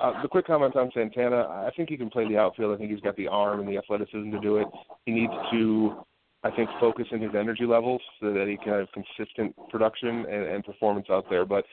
uh, 0.00 0.22
the 0.22 0.28
quick 0.30 0.46
comment 0.46 0.76
on 0.76 0.92
Santana. 0.94 1.66
I 1.66 1.70
think 1.76 1.88
he 1.88 1.96
can 1.96 2.08
play 2.08 2.28
the 2.28 2.38
outfield. 2.38 2.72
I 2.72 2.78
think 2.78 2.92
he's 2.92 3.00
got 3.00 3.16
the 3.16 3.26
arm 3.26 3.58
and 3.58 3.68
the 3.68 3.76
athleticism 3.76 4.30
to 4.30 4.38
do 4.38 4.58
it. 4.58 4.68
He 5.06 5.12
needs 5.12 5.32
to, 5.50 6.04
I 6.44 6.52
think, 6.52 6.70
focus 6.78 7.06
in 7.10 7.20
his 7.20 7.32
energy 7.36 7.64
levels 7.64 8.00
so 8.20 8.32
that 8.32 8.46
he 8.46 8.56
can 8.56 8.74
have 8.74 8.86
consistent 8.92 9.56
production 9.70 10.24
and, 10.30 10.44
and 10.44 10.64
performance 10.64 11.08
out 11.10 11.24
there. 11.28 11.44
But 11.44 11.64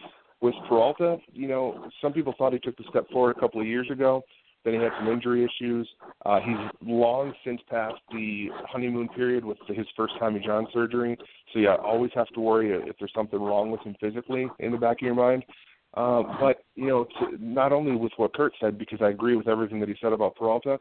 with 0.41 0.55
Peralta, 0.67 1.17
you 1.31 1.47
know, 1.47 1.87
some 2.01 2.13
people 2.13 2.33
thought 2.35 2.53
he 2.53 2.59
took 2.59 2.77
the 2.77 2.85
step 2.89 3.07
forward 3.11 3.37
a 3.37 3.39
couple 3.39 3.61
of 3.61 3.67
years 3.67 3.89
ago. 3.91 4.23
Then 4.67 4.73
he 4.73 4.81
had 4.81 4.91
some 4.99 5.07
injury 5.07 5.45
issues. 5.45 5.87
Uh, 6.25 6.41
he's 6.41 6.57
long 6.85 7.31
since 7.45 7.61
passed 7.69 8.01
the 8.11 8.47
honeymoon 8.69 9.07
period 9.07 9.45
with 9.45 9.57
his 9.69 9.85
first 9.95 10.15
Tommy 10.19 10.41
John 10.45 10.67
surgery. 10.73 11.17
So 11.53 11.59
yeah, 11.59 11.75
always 11.75 12.11
have 12.15 12.27
to 12.33 12.41
worry 12.41 12.71
if 12.73 12.97
there's 12.99 13.13
something 13.15 13.39
wrong 13.39 13.71
with 13.71 13.79
him 13.83 13.95
physically 13.97 14.45
in 14.59 14.73
the 14.73 14.77
back 14.77 14.97
of 14.97 15.05
your 15.05 15.15
mind. 15.15 15.45
Uh, 15.93 16.21
but 16.41 16.65
you 16.75 16.87
know, 16.87 17.05
to, 17.05 17.37
not 17.39 17.71
only 17.71 17.95
with 17.95 18.11
what 18.17 18.33
Curt 18.33 18.51
said, 18.59 18.77
because 18.77 18.99
I 19.01 19.07
agree 19.07 19.37
with 19.37 19.47
everything 19.47 19.79
that 19.79 19.87
he 19.87 19.95
said 20.01 20.11
about 20.11 20.35
Peralta, 20.35 20.77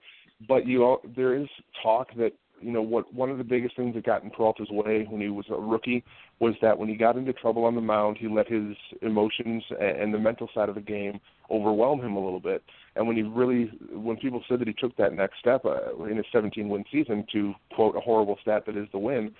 but 0.48 0.66
you 0.66 0.82
all, 0.82 1.00
there 1.14 1.36
is 1.36 1.46
talk 1.80 2.08
that 2.16 2.32
you 2.60 2.72
know 2.72 2.82
what 2.82 3.12
one 3.12 3.30
of 3.30 3.38
the 3.38 3.44
biggest 3.44 3.76
things 3.76 3.94
that 3.94 4.04
got 4.04 4.22
in 4.22 4.30
Peralta's 4.30 4.70
way 4.70 5.06
when 5.08 5.20
he 5.20 5.28
was 5.28 5.46
a 5.50 5.54
rookie 5.54 6.04
was 6.40 6.54
that 6.62 6.78
when 6.78 6.88
he 6.88 6.96
got 6.96 7.16
into 7.16 7.32
trouble 7.32 7.64
on 7.64 7.74
the 7.74 7.80
mound, 7.80 8.16
he 8.18 8.28
let 8.28 8.48
his 8.48 8.76
emotions 9.02 9.62
and 9.80 10.12
the 10.12 10.18
mental 10.18 10.48
side 10.54 10.68
of 10.68 10.74
the 10.74 10.80
game 10.80 11.20
overwhelm 11.50 12.00
him 12.00 12.16
a 12.16 12.24
little 12.24 12.40
bit. 12.40 12.62
And 12.94 13.06
when 13.06 13.16
he 13.16 13.22
really, 13.22 13.70
when 13.92 14.16
people 14.16 14.42
said 14.48 14.60
that 14.60 14.68
he 14.68 14.74
took 14.74 14.96
that 14.96 15.12
next 15.12 15.38
step 15.38 15.64
uh, 15.64 16.04
in 16.04 16.16
his 16.16 16.26
17 16.32 16.68
win 16.68 16.84
season 16.90 17.26
to 17.32 17.54
quote 17.74 17.96
a 17.96 18.00
horrible 18.00 18.38
stat 18.42 18.64
that 18.66 18.76
is 18.76 18.88
the 18.92 18.98
win, 18.98 19.34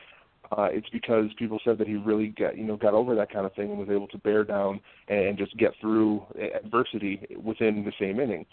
uh, 0.52 0.68
it's 0.70 0.88
because 0.90 1.26
people 1.38 1.59
said 1.64 1.79
that 1.79 1.88
he 1.88 1.96
really 1.96 2.29
got 2.29 2.57
you 2.57 2.64
know 2.64 2.76
got 2.76 2.94
over 2.94 3.14
that 3.16 3.33
kind 3.33 3.46
of 3.46 3.52
thing 3.55 3.70
and 3.70 3.79
was 3.79 3.88
able 3.90 4.07
to 4.09 4.18
bear 4.18 4.44
down 4.44 4.81
and 5.09 5.37
just 5.37 5.57
get 5.57 5.72
through 5.81 6.22
adversity 6.64 7.26
within 7.42 7.85
the 7.85 7.92
same 7.98 8.20
inning. 8.20 8.46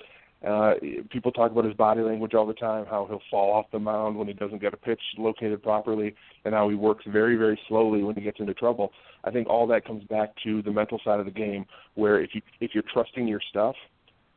Uh, 0.46 0.74
people 1.10 1.32
talk 1.32 1.52
about 1.52 1.64
his 1.64 1.74
body 1.76 2.02
language 2.02 2.34
all 2.34 2.46
the 2.46 2.54
time, 2.54 2.86
how 2.86 3.06
he'll 3.08 3.22
fall 3.32 3.54
off 3.54 3.66
the 3.72 3.80
mound 3.80 4.18
when 4.18 4.28
he 4.28 4.34
doesn't 4.34 4.60
get 4.60 4.74
a 4.74 4.78
pitch 4.78 5.00
located 5.18 5.64
properly, 5.64 6.14
and 6.44 6.54
how 6.54 6.68
he 6.68 6.76
works 6.76 7.06
very, 7.08 7.38
very 7.38 7.58
slowly 7.70 8.04
when 8.04 8.14
he 8.14 8.22
gets 8.22 8.40
into 8.40 8.54
trouble. 8.54 8.92
I 9.24 9.32
think 9.32 9.48
all 9.48 9.66
that 9.68 9.86
comes 9.86 10.04
back 10.06 10.34
to 10.44 10.62
the 10.62 10.72
mental 10.72 11.00
side 11.06 11.20
of 11.20 11.26
the 11.26 11.32
game, 11.32 11.66
where 11.96 12.22
if 12.22 12.36
you 12.36 12.42
if 12.60 12.72
you're 12.74 12.84
trusting 12.94 13.26
your 13.26 13.40
stuff, 13.50 13.76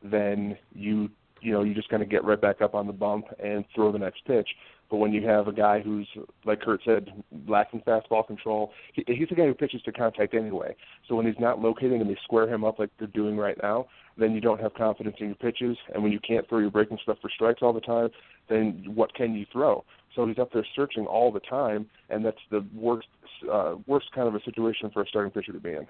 then 0.01 0.57
you 0.73 1.09
you 1.41 1.51
know 1.51 1.63
you 1.63 1.73
just 1.73 1.89
kind 1.89 2.03
of 2.03 2.09
get 2.09 2.23
right 2.23 2.39
back 2.39 2.61
up 2.61 2.75
on 2.75 2.87
the 2.87 2.93
bump 2.93 3.25
and 3.43 3.65
throw 3.73 3.91
the 3.91 3.99
next 3.99 4.25
pitch. 4.25 4.47
But 4.89 4.97
when 4.97 5.11
you 5.11 5.27
have 5.27 5.47
a 5.47 5.51
guy 5.51 5.81
who's, 5.81 6.07
like 6.45 6.61
Curt 6.61 6.79
said, 6.85 7.11
lacking 7.45 7.81
fastball 7.81 8.25
control, 8.25 8.71
he, 8.93 9.03
he's 9.07 9.27
the 9.27 9.35
guy 9.35 9.45
who 9.45 9.53
pitches 9.53 9.81
to 9.83 9.91
contact 9.91 10.33
anyway. 10.33 10.75
So 11.07 11.15
when 11.15 11.25
he's 11.25 11.39
not 11.39 11.59
locating 11.59 11.99
and 11.99 12.09
they 12.09 12.17
square 12.23 12.47
him 12.47 12.63
up 12.63 12.79
like 12.79 12.89
they're 12.97 13.07
doing 13.07 13.35
right 13.35 13.57
now, 13.61 13.87
then 14.17 14.31
you 14.33 14.39
don't 14.39 14.61
have 14.61 14.73
confidence 14.75 15.17
in 15.19 15.27
your 15.27 15.35
pitches. 15.35 15.77
And 15.93 16.03
when 16.03 16.13
you 16.13 16.19
can't 16.19 16.47
throw 16.47 16.59
your 16.59 16.71
breaking 16.71 16.99
stuff 17.03 17.17
for 17.21 17.29
strikes 17.29 17.61
all 17.61 17.73
the 17.73 17.81
time, 17.81 18.09
then 18.49 18.83
what 18.95 19.13
can 19.13 19.35
you 19.35 19.45
throw? 19.51 19.83
So 20.15 20.25
he's 20.25 20.39
up 20.39 20.53
there 20.53 20.65
searching 20.75 21.05
all 21.05 21.31
the 21.31 21.41
time, 21.41 21.87
and 22.09 22.25
that's 22.25 22.37
the 22.49 22.65
worst, 22.73 23.07
uh, 23.51 23.75
worst 23.87 24.07
kind 24.15 24.27
of 24.27 24.35
a 24.35 24.43
situation 24.43 24.89
for 24.91 25.01
a 25.01 25.07
starting 25.07 25.31
pitcher 25.31 25.51
to 25.51 25.59
be 25.59 25.71
in. 25.71 25.85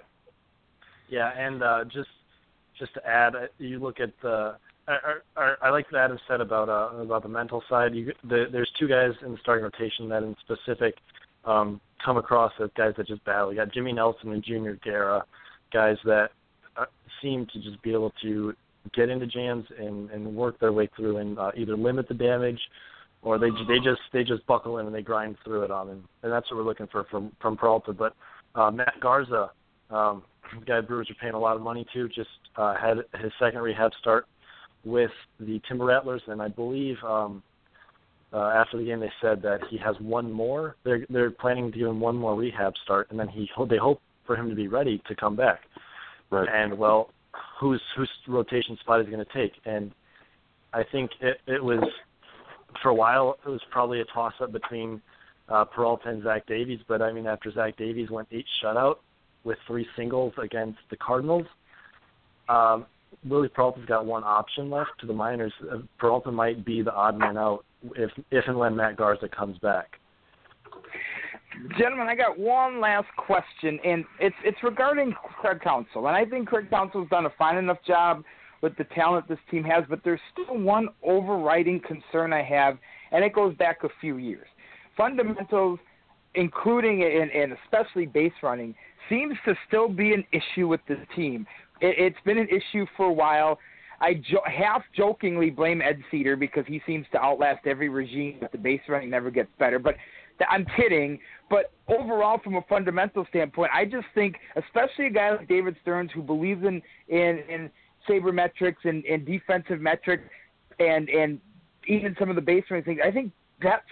Yeah, 1.08 1.32
and 1.38 1.64
uh, 1.64 1.86
just 1.86 2.10
just 2.78 2.94
to 2.96 3.08
add, 3.08 3.34
you 3.58 3.80
look 3.80 4.00
at 4.00 4.12
the 4.22 4.58
I, 4.88 5.16
I, 5.36 5.54
I 5.64 5.70
like 5.70 5.92
what 5.92 6.02
Adam 6.02 6.18
said 6.28 6.40
about 6.40 6.70
uh, 6.70 6.98
about 6.98 7.24
the 7.24 7.30
mental 7.30 7.62
side. 7.70 7.94
You, 7.94 8.14
the, 8.24 8.46
there's 8.52 8.72
two 8.80 8.88
guys 8.88 9.12
in 9.26 9.34
the 9.34 9.38
starting 9.42 9.64
rotation 9.64 10.08
that, 10.10 10.24
in 10.24 10.36
specific, 10.40 10.96
um, 11.46 11.82
come 12.04 12.18
across 12.18 12.54
as 12.64 12.70
guys 12.78 12.94
that 12.98 13.08
just 13.08 13.24
battle. 13.26 13.52
You 13.52 13.58
got 13.58 13.74
Jimmy 13.74 13.92
Nelson 13.92 14.32
and 14.32 14.44
Junior 14.44 14.80
Guerra, 14.84 15.26
guys 15.74 15.98
that 16.06 16.30
uh, 16.78 16.86
seem 17.22 17.48
to 17.54 17.62
just 17.62 17.82
be 17.82 17.92
able 17.92 18.14
to 18.22 18.54
get 18.94 19.10
into 19.10 19.28
jams 19.28 19.66
and, 19.78 20.10
and 20.12 20.34
work 20.34 20.58
their 20.60 20.72
way 20.72 20.90
through 20.96 21.18
and 21.18 21.38
uh, 21.38 21.52
either 21.58 21.76
limit 21.76 22.08
the 22.08 22.14
damage, 22.14 22.60
or 23.22 23.38
they 23.38 23.50
they 23.68 23.80
just 23.80 24.02
they 24.14 24.24
just 24.24 24.46
buckle 24.48 24.78
in 24.78 24.86
and 24.86 24.96
they 24.96 25.02
grind 25.02 25.36
through 25.44 25.64
it 25.64 25.72
on, 25.72 25.90
and, 25.90 26.04
and 26.24 26.32
that's 26.32 26.50
what 26.50 26.58
we're 26.58 26.64
looking 26.64 26.88
for 26.88 27.04
from 27.12 27.34
from 27.42 27.58
Peralta. 27.58 27.92
But 27.92 28.14
uh, 28.56 28.72
Matt 28.72 28.94
Garza, 29.02 29.52
um, 29.90 30.24
guy 30.66 30.80
Brewers 30.80 31.10
are 31.10 31.16
paying 31.16 31.34
a 31.34 31.40
lot 31.40 31.58
of 31.58 31.62
money 31.62 31.86
to, 31.94 32.08
just 32.08 32.30
uh, 32.56 32.74
had 32.76 33.00
his 33.22 33.34
second 33.38 33.60
rehab 33.60 33.92
start 34.00 34.28
with 34.86 35.12
the 35.40 35.62
Timber 35.68 35.86
Rattlers, 35.86 36.22
and 36.28 36.42
I 36.42 36.48
believe 36.48 36.98
um, 37.04 37.44
uh, 38.34 38.50
after 38.50 38.78
the 38.78 38.86
game 38.86 39.00
they 39.00 39.12
said 39.22 39.42
that 39.42 39.60
he 39.70 39.78
has 39.78 39.96
one 40.00 40.32
more. 40.32 40.76
They're 40.84 41.06
they're 41.10 41.32
planning 41.32 41.72
to 41.72 41.78
give 41.78 41.88
him 41.88 42.00
one 42.00 42.16
more 42.16 42.36
rehab 42.36 42.74
start, 42.84 43.10
and 43.12 43.20
then 43.20 43.28
he 43.28 43.50
they 43.70 43.78
hope 43.78 44.02
for 44.26 44.36
him 44.36 44.50
to 44.50 44.56
be 44.56 44.68
ready 44.68 45.02
to 45.08 45.16
come 45.16 45.36
back. 45.36 45.62
Right. 46.30 46.48
And 46.52 46.78
well, 46.78 47.10
whose 47.60 47.82
whose 47.96 48.10
rotation 48.28 48.78
spot 48.82 49.02
is 49.02 49.08
going 49.08 49.24
to 49.24 49.34
take? 49.34 49.54
And 49.66 49.92
I 50.74 50.84
think 50.84 51.12
it 51.22 51.38
it 51.48 51.64
was 51.64 51.84
for 52.82 52.90
a 52.90 52.96
while 52.96 53.38
it 53.46 53.50
was 53.50 53.62
probably 53.72 54.02
a 54.02 54.06
toss 54.06 54.34
up 54.42 54.52
between 54.52 55.02
uh, 55.50 55.64
Peralta 55.66 56.10
and 56.10 56.24
Zach 56.24 56.46
Davies, 56.48 56.80
but 56.88 57.02
I 57.02 57.12
mean 57.12 57.26
after 57.26 57.52
Zach 57.52 57.78
Davies 57.78 58.10
went 58.10 58.28
eight 58.32 58.46
shutout 58.62 58.96
with 59.44 59.58
three 59.66 59.88
singles 59.96 60.34
against 60.38 60.80
the 60.90 60.98
Cardinals, 60.98 61.46
um, 62.50 62.86
Wily 63.26 63.50
Peralta's 63.50 63.86
got 63.86 64.06
one 64.06 64.24
option 64.24 64.70
left 64.70 64.92
to 65.00 65.08
the 65.08 65.14
minors. 65.14 65.54
Uh, 65.72 65.78
Peralta 65.98 66.32
might 66.32 66.66
be 66.66 66.82
the 66.82 66.94
odd 66.94 67.18
man 67.18 67.38
out 67.38 67.66
if 67.96 68.12
if 68.32 68.46
and 68.48 68.58
when 68.58 68.76
Matt 68.76 68.96
Garza 68.98 69.28
comes 69.28 69.58
back. 69.60 70.00
Gentlemen, 71.78 72.08
I 72.08 72.16
got 72.16 72.38
one 72.38 72.80
last 72.80 73.08
question, 73.18 73.80
and 73.84 74.06
it's 74.20 74.36
it's 74.44 74.62
regarding 74.64 75.14
Craig 75.42 75.60
Counsell, 75.64 76.08
and 76.08 76.16
I 76.16 76.26
think 76.26 76.48
Craig 76.48 76.70
Counsell's 76.70 77.10
done 77.10 77.26
a 77.26 77.32
fine 77.38 77.58
enough 77.58 77.80
job 77.86 78.24
with 78.62 78.76
the 78.78 78.84
talent 78.86 79.28
this 79.28 79.40
team 79.50 79.64
has, 79.64 79.84
but 79.90 80.00
there's 80.04 80.20
still 80.34 80.58
one 80.58 80.90
overriding 81.04 81.80
concern 81.80 82.34
I 82.34 82.44
have, 82.44 82.78
and 83.12 83.24
it 83.24 83.34
goes 83.34 83.56
back 83.56 83.84
a 83.84 83.90
few 84.02 84.18
years. 84.18 84.48
Fundamentals, 84.96 85.80
including 86.36 87.04
and, 87.04 87.32
and 87.32 87.56
especially 87.64 88.06
base 88.06 88.34
running, 88.42 88.74
seems 89.10 89.36
to 89.46 89.54
still 89.68 89.88
be 89.88 90.14
an 90.14 90.24
issue 90.32 90.68
with 90.68 90.82
this 90.88 91.00
team. 91.16 91.46
It, 91.82 91.96
it's 91.98 92.24
been 92.26 92.38
an 92.38 92.48
issue 92.50 92.86
for 92.96 93.08
a 93.08 93.14
while. 93.14 93.60
I 94.00 94.16
jo- 94.16 94.44
half 94.46 94.84
jokingly 94.96 95.50
blame 95.50 95.82
Ed 95.82 96.02
Sedar 96.12 96.36
because 96.36 96.66
he 96.68 96.82
seems 96.86 97.06
to 97.14 97.20
outlast 97.20 97.66
every 97.66 97.90
regime, 97.90 98.38
but 98.42 98.52
the 98.52 98.58
base 98.58 98.82
running 98.88 99.10
never 99.10 99.32
gets 99.32 99.50
better. 99.58 99.80
But 99.80 99.96
th- 100.38 100.48
I'm 100.50 100.66
kidding. 100.76 101.20
But 101.50 101.72
overall, 101.88 102.40
from 102.44 102.56
a 102.56 102.62
fundamental 102.64 103.26
standpoint, 103.30 103.72
I 103.74 103.86
just 103.86 104.08
think, 104.14 104.36
especially 104.56 105.08
a 105.08 105.10
guy 105.10 105.32
like 105.32 105.48
David 105.48 105.76
Stearns 105.82 106.12
who 106.14 106.22
believes 106.22 106.64
in 106.64 106.82
in, 107.08 107.44
in 107.50 107.72
sabermetrics 108.08 108.84
and, 108.84 109.04
and 109.06 109.26
defensive 109.26 109.82
metrics, 109.82 110.24
and 110.80 111.10
and 111.10 111.40
even 111.88 112.16
some 112.20 112.30
of 112.30 112.36
the 112.36 112.42
base 112.42 112.66
running 112.70 112.84
things, 112.84 113.00
I 113.04 113.12
think 113.12 113.32
that's 113.62 113.86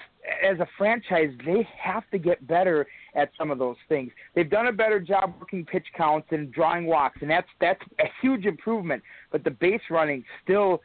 as 0.43 0.59
a 0.59 0.67
franchise, 0.77 1.29
they 1.45 1.67
have 1.77 2.03
to 2.11 2.17
get 2.17 2.45
better 2.47 2.87
at 3.15 3.31
some 3.37 3.51
of 3.51 3.59
those 3.59 3.77
things. 3.87 4.11
They've 4.33 4.49
done 4.49 4.67
a 4.67 4.71
better 4.71 4.99
job 4.99 5.35
working 5.39 5.65
pitch 5.65 5.85
counts 5.95 6.27
and 6.31 6.51
drawing 6.51 6.85
walks, 6.85 7.19
and 7.21 7.29
that's 7.29 7.47
that's 7.59 7.81
a 7.99 8.05
huge 8.21 8.45
improvement. 8.45 9.03
But 9.31 9.43
the 9.43 9.51
base 9.51 9.81
running 9.89 10.23
still 10.43 10.81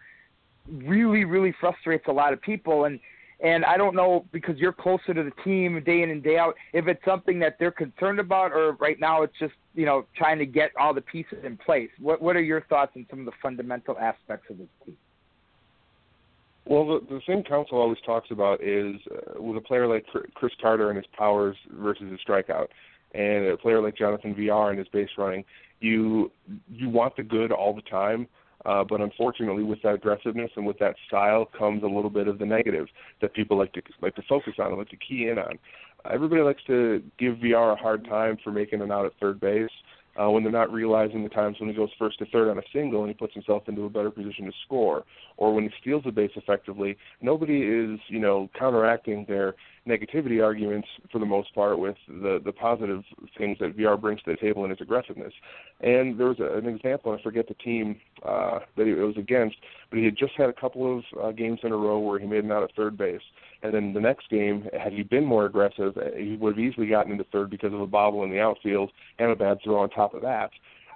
really, 0.70 1.24
really 1.24 1.54
frustrates 1.60 2.04
a 2.08 2.12
lot 2.12 2.32
of 2.32 2.40
people. 2.40 2.84
And 2.84 3.00
and 3.42 3.64
I 3.64 3.76
don't 3.76 3.94
know 3.94 4.26
because 4.32 4.58
you're 4.58 4.72
closer 4.72 5.14
to 5.14 5.22
the 5.22 5.32
team 5.42 5.82
day 5.84 6.02
in 6.02 6.10
and 6.10 6.22
day 6.22 6.36
out 6.36 6.54
if 6.72 6.86
it's 6.86 7.04
something 7.04 7.38
that 7.40 7.56
they're 7.58 7.70
concerned 7.70 8.20
about, 8.20 8.52
or 8.52 8.72
right 8.72 9.00
now 9.00 9.22
it's 9.22 9.38
just 9.38 9.54
you 9.74 9.86
know 9.86 10.06
trying 10.16 10.38
to 10.38 10.46
get 10.46 10.70
all 10.78 10.94
the 10.94 11.00
pieces 11.00 11.38
in 11.44 11.56
place. 11.56 11.90
What 11.98 12.20
what 12.20 12.36
are 12.36 12.42
your 12.42 12.62
thoughts 12.62 12.92
on 12.96 13.06
some 13.10 13.20
of 13.20 13.26
the 13.26 13.32
fundamental 13.42 13.98
aspects 13.98 14.50
of 14.50 14.58
this 14.58 14.68
team? 14.84 14.96
Well, 16.70 16.86
the, 16.86 17.14
the 17.14 17.20
thing 17.26 17.42
Counsell 17.42 17.78
always 17.78 17.98
talks 18.06 18.30
about 18.30 18.62
is 18.62 18.94
uh, 19.10 19.42
with 19.42 19.56
a 19.56 19.60
player 19.60 19.88
like 19.88 20.06
Chris 20.34 20.52
Carter 20.62 20.88
and 20.88 20.96
his 20.96 21.06
powers 21.18 21.56
versus 21.72 22.08
his 22.08 22.20
strikeout, 22.26 22.68
and 23.12 23.46
a 23.46 23.56
player 23.56 23.82
like 23.82 23.96
Jonathan 23.96 24.36
Villar 24.36 24.70
and 24.70 24.78
his 24.78 24.86
base 24.86 25.08
running. 25.18 25.44
You 25.80 26.30
you 26.70 26.88
want 26.88 27.16
the 27.16 27.24
good 27.24 27.50
all 27.50 27.74
the 27.74 27.82
time, 27.82 28.28
uh, 28.66 28.84
but 28.84 29.00
unfortunately, 29.00 29.64
with 29.64 29.82
that 29.82 29.94
aggressiveness 29.94 30.52
and 30.54 30.64
with 30.64 30.78
that 30.78 30.94
style 31.08 31.44
comes 31.58 31.82
a 31.82 31.86
little 31.86 32.08
bit 32.08 32.28
of 32.28 32.38
the 32.38 32.46
negative 32.46 32.86
that 33.20 33.34
people 33.34 33.58
like 33.58 33.72
to 33.72 33.82
like 34.00 34.14
to 34.14 34.22
focus 34.28 34.52
on 34.60 34.68
and 34.68 34.78
like 34.78 34.90
to 34.90 34.96
key 34.96 35.28
in 35.28 35.38
on. 35.38 35.58
Everybody 36.08 36.42
likes 36.42 36.62
to 36.68 37.02
give 37.18 37.38
Villar 37.38 37.72
a 37.72 37.76
hard 37.76 38.04
time 38.04 38.38
for 38.44 38.52
making 38.52 38.80
an 38.80 38.92
out 38.92 39.06
at 39.06 39.12
third 39.20 39.40
base 39.40 39.68
uh, 39.68 39.99
when 40.16 40.42
they're 40.42 40.52
not 40.52 40.72
realizing 40.72 41.22
the 41.22 41.28
times 41.28 41.58
when 41.60 41.68
he 41.68 41.74
goes 41.74 41.90
first 41.98 42.18
to 42.18 42.26
third 42.26 42.50
on 42.50 42.58
a 42.58 42.62
single 42.72 43.00
and 43.00 43.08
he 43.08 43.14
puts 43.14 43.34
himself 43.34 43.62
into 43.68 43.84
a 43.84 43.90
better 43.90 44.10
position 44.10 44.44
to 44.46 44.52
score, 44.64 45.04
or 45.36 45.54
when 45.54 45.64
he 45.64 45.70
steals 45.80 46.02
the 46.04 46.12
base 46.12 46.32
effectively. 46.36 46.96
Nobody 47.20 47.62
is, 47.62 47.98
you 48.08 48.18
know, 48.18 48.50
counteracting 48.58 49.24
their 49.28 49.54
negativity 49.88 50.44
arguments 50.44 50.86
for 51.10 51.18
the 51.18 51.26
most 51.26 51.54
part 51.54 51.78
with 51.78 51.96
the 52.06 52.40
the 52.44 52.52
positive 52.52 53.02
things 53.38 53.56
that 53.60 53.74
Villar 53.74 53.96
brings 53.96 54.22
to 54.22 54.32
the 54.32 54.36
table 54.36 54.64
in 54.64 54.70
his 54.70 54.80
aggressiveness. 54.80 55.32
And 55.80 56.18
there 56.18 56.28
was 56.28 56.38
a, 56.40 56.58
an 56.58 56.66
example, 56.66 57.16
I 57.18 57.22
forget 57.22 57.48
the 57.48 57.54
team 57.54 57.96
uh, 58.22 58.60
that 58.76 58.86
it 58.86 58.94
was 58.96 59.16
against, 59.16 59.56
but 59.88 59.98
he 59.98 60.04
had 60.04 60.16
just 60.16 60.32
had 60.36 60.50
a 60.50 60.52
couple 60.52 60.98
of 60.98 61.04
uh, 61.22 61.32
games 61.32 61.60
in 61.62 61.72
a 61.72 61.76
row 61.76 61.98
where 61.98 62.18
he 62.18 62.26
made 62.26 62.44
an 62.44 62.52
out 62.52 62.62
at 62.62 62.74
third 62.76 62.98
base. 62.98 63.22
And 63.62 63.74
then 63.74 63.92
the 63.92 64.00
next 64.00 64.30
game, 64.30 64.68
had 64.78 64.92
he 64.92 65.02
been 65.02 65.24
more 65.24 65.44
aggressive, 65.44 65.96
he 66.16 66.36
would 66.36 66.56
have 66.56 66.64
easily 66.64 66.86
gotten 66.86 67.12
into 67.12 67.24
third 67.24 67.50
because 67.50 67.72
of 67.72 67.80
a 67.80 67.86
bobble 67.86 68.24
in 68.24 68.30
the 68.30 68.40
outfield 68.40 68.90
and 69.18 69.30
a 69.30 69.36
bad 69.36 69.58
throw 69.62 69.80
on 69.80 69.90
top 69.90 70.14
of 70.14 70.22
that. 70.22 70.50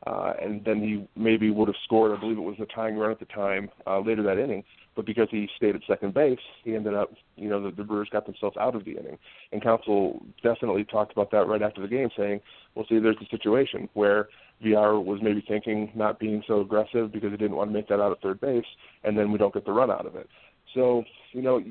Uh, 0.07 0.35
and 0.43 0.65
then 0.65 0.81
he 0.83 1.09
maybe 1.21 1.51
would 1.51 1.69
have 1.69 1.77
scored. 1.85 2.17
I 2.17 2.21
believe 2.21 2.37
it 2.37 2.43
was 2.43 2.57
a 2.61 2.67
tying 2.67 2.97
run 2.97 3.11
at 3.11 3.19
the 3.19 3.27
time 3.27 3.71
uh, 3.87 4.01
later 4.01 4.23
that 4.25 4.39
inning. 4.39 4.65
But 4.97 5.07
because 5.07 5.29
he 5.31 5.49
stayed 5.57 5.75
at 5.75 5.81
second 5.89 6.15
base, 6.15 6.39
he 6.62 6.75
ended 6.77 6.95
up, 6.95 7.12
you 7.37 7.49
know, 7.49 7.62
the, 7.62 7.71
the 7.71 7.83
Brewers 7.83 8.09
got 8.12 8.27
themselves 8.27 8.57
out 8.59 8.77
of 8.77 8.85
the 8.85 8.93
inning. 8.93 9.19
And 9.51 9.62
Counsell 9.62 10.23
definitely 10.43 10.85
talked 10.85 11.12
about 11.12 11.31
that 11.33 11.49
right 11.49 11.62
after 11.62 11.81
the 11.81 11.89
game, 11.89 12.11
saying, 12.17 12.41
"Well, 12.75 12.87
see, 12.89 12.99
there's 12.99 13.17
a 13.21 13.29
situation 13.29 13.89
where 13.95 14.29
Villar 14.62 15.01
was 15.01 15.21
maybe 15.21 15.45
thinking 15.47 15.91
not 15.95 16.21
being 16.21 16.45
so 16.47 16.61
aggressive 16.61 17.11
because 17.11 17.33
he 17.33 17.37
didn't 17.37 17.57
want 17.57 17.71
to 17.71 17.75
make 17.75 17.89
that 17.89 18.01
out 18.01 18.12
at 18.12 18.21
third 18.21 18.41
base, 18.41 18.65
and 19.03 19.19
then 19.19 19.33
we 19.33 19.39
don't 19.39 19.55
get 19.55 19.65
the 19.65 19.73
run 19.73 19.91
out 19.91 20.07
of 20.07 20.15
it." 20.15 20.29
So, 20.75 21.05
you 21.33 21.43
know, 21.43 21.62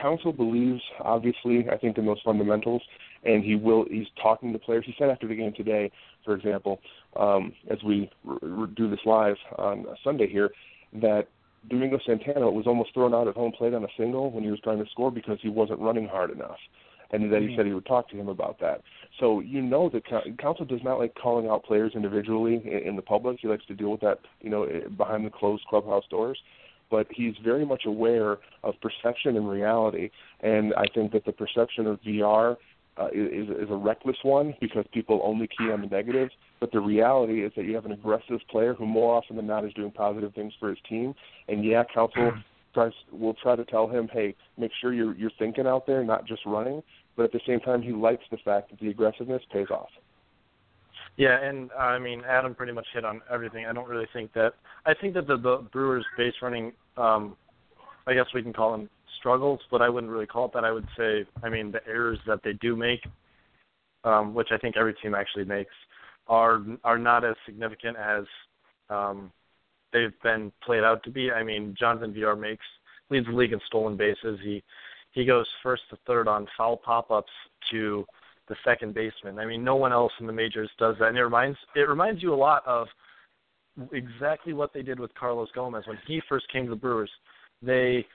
Counsell 0.00 0.32
believes, 0.32 0.80
obviously, 1.00 1.66
I 1.70 1.76
think 1.76 1.98
in 1.98 2.06
those 2.06 2.20
fundamentals, 2.24 2.82
and 3.24 3.44
he 3.44 3.54
will. 3.54 3.84
He's 3.90 4.06
talking 4.20 4.52
to 4.52 4.58
players. 4.58 4.84
He 4.86 4.94
said 4.98 5.10
after 5.10 5.28
the 5.28 5.34
game 5.34 5.52
today, 5.56 5.90
for 6.24 6.34
example, 6.34 6.80
um, 7.18 7.52
as 7.70 7.78
we 7.84 8.10
r- 8.26 8.38
r- 8.42 8.66
do 8.66 8.88
this 8.88 9.00
live 9.04 9.36
on 9.58 9.86
Sunday 10.02 10.28
here, 10.28 10.50
that 10.94 11.28
Domingo 11.68 11.98
Santana 12.06 12.50
was 12.50 12.66
almost 12.66 12.94
thrown 12.94 13.14
out 13.14 13.28
at 13.28 13.34
home 13.34 13.52
plate 13.52 13.74
on 13.74 13.84
a 13.84 13.88
single 13.96 14.30
when 14.30 14.44
he 14.44 14.50
was 14.50 14.60
trying 14.60 14.82
to 14.82 14.90
score 14.90 15.10
because 15.10 15.38
he 15.42 15.48
wasn't 15.48 15.80
running 15.80 16.06
hard 16.06 16.30
enough. 16.30 16.58
And 17.12 17.32
that 17.32 17.40
he 17.40 17.48
mm-hmm. 17.48 17.56
said 17.56 17.66
he 17.66 17.72
would 17.72 17.86
talk 17.86 18.08
to 18.10 18.16
him 18.16 18.28
about 18.28 18.58
that. 18.60 18.82
So 19.20 19.38
you 19.38 19.62
know 19.62 19.88
that 19.90 20.02
Counsell 20.38 20.64
does 20.64 20.82
not 20.82 20.98
like 20.98 21.14
calling 21.14 21.46
out 21.46 21.64
players 21.64 21.92
individually 21.94 22.60
in, 22.64 22.88
in 22.88 22.96
the 22.96 23.02
public. 23.02 23.38
He 23.40 23.46
likes 23.46 23.64
to 23.66 23.74
deal 23.74 23.92
with 23.92 24.00
that, 24.00 24.18
you 24.40 24.50
know, 24.50 24.68
behind 24.96 25.24
the 25.24 25.30
closed 25.30 25.64
clubhouse 25.68 26.04
doors 26.10 26.38
but 26.90 27.06
he's 27.10 27.34
very 27.44 27.64
much 27.64 27.84
aware 27.86 28.38
of 28.62 28.74
perception 28.80 29.36
and 29.36 29.48
reality. 29.48 30.10
And 30.40 30.74
I 30.74 30.84
think 30.94 31.12
that 31.12 31.24
the 31.24 31.32
perception 31.32 31.86
of 31.86 32.00
Villar 32.04 32.56
uh, 32.98 33.08
is, 33.12 33.48
is 33.48 33.70
a 33.70 33.76
reckless 33.76 34.16
one 34.22 34.54
because 34.60 34.84
people 34.92 35.20
only 35.22 35.48
key 35.48 35.70
on 35.70 35.82
the 35.82 35.86
negatives. 35.86 36.32
But 36.60 36.72
the 36.72 36.80
reality 36.80 37.44
is 37.44 37.52
that 37.56 37.64
you 37.64 37.74
have 37.74 37.84
an 37.84 37.92
aggressive 37.92 38.40
player 38.50 38.74
who 38.74 38.86
more 38.86 39.14
often 39.14 39.36
than 39.36 39.46
not 39.46 39.64
is 39.64 39.72
doing 39.74 39.90
positive 39.90 40.34
things 40.34 40.52
for 40.58 40.70
his 40.70 40.78
team. 40.88 41.14
And 41.48 41.64
yeah, 41.64 41.82
Counsell 41.92 42.32
tries 42.72 42.92
will 43.12 43.34
try 43.34 43.56
to 43.56 43.64
tell 43.64 43.88
him, 43.88 44.08
hey, 44.12 44.34
make 44.56 44.70
sure 44.80 44.92
you're 44.92 45.14
you're 45.14 45.30
thinking 45.38 45.66
out 45.66 45.86
there, 45.86 46.02
not 46.04 46.26
just 46.26 46.42
running. 46.46 46.82
But 47.16 47.24
at 47.24 47.32
the 47.32 47.40
same 47.46 47.60
time, 47.60 47.82
he 47.82 47.92
likes 47.92 48.24
the 48.30 48.36
fact 48.44 48.70
that 48.70 48.80
the 48.80 48.88
aggressiveness 48.88 49.42
pays 49.50 49.68
off. 49.70 49.88
Yeah, 51.16 51.38
and 51.42 51.70
I 51.72 51.98
mean 51.98 52.22
Adam 52.28 52.54
pretty 52.54 52.72
much 52.72 52.86
hit 52.92 53.04
on 53.04 53.22
everything. 53.32 53.64
I 53.66 53.72
don't 53.72 53.88
really 53.88 54.08
think 54.12 54.32
that. 54.34 54.52
I 54.84 54.92
think 54.94 55.14
that 55.14 55.26
the, 55.26 55.36
the 55.36 55.66
Brewers' 55.72 56.04
base 56.16 56.34
running, 56.42 56.72
um, 56.96 57.36
I 58.06 58.14
guess 58.14 58.26
we 58.34 58.42
can 58.42 58.52
call 58.52 58.72
them 58.72 58.90
struggles, 59.18 59.60
but 59.70 59.80
I 59.80 59.88
wouldn't 59.88 60.12
really 60.12 60.26
call 60.26 60.46
it 60.46 60.52
that. 60.54 60.64
I 60.64 60.72
would 60.72 60.86
say, 60.96 61.24
I 61.42 61.48
mean, 61.48 61.72
the 61.72 61.80
errors 61.86 62.18
that 62.26 62.40
they 62.44 62.52
do 62.54 62.76
make, 62.76 63.00
um, 64.04 64.34
which 64.34 64.48
I 64.52 64.58
think 64.58 64.76
every 64.76 64.94
team 64.94 65.14
actually 65.14 65.44
makes, 65.44 65.72
are 66.28 66.60
are 66.84 66.98
not 66.98 67.24
as 67.24 67.34
significant 67.46 67.96
as 67.96 68.24
um, 68.90 69.32
they've 69.92 70.14
been 70.22 70.52
played 70.62 70.84
out 70.84 71.02
to 71.04 71.10
be. 71.10 71.30
I 71.32 71.42
mean, 71.42 71.74
Jonathan 71.78 72.12
Villar 72.12 72.36
makes 72.36 72.64
leads 73.10 73.26
the 73.26 73.32
league 73.32 73.52
in 73.52 73.60
stolen 73.66 73.96
bases. 73.96 74.38
He 74.42 74.62
he 75.12 75.24
goes 75.24 75.46
first 75.62 75.82
to 75.90 75.98
third 76.06 76.28
on 76.28 76.46
foul 76.58 76.76
pop 76.76 77.10
ups 77.10 77.32
to 77.70 78.04
the 78.48 78.56
second 78.64 78.94
baseman. 78.94 79.38
I 79.38 79.44
mean, 79.44 79.64
no 79.64 79.76
one 79.76 79.92
else 79.92 80.12
in 80.20 80.26
the 80.26 80.32
majors 80.32 80.70
does 80.78 80.96
that, 80.98 81.08
and 81.08 81.18
it 81.18 81.24
reminds 81.24 81.58
it 81.74 81.88
reminds 81.88 82.22
you 82.22 82.32
a 82.32 82.36
lot 82.36 82.62
of 82.66 82.86
exactly 83.92 84.52
what 84.52 84.72
they 84.72 84.82
did 84.82 84.98
with 84.98 85.14
Carlos 85.14 85.48
Gomez 85.54 85.86
when 85.86 85.98
he 86.06 86.20
first 86.28 86.50
came 86.52 86.64
to 86.64 86.70
the 86.70 86.76
Brewers. 86.76 87.10
They 87.62 88.06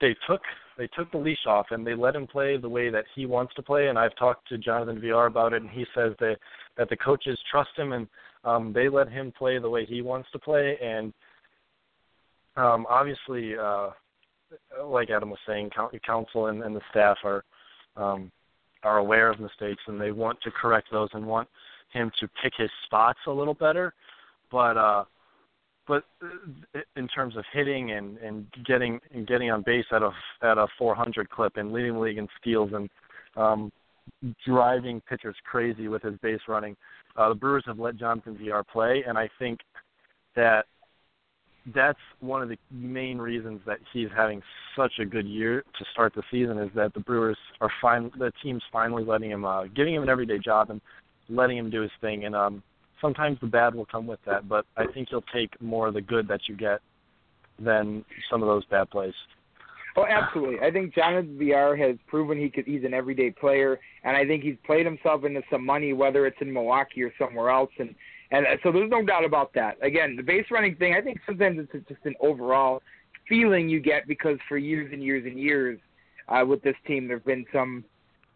they 0.00 0.14
took 0.28 0.40
they 0.78 0.88
took 0.88 1.10
the 1.12 1.18
leash 1.18 1.46
off 1.46 1.66
and 1.70 1.86
they 1.86 1.94
let 1.94 2.16
him 2.16 2.26
play 2.26 2.56
the 2.56 2.68
way 2.68 2.90
that 2.90 3.04
he 3.14 3.26
wants 3.26 3.54
to 3.54 3.62
play. 3.62 3.88
And 3.88 3.98
I've 3.98 4.16
talked 4.16 4.48
to 4.48 4.58
Jonathan 4.58 5.00
Villar 5.00 5.26
about 5.26 5.52
it, 5.52 5.62
and 5.62 5.70
he 5.70 5.84
says 5.94 6.12
that 6.20 6.36
that 6.76 6.88
the 6.88 6.96
coaches 6.96 7.38
trust 7.50 7.70
him 7.76 7.92
and 7.92 8.08
um, 8.44 8.72
they 8.72 8.88
let 8.88 9.08
him 9.08 9.32
play 9.36 9.58
the 9.58 9.68
way 9.68 9.84
he 9.84 10.02
wants 10.02 10.30
to 10.32 10.38
play. 10.38 10.78
And 10.82 11.12
um, 12.56 12.86
obviously, 12.88 13.56
uh, 13.56 13.90
like 14.84 15.10
Adam 15.10 15.30
was 15.30 15.38
saying, 15.46 15.70
Counsell 16.04 16.46
and, 16.46 16.62
and 16.62 16.74
the 16.74 16.80
staff 16.90 17.18
are 17.24 17.44
um, 17.96 18.32
are 18.82 18.98
aware 18.98 19.30
of 19.30 19.40
mistakes 19.40 19.82
and 19.86 20.00
they 20.00 20.12
want 20.12 20.40
to 20.42 20.50
correct 20.50 20.88
those 20.90 21.08
and 21.12 21.26
want 21.26 21.48
him 21.92 22.10
to 22.20 22.28
pick 22.42 22.52
his 22.56 22.70
spots 22.84 23.18
a 23.26 23.30
little 23.30 23.54
better. 23.54 23.94
But 24.50 24.76
uh 24.76 25.04
but 25.86 26.04
uh, 26.22 26.80
in 26.96 27.08
terms 27.08 27.36
of 27.36 27.44
hitting 27.52 27.92
and 27.92 28.16
and 28.18 28.46
getting 28.64 29.00
and 29.12 29.26
getting 29.26 29.50
on 29.50 29.62
base 29.62 29.86
at 29.92 30.02
a 30.02 30.10
at 30.42 30.58
a 30.58 30.66
400 30.78 31.28
clip 31.30 31.56
and 31.56 31.72
leading 31.72 31.94
the 31.94 32.00
league 32.00 32.18
in 32.18 32.28
steals 32.40 32.70
and 32.72 32.88
um 33.36 33.72
driving 34.44 35.00
pitchers 35.08 35.36
crazy 35.44 35.88
with 35.88 36.02
his 36.02 36.16
base 36.22 36.40
running. 36.48 36.76
Uh, 37.16 37.28
the 37.28 37.34
Brewers 37.34 37.64
have 37.66 37.78
let 37.78 37.96
Jonathan 37.96 38.36
Villar 38.36 38.64
play, 38.64 39.04
and 39.06 39.16
I 39.18 39.28
think 39.38 39.60
that 40.36 40.66
that's 41.74 41.98
one 42.20 42.42
of 42.42 42.48
the 42.48 42.56
main 42.70 43.18
reasons 43.18 43.60
that 43.66 43.78
he's 43.92 44.08
having 44.16 44.42
such 44.76 44.92
a 45.00 45.04
good 45.04 45.26
year 45.26 45.62
to 45.78 45.84
start 45.92 46.14
the 46.14 46.22
season 46.30 46.58
is 46.58 46.70
that 46.74 46.94
the 46.94 47.00
Brewers 47.00 47.38
are 47.60 47.70
fine. 47.82 48.10
The 48.18 48.32
team's 48.42 48.62
finally 48.72 49.04
letting 49.04 49.30
him, 49.30 49.44
uh, 49.44 49.64
giving 49.66 49.94
him 49.94 50.02
an 50.02 50.08
everyday 50.08 50.38
job 50.38 50.70
and 50.70 50.80
letting 51.28 51.58
him 51.58 51.70
do 51.70 51.82
his 51.82 51.90
thing. 52.00 52.24
And 52.24 52.34
um, 52.34 52.62
sometimes 53.00 53.38
the 53.40 53.46
bad 53.46 53.74
will 53.74 53.86
come 53.86 54.06
with 54.06 54.20
that, 54.26 54.48
but 54.48 54.64
I 54.76 54.86
think 54.86 55.08
you'll 55.10 55.24
take 55.32 55.60
more 55.60 55.88
of 55.88 55.94
the 55.94 56.00
good 56.00 56.28
that 56.28 56.40
you 56.48 56.56
get 56.56 56.80
than 57.58 58.04
some 58.30 58.42
of 58.42 58.48
those 58.48 58.64
bad 58.66 58.90
plays. 58.90 59.14
Oh, 59.96 60.06
absolutely. 60.06 60.60
I 60.66 60.70
think 60.70 60.94
Jonathan 60.94 61.36
Villar 61.36 61.76
has 61.76 61.96
proven 62.06 62.38
he 62.38 62.48
could. 62.48 62.64
He's 62.64 62.84
an 62.84 62.94
everyday 62.94 63.30
player, 63.30 63.78
and 64.04 64.16
I 64.16 64.24
think 64.24 64.44
he's 64.44 64.56
played 64.64 64.86
himself 64.86 65.24
into 65.24 65.42
some 65.50 65.66
money, 65.66 65.92
whether 65.92 66.26
it's 66.26 66.36
in 66.40 66.52
Milwaukee 66.52 67.02
or 67.02 67.12
somewhere 67.18 67.50
else. 67.50 67.70
And 67.78 67.94
and 68.30 68.46
uh, 68.46 68.56
so 68.62 68.70
there's 68.70 68.90
no 68.90 69.04
doubt 69.04 69.24
about 69.24 69.52
that. 69.54 69.76
Again, 69.82 70.16
the 70.16 70.22
base 70.22 70.46
running 70.50 70.76
thing, 70.76 70.94
I 70.94 71.00
think 71.00 71.20
sometimes 71.26 71.58
it's 71.72 71.88
just 71.88 72.00
an 72.04 72.14
overall 72.20 72.82
feeling 73.28 73.68
you 73.68 73.80
get 73.80 74.06
because 74.06 74.38
for 74.48 74.56
years 74.56 74.90
and 74.92 75.02
years 75.02 75.24
and 75.26 75.38
years 75.38 75.78
uh, 76.28 76.44
with 76.44 76.62
this 76.62 76.76
team, 76.86 77.08
there 77.08 77.16
have 77.16 77.26
been 77.26 77.44
some, 77.52 77.84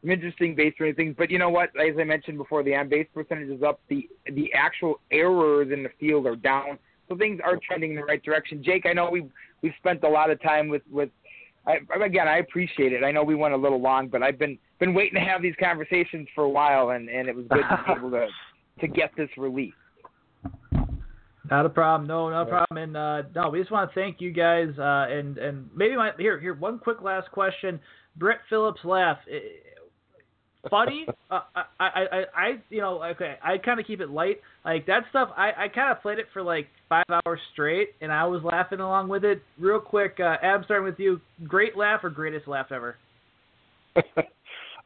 some 0.00 0.10
interesting 0.10 0.54
base 0.54 0.74
running 0.80 0.94
things. 0.94 1.14
But 1.16 1.30
you 1.30 1.38
know 1.38 1.50
what? 1.50 1.70
As 1.80 1.96
I 1.98 2.04
mentioned 2.04 2.38
before, 2.38 2.62
the 2.62 2.74
on 2.74 2.88
base 2.88 3.06
percentage 3.14 3.50
is 3.50 3.62
up. 3.62 3.80
The 3.88 4.08
the 4.32 4.52
actual 4.52 5.00
errors 5.10 5.70
in 5.72 5.82
the 5.82 5.90
field 6.00 6.26
are 6.26 6.36
down. 6.36 6.78
So 7.08 7.16
things 7.16 7.40
are 7.44 7.58
trending 7.64 7.90
in 7.90 7.96
the 7.96 8.04
right 8.04 8.22
direction. 8.22 8.62
Jake, 8.64 8.86
I 8.86 8.92
know 8.92 9.10
we 9.10 9.28
we've 9.62 9.74
spent 9.78 10.02
a 10.02 10.08
lot 10.08 10.30
of 10.30 10.42
time 10.42 10.68
with 10.68 10.82
with. 10.90 11.10
I, 11.66 11.78
again, 12.04 12.28
I 12.28 12.38
appreciate 12.38 12.92
it. 12.92 13.02
I 13.04 13.10
know 13.10 13.24
we 13.24 13.34
went 13.34 13.54
a 13.54 13.56
little 13.56 13.80
long, 13.80 14.08
but 14.08 14.22
I've 14.22 14.38
been 14.38 14.58
been 14.80 14.92
waiting 14.92 15.14
to 15.14 15.20
have 15.20 15.40
these 15.40 15.54
conversations 15.58 16.28
for 16.34 16.44
a 16.44 16.48
while, 16.48 16.90
and 16.90 17.08
and 17.08 17.28
it 17.28 17.34
was 17.34 17.46
good 17.48 17.62
to 17.62 17.84
be 17.86 17.92
able 17.98 18.10
to 18.10 18.26
to 18.80 18.86
get 18.88 19.12
this 19.16 19.30
release. 19.36 19.72
Not 21.50 21.66
a 21.66 21.68
problem. 21.68 22.08
No, 22.08 22.30
no 22.30 22.46
problem. 22.46 22.78
And 22.78 22.96
uh, 22.96 23.22
no, 23.34 23.50
we 23.50 23.58
just 23.58 23.70
want 23.70 23.90
to 23.90 23.94
thank 23.94 24.20
you 24.20 24.32
guys. 24.32 24.68
Uh, 24.78 25.06
and 25.10 25.36
and 25.36 25.68
maybe 25.74 25.96
my 25.96 26.10
here 26.18 26.40
here 26.40 26.54
one 26.54 26.78
quick 26.78 27.02
last 27.02 27.30
question. 27.32 27.80
Brett 28.16 28.38
Phillips 28.48 28.80
laugh. 28.84 29.18
Funny. 30.70 31.06
uh, 31.30 31.40
I, 31.54 31.62
I 31.78 31.88
I 31.88 32.24
I 32.34 32.52
you 32.70 32.80
know 32.80 33.02
okay. 33.02 33.36
I 33.42 33.58
kind 33.58 33.78
of 33.78 33.86
keep 33.86 34.00
it 34.00 34.08
light. 34.08 34.40
Like 34.64 34.86
that 34.86 35.04
stuff. 35.10 35.28
I 35.36 35.50
I 35.64 35.68
kind 35.68 35.92
of 35.92 36.00
played 36.00 36.18
it 36.18 36.26
for 36.32 36.42
like 36.42 36.68
five 36.88 37.04
hours 37.10 37.40
straight, 37.52 37.90
and 38.00 38.10
I 38.10 38.24
was 38.24 38.42
laughing 38.42 38.80
along 38.80 39.08
with 39.08 39.24
it. 39.24 39.42
Real 39.58 39.80
quick, 39.80 40.16
uh, 40.20 40.36
Adam, 40.42 40.62
starting 40.64 40.86
with 40.86 40.98
you. 40.98 41.20
Great 41.46 41.76
laugh 41.76 42.00
or 42.04 42.10
greatest 42.10 42.48
laugh 42.48 42.72
ever? 42.72 42.96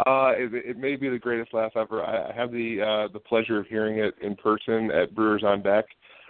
Uh, 0.06 0.30
it, 0.36 0.54
it 0.54 0.78
may 0.78 0.94
be 0.94 1.08
the 1.08 1.18
greatest 1.18 1.52
laugh 1.52 1.72
ever. 1.76 2.04
I, 2.04 2.30
I 2.30 2.34
have 2.34 2.52
the 2.52 2.80
uh, 2.80 3.12
the 3.12 3.18
pleasure 3.18 3.58
of 3.58 3.66
hearing 3.66 3.98
it 3.98 4.14
in 4.22 4.36
person 4.36 4.90
at 4.92 5.14
Brewers 5.14 5.42
on 5.44 5.62
Deck. 5.62 5.86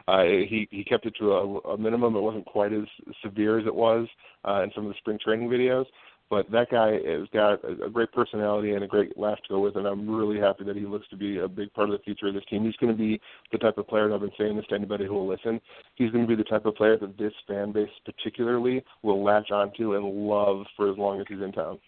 Uh, 0.07 0.23
he 0.23 0.67
he 0.71 0.83
kept 0.85 1.05
it 1.05 1.15
to 1.19 1.33
a, 1.33 1.59
a 1.73 1.79
minimum. 1.79 2.17
It 2.17 2.21
wasn't 2.21 2.47
quite 2.47 2.73
as 2.73 2.85
severe 3.23 3.59
as 3.59 3.67
it 3.67 3.75
was 3.75 4.09
uh, 4.47 4.63
in 4.63 4.71
some 4.75 4.87
of 4.87 4.93
the 4.93 4.99
spring 4.99 5.19
training 5.23 5.51
videos. 5.51 5.85
But 6.31 6.51
that 6.51 6.71
guy 6.71 6.93
has 6.93 7.27
got 7.33 7.65
a, 7.65 7.87
a 7.87 7.91
great 7.91 8.13
personality 8.13 8.73
and 8.73 8.85
a 8.85 8.87
great 8.87 9.17
laugh 9.19 9.39
to 9.39 9.49
go 9.49 9.61
with, 9.61 9.77
and 9.77 9.87
I'm 9.87 10.09
really 10.09 10.39
happy 10.39 10.65
that 10.65 10.77
he 10.77 10.85
looks 10.85 11.09
to 11.09 11.17
be 11.17 11.39
a 11.39 11.49
big 11.49 11.73
part 11.73 11.91
of 11.91 11.97
the 11.97 12.03
future 12.05 12.29
of 12.29 12.35
this 12.35 12.45
team. 12.51 12.65
He's 12.65 12.77
going 12.77 12.93
to 12.93 12.99
be 12.99 13.21
the 13.51 13.59
type 13.59 13.79
of 13.79 13.89
player, 13.89 14.05
and 14.05 14.15
I've 14.15 14.21
been 14.21 14.31
saying 14.39 14.57
this 14.57 14.67
to 14.67 14.75
anybody 14.75 15.07
who 15.07 15.15
will 15.15 15.29
listen, 15.29 15.61
he's 15.95 16.11
going 16.11 16.27
to 16.27 16.29
be 16.29 16.43
the 16.43 16.49
type 16.49 16.67
of 16.67 16.75
player 16.75 16.99
that 16.99 17.17
this 17.17 17.33
fan 17.47 17.73
base 17.73 17.89
particularly 18.05 18.85
will 19.03 19.25
latch 19.25 19.51
onto 19.51 19.95
and 19.95 20.05
love 20.05 20.67
for 20.77 20.91
as 20.91 20.99
long 20.99 21.21
as 21.21 21.27
he's 21.29 21.41
in 21.41 21.53
town. 21.53 21.79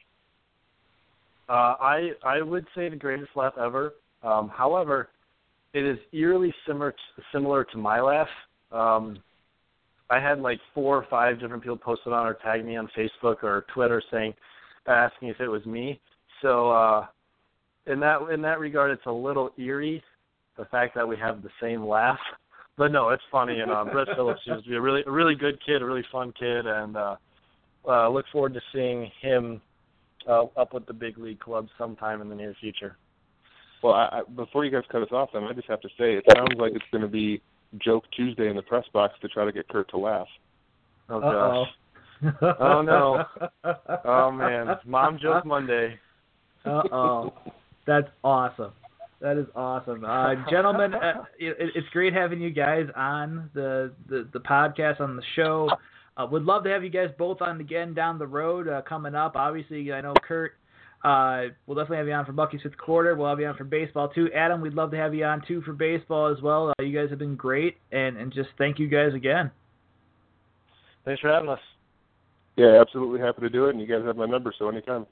Uh, 1.51 1.75
I 1.81 2.11
I 2.25 2.43
would 2.43 2.65
say 2.77 2.89
the 2.89 2.95
greatest 2.97 3.33
laugh 3.35 3.55
ever. 3.61 3.95
Um, 4.23 4.53
however, 4.55 5.09
it 5.75 5.85
is 5.85 5.99
eerily 6.13 6.55
similar 6.65 6.93
to, 6.93 7.23
similar 7.33 7.65
to 7.65 7.77
my 7.77 8.01
laugh. 8.01 8.29
Um, 8.71 9.19
I 10.11 10.21
had 10.21 10.39
like 10.39 10.61
four 10.75 10.97
or 10.97 11.07
five 11.11 11.41
different 11.41 11.65
people 11.65 11.77
posted 11.77 12.13
on 12.13 12.25
or 12.25 12.35
tag 12.35 12.65
me 12.65 12.77
on 12.77 12.89
Facebook 12.97 13.43
or 13.43 13.65
Twitter 13.75 14.01
saying, 14.13 14.33
asking 14.87 15.29
if 15.29 15.41
it 15.41 15.49
was 15.49 15.67
me. 15.67 16.01
So 16.41 16.71
uh, 16.71 17.07
in 17.87 17.99
that 17.99 18.21
in 18.33 18.41
that 18.43 18.61
regard, 18.61 18.93
it's 18.93 19.07
a 19.07 19.13
little 19.13 19.51
eerie 19.59 20.05
the 20.57 20.67
fact 20.67 20.95
that 20.95 21.09
we 21.09 21.17
have 21.17 21.43
the 21.43 21.51
same 21.61 21.85
laugh. 21.85 22.19
But 22.79 22.93
no, 22.93 23.09
it's 23.09 23.23
funny. 23.33 23.59
And 23.59 23.73
uh, 23.73 23.85
Brett 23.85 24.07
Phillips 24.15 24.41
seems 24.47 24.63
to 24.63 24.71
be 24.71 24.77
a 24.77 24.81
really 24.81 25.03
a 25.05 25.11
really 25.11 25.35
good 25.35 25.59
kid, 25.67 25.83
a 25.83 25.85
really 25.85 26.05
fun 26.13 26.33
kid, 26.39 26.67
and 26.67 26.97
uh, 26.97 27.17
uh, 27.89 28.09
look 28.09 28.27
forward 28.31 28.55
to 28.55 28.61
seeing 28.73 29.11
him 29.21 29.61
uh, 30.29 30.45
up 30.57 30.75
with 30.75 30.87
the 30.87 30.93
big 30.93 31.19
league 31.19 31.41
club 31.41 31.69
sometime 31.79 32.21
in 32.21 32.29
the 32.29 32.35
near 32.35 32.55
future. 32.61 32.97
Well, 33.83 33.95
I, 33.95 34.21
I, 34.21 34.23
before 34.35 34.65
you 34.65 34.71
guys 34.71 34.83
cut 34.91 35.03
us 35.03 35.09
off, 35.13 35.31
then 35.33 35.45
I 35.45 35.53
just 35.53 35.69
have 35.69 35.81
to 35.81 35.89
say 35.99 36.15
it 36.15 36.25
sounds 36.35 36.55
like 36.59 36.73
it's 36.75 36.85
going 36.93 37.03
to 37.03 37.09
be 37.09 37.41
joke 37.79 38.05
Tuesday 38.15 38.49
in 38.49 38.57
the 38.57 38.63
press 38.63 38.85
box 38.93 39.15
to 39.23 39.29
try 39.29 39.45
to 39.45 39.53
get 39.53 39.69
Curt 39.69 39.89
to 39.91 39.99
laugh. 39.99 40.29
Oh 41.09 41.21
gosh. 41.21 41.69
oh 42.61 42.83
no. 42.83 43.25
Oh 44.05 44.31
man. 44.31 44.69
Mom 44.87 45.19
joke 45.21 45.47
Monday. 45.47 45.99
Uh 46.65 46.83
oh. 46.93 47.35
That's 47.87 48.09
awesome. 48.23 48.73
That 49.21 49.37
is 49.37 49.47
awesome, 49.55 50.03
uh, 50.03 50.35
gentlemen. 50.49 50.95
Uh, 50.95 51.25
it, 51.39 51.73
it's 51.75 51.89
great 51.93 52.15
having 52.15 52.41
you 52.41 52.51
guys 52.51 52.87
on 52.97 53.51
the 53.53 53.93
the, 54.09 54.27
the 54.33 54.41
podcast 54.41 55.01
on 55.01 55.17
the 55.17 55.23
show. 55.37 55.69
Uh, 56.17 56.27
would 56.27 56.45
love 56.45 56.65
to 56.65 56.71
have 56.71 56.85
you 56.85 56.91
guys 56.91 57.09
both 57.19 57.41
on 57.41 57.61
again 57.61 57.95
down 57.95 58.19
the 58.19 58.27
road 58.27 58.69
uh, 58.69 58.83
coming 58.83 59.15
up. 59.15 59.37
Obviously, 59.37 59.93
I 59.93 60.01
know 60.01 60.15
Curt. 60.27 60.53
Uh, 61.03 61.45
we'll 61.67 61.77
definitely 61.77 61.97
have 61.97 62.07
you 62.07 62.13
on 62.13 62.27
for 62.27 62.33
Bucky's 62.33 62.61
fifth 62.63 62.77
quarter. 62.77 63.15
We'll 63.15 63.29
have 63.29 63.41
you 63.41 63.47
on 63.47 63.57
for 63.57 63.65
baseball 63.65 64.09
too. 64.09 64.29
Adam, 64.35 64.61
we'd 64.61 64.75
love 64.75 64.91
to 64.91 64.99
have 64.99 65.15
you 65.15 65.25
on 65.25 65.43
too 65.47 65.63
for 65.63 65.73
baseball 65.73 66.27
as 66.27 66.43
well. 66.43 66.75
Uh, 66.79 66.83
you 66.83 66.99
guys 66.99 67.09
have 67.11 67.19
been 67.19 67.37
great, 67.37 67.77
and 67.91 68.17
and 68.17 68.33
just 68.33 68.51
thank 68.59 68.79
you 68.79 68.89
guys 68.89 69.15
again. 69.15 69.51
Thanks 71.05 71.21
for 71.23 71.29
having 71.29 71.49
us. 71.49 71.61
Yeah, 72.57 72.79
absolutely 72.81 73.21
happy 73.21 73.41
to 73.41 73.49
do 73.49 73.67
it, 73.67 73.71
and 73.71 73.81
you 73.81 73.87
guys 73.87 74.05
have 74.05 74.17
my 74.17 74.27
number, 74.27 74.53
so 74.59 74.69
anytime. 74.69 75.07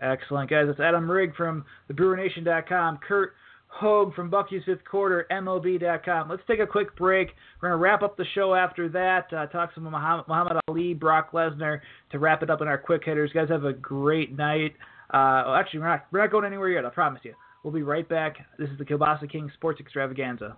Excellent, 0.00 0.50
guys. 0.50 0.66
It's 0.68 0.80
Adam 0.80 1.06
Rygg 1.06 1.36
from 1.36 1.64
thebrewernation.com. 1.88 2.98
Curt 3.06 3.34
Hogg 3.72 4.14
from 4.14 4.28
Bucky's 4.28 4.62
Fifth 4.66 4.84
Quarter, 4.84 5.26
MLB.com. 5.30 6.28
Let's 6.28 6.42
take 6.46 6.60
a 6.60 6.66
quick 6.66 6.94
break. 6.94 7.28
We're 7.60 7.70
going 7.70 7.78
to 7.78 7.82
wrap 7.82 8.02
up 8.02 8.16
the 8.16 8.26
show 8.34 8.54
after 8.54 8.88
that. 8.90 9.32
Uh, 9.32 9.46
talk 9.46 9.70
some 9.74 9.84
Muhammad 9.84 10.58
Ali, 10.68 10.92
Brock 10.92 11.32
Lesnar 11.32 11.80
to 12.10 12.18
wrap 12.18 12.42
it 12.42 12.50
up 12.50 12.60
in 12.60 12.68
our 12.68 12.76
quick 12.76 13.02
hitters. 13.04 13.32
guys 13.32 13.48
have 13.48 13.64
a 13.64 13.72
great 13.72 14.36
night. 14.36 14.74
Uh, 15.08 15.42
well, 15.46 15.54
actually, 15.54 15.80
we're 15.80 15.88
not, 15.88 16.06
we're 16.12 16.20
not 16.20 16.30
going 16.30 16.44
anywhere 16.44 16.68
yet, 16.68 16.84
I 16.84 16.90
promise 16.90 17.22
you. 17.24 17.34
We'll 17.64 17.72
be 17.72 17.82
right 17.82 18.08
back. 18.08 18.36
This 18.58 18.68
is 18.68 18.78
the 18.78 18.84
Kielbasa 18.84 19.30
King 19.30 19.50
Sports 19.54 19.80
Extravaganza. 19.80 20.56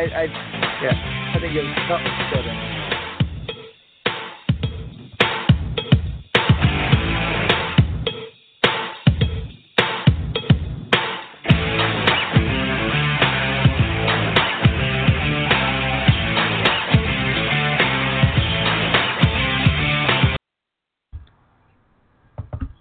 I, 0.00 0.04
I 0.04 0.24
yeah, 0.80 1.34
I 1.36 1.40
think 1.40 1.54
it 1.54 1.60
was 1.60 2.79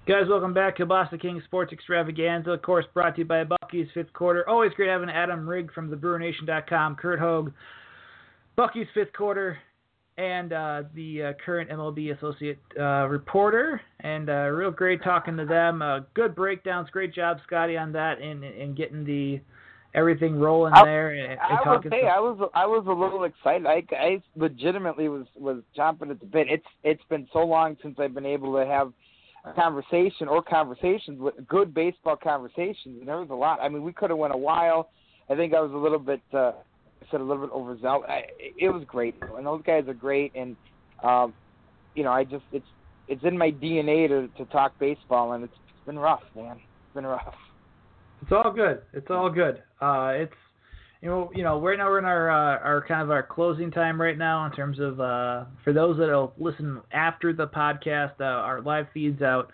Guys, 0.09 0.27
welcome 0.27 0.55
back 0.55 0.75
to 0.75 0.87
Boston 0.87 1.19
King 1.19 1.39
Sports 1.45 1.71
Extravaganza. 1.71 2.49
Of 2.49 2.63
course, 2.63 2.83
brought 2.95 3.13
to 3.13 3.19
you 3.19 3.25
by 3.25 3.43
Bucky's 3.43 3.87
Fifth 3.93 4.11
Quarter. 4.11 4.49
Always 4.49 4.71
great 4.73 4.89
having 4.89 5.07
Adam 5.07 5.45
Rygg 5.45 5.71
from 5.71 5.91
TheBrewerNation.com, 5.91 6.95
Curt 6.95 7.19
Hogg, 7.19 7.53
Bucky's 8.55 8.87
Fifth 8.95 9.13
Quarter, 9.13 9.59
and 10.17 10.51
uh, 10.51 10.81
the 10.95 11.21
uh, 11.21 11.33
current 11.45 11.69
MLB 11.69 12.17
associate 12.17 12.57
uh, 12.79 13.05
reporter. 13.05 13.79
And 13.99 14.31
uh, 14.31 14.47
real 14.47 14.71
great 14.71 15.03
talking 15.03 15.37
to 15.37 15.45
them. 15.45 15.83
Uh, 15.83 15.99
good 16.15 16.33
breakdowns. 16.33 16.89
Great 16.89 17.13
job, 17.13 17.37
Scotty, 17.45 17.77
on 17.77 17.91
that 17.91 18.19
and 18.19 18.43
and 18.43 18.75
getting 18.75 19.05
the 19.05 19.39
everything 19.93 20.39
rolling 20.39 20.73
I, 20.73 20.85
there. 20.85 21.11
And, 21.11 21.33
and 21.33 21.39
I 21.39 21.69
would 21.69 21.83
say 21.83 21.99
stuff. 21.99 22.13
I 22.15 22.19
was 22.19 22.49
I 22.55 22.65
was 22.65 22.83
a 22.87 22.91
little 22.91 23.25
excited. 23.25 23.67
I, 23.67 23.83
I 23.95 24.23
legitimately 24.35 25.07
was 25.07 25.27
was 25.35 25.61
chomping 25.77 26.09
at 26.09 26.19
the 26.19 26.25
bit. 26.25 26.47
It's 26.49 26.65
it's 26.83 27.03
been 27.11 27.27
so 27.31 27.45
long 27.45 27.77
since 27.83 27.99
I've 27.99 28.15
been 28.15 28.25
able 28.25 28.53
to 28.53 28.65
have 28.65 28.91
a 29.45 29.53
conversation 29.53 30.27
or 30.27 30.41
conversations 30.41 31.19
with 31.19 31.35
good 31.47 31.73
baseball 31.73 32.17
conversations, 32.21 32.97
and 32.99 33.07
there 33.07 33.17
was 33.17 33.29
a 33.29 33.35
lot. 33.35 33.59
I 33.61 33.69
mean, 33.69 33.83
we 33.83 33.93
could 33.93 34.09
have 34.09 34.19
went 34.19 34.33
a 34.33 34.37
while. 34.37 34.89
I 35.29 35.35
think 35.35 35.53
I 35.53 35.61
was 35.61 35.71
a 35.71 35.77
little 35.77 35.99
bit, 35.99 36.21
uh, 36.33 36.51
I 37.01 37.11
said 37.11 37.21
a 37.21 37.23
little 37.23 37.45
bit 37.45 37.53
overzealous. 37.53 38.07
I, 38.09 38.23
it 38.57 38.69
was 38.69 38.83
great, 38.85 39.15
and 39.37 39.45
those 39.45 39.61
guys 39.65 39.87
are 39.87 39.93
great, 39.93 40.33
and 40.35 40.55
um, 41.03 41.33
you 41.95 42.03
know, 42.03 42.11
I 42.11 42.23
just 42.23 42.43
it's 42.51 42.65
it's 43.07 43.23
in 43.23 43.37
my 43.37 43.51
DNA 43.51 44.07
to 44.07 44.27
to 44.37 44.51
talk 44.51 44.77
baseball, 44.79 45.33
and 45.33 45.43
it's, 45.43 45.53
it's 45.69 45.85
been 45.85 45.99
rough, 45.99 46.23
man. 46.35 46.57
It's 46.57 46.95
been 46.95 47.05
rough. 47.05 47.35
It's 48.21 48.31
all 48.31 48.51
good. 48.51 48.81
It's 48.93 49.07
all 49.09 49.29
good. 49.29 49.63
Uh, 49.81 50.11
it's 50.15 50.33
you 51.01 51.09
know, 51.09 51.31
you 51.33 51.43
know, 51.43 51.61
right 51.61 51.77
now 51.77 51.87
we're 51.89 51.99
in 51.99 52.05
our 52.05 52.29
uh, 52.29 52.59
our 52.59 52.83
kind 52.87 53.01
of 53.01 53.09
our 53.11 53.23
closing 53.23 53.71
time 53.71 53.99
right 54.01 54.17
now 54.17 54.45
in 54.45 54.51
terms 54.51 54.79
of 54.79 54.99
uh, 54.99 55.45
for 55.63 55.71
those 55.73 55.97
that'll 55.97 56.33
listen 56.37 56.81
after 56.91 57.31
the 57.33 57.47
podcast, 57.47 58.13
uh, 58.19 58.23
our 58.25 58.61
live 58.61 58.87
feeds 58.93 59.21
out. 59.21 59.51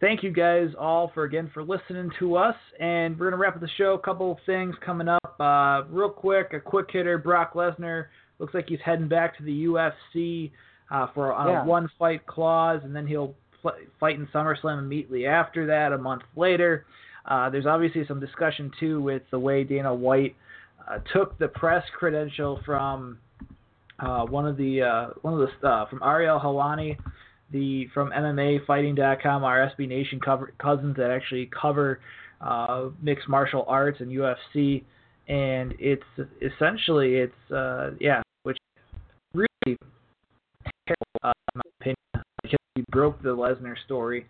Thank 0.00 0.22
you 0.22 0.30
guys 0.30 0.68
all 0.78 1.10
for 1.12 1.24
again 1.24 1.50
for 1.52 1.62
listening 1.62 2.10
to 2.18 2.36
us, 2.36 2.54
and 2.78 3.18
we're 3.18 3.30
gonna 3.30 3.40
wrap 3.42 3.54
up 3.56 3.60
the 3.60 3.68
show. 3.76 3.92
A 3.94 3.98
couple 3.98 4.32
of 4.32 4.38
things 4.46 4.74
coming 4.84 5.08
up, 5.08 5.36
uh, 5.38 5.82
real 5.90 6.08
quick. 6.08 6.52
A 6.54 6.60
quick 6.60 6.86
hitter, 6.90 7.18
Brock 7.18 7.52
Lesnar 7.54 8.06
looks 8.38 8.54
like 8.54 8.66
he's 8.68 8.78
heading 8.82 9.08
back 9.08 9.36
to 9.36 9.42
the 9.42 9.64
UFC 9.66 10.50
uh, 10.90 11.08
for 11.14 11.34
on 11.34 11.48
Yeah. 11.48 11.62
a 11.62 11.66
one 11.66 11.90
fight 11.98 12.26
clause, 12.26 12.80
and 12.84 12.96
then 12.96 13.06
he'll 13.06 13.34
pl- 13.60 13.72
fight 13.98 14.16
in 14.18 14.26
SummerSlam 14.28 14.78
immediately 14.78 15.26
after 15.26 15.66
that, 15.66 15.92
a 15.92 15.98
month 15.98 16.22
later. 16.36 16.86
Uh, 17.26 17.50
there's 17.50 17.66
obviously 17.66 18.06
some 18.06 18.18
discussion 18.18 18.72
too 18.80 19.02
with 19.02 19.22
the 19.30 19.38
way 19.38 19.62
Dana 19.62 19.94
White 19.94 20.34
uh, 20.34 20.36
took 21.12 21.38
the 21.38 21.48
press 21.48 21.84
credential 21.98 22.60
from 22.64 23.18
uh, 23.98 24.24
one 24.24 24.46
of 24.46 24.56
the 24.56 24.82
uh, 24.82 25.08
one 25.22 25.34
of 25.34 25.40
the 25.40 25.68
uh, 25.68 25.86
from 25.86 26.02
Ariel 26.02 26.40
Helwani, 26.40 26.96
the 27.50 27.86
from 27.92 28.10
MMAfighting.com, 28.10 29.44
our 29.44 29.70
SB 29.78 29.88
Nation 29.88 30.20
cover, 30.20 30.54
cousins 30.58 30.96
that 30.96 31.10
actually 31.10 31.50
cover 31.58 32.00
uh, 32.40 32.88
mixed 33.02 33.28
martial 33.28 33.64
arts 33.68 34.00
and 34.00 34.10
UFC, 34.10 34.82
and 35.28 35.74
it's 35.78 36.02
essentially 36.40 37.16
it's 37.16 37.52
uh, 37.52 37.90
yeah, 38.00 38.22
which 38.44 38.56
really 39.34 39.46
terrible 39.66 41.20
uh, 41.22 41.32
in 41.54 41.58
my 41.58 41.70
opinion 41.80 42.24
because 42.42 42.58
he 42.74 42.84
broke 42.90 43.22
the 43.22 43.28
Lesnar 43.28 43.74
story. 43.84 44.26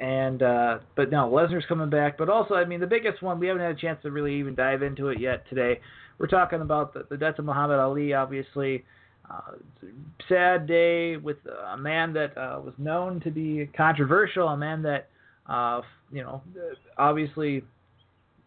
And 0.00 0.42
uh, 0.42 0.78
but 0.96 1.10
no, 1.10 1.30
Lesnar's 1.30 1.64
coming 1.66 1.90
back. 1.90 2.18
But 2.18 2.28
also, 2.28 2.54
I 2.54 2.64
mean, 2.64 2.80
the 2.80 2.86
biggest 2.86 3.22
one 3.22 3.38
we 3.38 3.46
haven't 3.46 3.62
had 3.62 3.72
a 3.72 3.80
chance 3.80 4.00
to 4.02 4.10
really 4.10 4.34
even 4.34 4.54
dive 4.54 4.82
into 4.82 5.08
it 5.08 5.20
yet 5.20 5.48
today. 5.48 5.80
We're 6.18 6.26
talking 6.26 6.60
about 6.60 6.94
the, 6.94 7.06
the 7.08 7.16
death 7.16 7.38
of 7.38 7.44
Muhammad 7.44 7.78
Ali, 7.78 8.12
obviously. 8.12 8.84
Uh, 9.30 9.52
sad 10.28 10.66
day 10.66 11.16
with 11.16 11.36
a 11.72 11.76
man 11.76 12.12
that 12.12 12.36
uh, 12.36 12.60
was 12.60 12.74
known 12.76 13.20
to 13.20 13.30
be 13.30 13.70
controversial, 13.76 14.48
a 14.48 14.56
man 14.56 14.82
that, 14.82 15.08
uh, 15.48 15.80
you 16.10 16.22
know, 16.22 16.42
obviously 16.98 17.62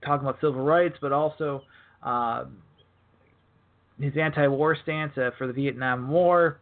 talking 0.06 0.28
about 0.28 0.40
civil 0.42 0.64
rights, 0.64 0.96
but 1.02 1.12
also 1.12 1.64
uh, 2.04 2.46
his 4.00 4.14
anti-war 4.20 4.78
stance 4.84 5.18
uh, 5.18 5.32
for 5.38 5.48
the 5.48 5.54
Vietnam 5.54 6.10
War, 6.10 6.60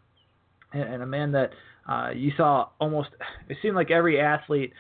and, 0.72 0.84
and 0.84 1.04
a 1.04 1.08
man 1.08 1.32
that 1.32 1.52
uh, 1.88 2.10
you 2.16 2.32
saw 2.38 2.70
almost. 2.80 3.10
It 3.50 3.58
seemed 3.62 3.76
like 3.76 3.92
every 3.92 4.20
athlete 4.20 4.74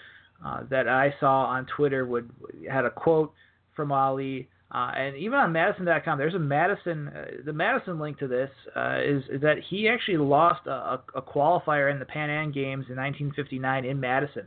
uh, 0.45 0.61
that 0.69 0.87
I 0.87 1.13
saw 1.19 1.45
on 1.45 1.65
Twitter 1.65 2.05
would 2.05 2.29
had 2.69 2.85
a 2.85 2.89
quote 2.89 3.33
from 3.75 3.91
Ali. 3.91 4.47
Uh, 4.71 4.91
and 4.97 5.15
even 5.17 5.37
on 5.37 5.51
Madison.com, 5.51 6.17
there's 6.17 6.33
a 6.33 6.39
Madison. 6.39 7.09
Uh, 7.09 7.25
the 7.45 7.53
Madison 7.53 7.99
link 7.99 8.17
to 8.19 8.27
this 8.27 8.49
uh, 8.75 8.97
is, 9.03 9.23
is 9.31 9.41
that 9.41 9.57
he 9.69 9.87
actually 9.87 10.17
lost 10.17 10.65
a, 10.65 10.99
a 11.13 11.21
qualifier 11.21 11.91
in 11.91 11.99
the 11.99 12.05
Pan 12.05 12.29
Am 12.31 12.51
Games 12.51 12.85
in 12.89 12.95
1959 12.95 13.85
in 13.85 13.99
Madison, 13.99 14.45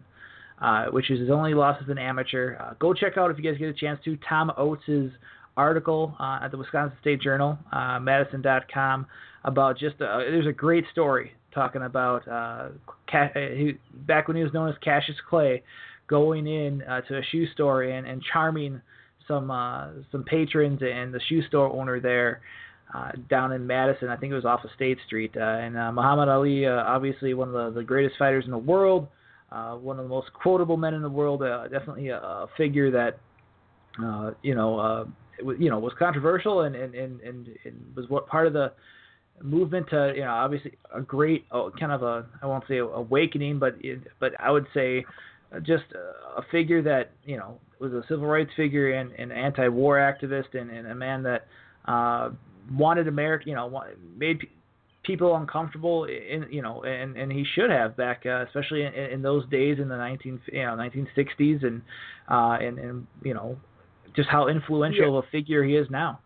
uh, 0.61 0.87
which 0.87 1.11
is 1.11 1.21
his 1.21 1.31
only 1.31 1.55
loss 1.55 1.79
as 1.81 1.89
an 1.89 1.99
amateur. 1.99 2.57
Go 2.81 2.93
check 2.93 3.17
out 3.17 3.31
if 3.31 3.39
you 3.39 3.45
guys 3.45 3.57
get 3.57 3.69
a 3.69 3.75
chance 3.75 4.01
to 4.05 4.19
Tom 4.29 4.51
Oates' 4.57 5.13
article 5.57 6.17
uh, 6.19 6.41
at 6.43 6.51
the 6.51 6.57
Wisconsin 6.57 6.97
State 7.01 7.21
Journal, 7.23 7.57
uh, 7.73 8.01
Madison.com, 8.01 9.07
about 9.45 9.79
just 9.79 9.95
a, 10.01 10.25
there's 10.29 10.47
a 10.47 10.53
great 10.53 10.85
story 10.91 11.33
talking 11.57 11.83
about 11.83 12.29
uh, 12.29 12.69
uh, 13.13 13.29
back 14.07 14.29
when 14.29 14.37
he 14.37 14.45
was 14.45 14.53
known 14.53 14.69
as 14.69 14.77
Cassius 14.85 15.17
Clay, 15.29 15.63
going 16.07 16.47
in 16.47 16.83
uh, 16.83 17.01
to 17.01 17.19
a 17.19 17.23
shoe 17.33 17.47
store 17.55 17.83
and, 17.83 18.07
and 18.07 18.23
charming 18.33 18.81
some 19.27 19.51
uh, 19.51 19.89
some 20.13 20.23
patrons 20.23 20.81
and 20.83 21.13
the 21.13 21.21
shoe 21.29 21.43
store 21.49 21.73
owner 21.73 21.99
there 21.99 22.41
uh, 22.95 23.11
down 23.29 23.53
in 23.53 23.67
Madison. 23.67 24.09
I 24.09 24.17
think 24.17 24.33
it 24.33 24.37
was 24.37 24.45
off 24.45 24.65
of 24.65 24.71
State 24.77 24.99
Street. 25.07 25.33
Uh, 25.37 25.41
and 25.41 25.77
uh, 25.77 25.91
Muhammad 25.93 26.29
Ali, 26.29 26.67
uh, 26.67 26.73
obviously 26.73 27.35
one 27.35 27.49
of 27.49 27.75
the, 27.75 27.81
the 27.81 27.85
greatest 27.85 28.17
fighters 28.19 28.45
in 28.45 28.51
the 28.51 28.59
world, 28.59 29.09
uh, 29.51 29.75
one 29.75 29.99
of 29.99 30.05
the 30.05 30.09
most 30.09 30.33
quotable 30.33 30.77
men 30.77 30.95
in 30.95 31.03
the 31.03 31.11
world. 31.11 31.43
Uh, 31.43 31.65
definitely 31.69 32.09
a, 32.09 32.19
a 32.19 32.49
figure 32.57 32.91
that 32.91 33.19
uh, 34.05 34.33
you 34.43 34.55
know 34.55 34.79
uh, 34.79 35.05
you 35.59 35.71
know 35.71 35.79
was 35.79 35.93
controversial 35.99 36.61
and 36.63 36.77
and, 36.77 36.95
and, 36.95 37.21
and, 37.23 37.49
and 37.65 37.93
was 37.97 38.09
what 38.09 38.29
part 38.29 38.47
of 38.47 38.53
the 38.53 38.73
movement 39.43 39.89
to 39.91 40.13
you 40.15 40.23
know 40.23 40.31
obviously 40.31 40.73
a 40.95 41.01
great 41.01 41.45
oh, 41.53 41.71
kind 41.79 41.93
of 41.93 42.03
a 42.03 42.27
I 42.43 42.47
won't 42.47 42.65
say 42.69 42.79
awakening 42.79 43.59
but 43.59 43.77
it, 43.81 44.01
but 44.21 44.33
I 44.41 44.51
would 44.51 44.67
say 44.75 45.05
uh, 45.55 45.61
just 45.61 45.85
a, 46.37 46.43
figure 46.51 46.83
that 46.83 47.13
you 47.25 47.37
know 47.37 47.59
was 47.79 47.93
a 47.93 48.03
civil 48.09 48.27
rights 48.27 48.51
figure 48.57 48.93
and 48.93 49.13
an 49.13 49.31
anti-war 49.33 49.97
activist 49.97 50.59
and, 50.59 50.71
and 50.71 50.87
a 50.87 50.95
man 50.95 51.23
that 51.25 51.47
uh, 51.87 52.31
wanted 52.73 53.09
America 53.09 53.45
you 53.47 53.55
know 53.55 53.83
made 54.17 54.41
people 55.03 55.37
uncomfortable 55.37 56.05
in 56.05 56.47
you 56.51 56.63
know 56.63 56.83
and 56.83 57.17
and 57.17 57.31
he 57.31 57.45
should 57.55 57.71
have 57.71 57.97
back 57.97 58.23
uh, 58.27 58.45
especially 58.47 58.83
in, 58.83 58.93
in 58.93 59.23
those 59.23 59.49
days 59.49 59.79
in 59.79 59.89
the 59.89 59.97
19 59.97 60.41
you 60.53 60.63
know 60.63 60.77
1960s 60.77 61.65
and 61.65 61.81
uh 62.29 62.59
and 62.61 62.79
and 62.79 63.07
you 63.23 63.33
know 63.33 63.57
just 64.17 64.29
how 64.29 64.49
influential 64.49 65.19
of 65.19 65.25
a 65.25 65.29
figure 65.31 65.63
he 65.63 65.77
is 65.77 65.87
now 65.91 66.19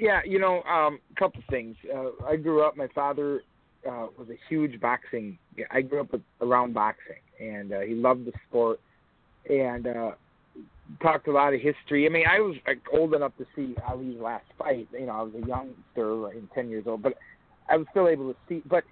Yeah, 0.00 0.22
you 0.24 0.38
know, 0.38 0.62
um, 0.62 0.98
a 1.14 1.18
couple 1.18 1.42
things. 1.50 1.76
Uh, 1.94 2.12
I 2.26 2.36
grew 2.36 2.62
up. 2.62 2.74
My 2.74 2.88
father 2.94 3.42
uh, 3.86 4.06
was 4.16 4.28
a 4.30 4.38
huge 4.48 4.80
boxing. 4.80 5.38
I 5.70 5.82
grew 5.82 6.00
up 6.00 6.12
with, 6.12 6.22
around 6.40 6.72
boxing, 6.72 7.20
and 7.38 7.70
uh, 7.70 7.80
he 7.80 7.92
loved 7.92 8.24
the 8.24 8.32
sport, 8.48 8.80
and 9.50 9.86
uh, 9.86 10.12
talked 11.02 11.28
a 11.28 11.32
lot 11.32 11.52
of 11.52 11.60
history. 11.60 12.06
I 12.06 12.08
mean, 12.08 12.24
I 12.26 12.40
was 12.40 12.56
like, 12.66 12.80
old 12.94 13.12
enough 13.12 13.32
to 13.36 13.46
see 13.54 13.74
Ali's 13.86 14.18
last 14.18 14.46
fight. 14.58 14.88
You 14.90 15.04
know, 15.04 15.12
I 15.12 15.22
was 15.22 15.34
a 15.34 15.46
youngster, 15.46 16.14
like, 16.14 16.54
ten 16.54 16.70
years 16.70 16.84
old, 16.86 17.02
but 17.02 17.12
I 17.68 17.76
was 17.76 17.86
still 17.90 18.08
able 18.08 18.32
to 18.32 18.36
see. 18.48 18.62
But 18.64 18.84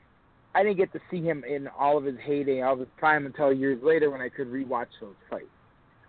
I 0.54 0.62
didn't 0.62 0.76
get 0.76 0.92
to 0.92 1.00
see 1.10 1.22
him 1.22 1.42
in 1.48 1.68
all 1.68 1.96
of 1.96 2.04
his 2.04 2.16
heyday, 2.22 2.60
all 2.60 2.74
of 2.74 2.80
his 2.80 2.88
prime, 2.98 3.24
until 3.24 3.50
years 3.50 3.82
later 3.82 4.10
when 4.10 4.20
I 4.20 4.28
could 4.28 4.48
rewatch 4.48 4.88
those 5.00 5.14
fights. 5.30 5.46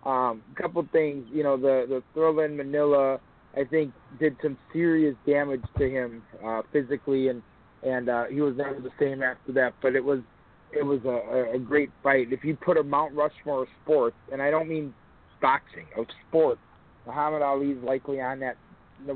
Um, 0.06 0.44
a 0.52 0.62
couple 0.62 0.86
things, 0.92 1.26
you 1.32 1.44
know, 1.44 1.56
the 1.56 1.86
the 1.88 2.04
Thrilla 2.14 2.48
in 2.48 2.58
Manila. 2.58 3.22
I 3.56 3.64
think 3.64 3.94
did 4.20 4.36
some 4.42 4.58
serious 4.72 5.16
damage 5.26 5.64
to 5.78 5.90
him 5.90 6.24
uh, 6.46 6.62
physically, 6.72 7.30
and 7.30 7.42
and 7.84 8.10
uh, 8.10 8.26
he 8.26 8.42
was 8.42 8.56
never 8.58 8.80
the 8.80 8.92
same 9.00 9.24
after 9.24 9.52
that. 9.54 9.74
But 9.82 9.96
it 9.96 10.04
was 10.04 10.20
it 10.72 10.84
was 10.84 11.00
a, 11.06 11.56
a 11.56 11.60
great 11.60 11.90
fight. 12.04 12.32
If 12.32 12.44
you 12.44 12.56
put 12.56 12.78
a 12.78 12.84
Mount 12.84 13.14
Rushmore 13.16 13.64
of 13.64 13.70
sports, 13.84 14.16
and 14.32 14.42
I 14.42 14.52
don't 14.52 14.70
mean 14.70 14.94
boxing 15.42 15.86
of 15.98 16.06
sports, 16.28 16.62
Muhammad 17.06 17.42
Ali 17.42 17.72
is 17.72 17.84
likely 17.84 18.22
on 18.22 18.40
that 18.42 18.58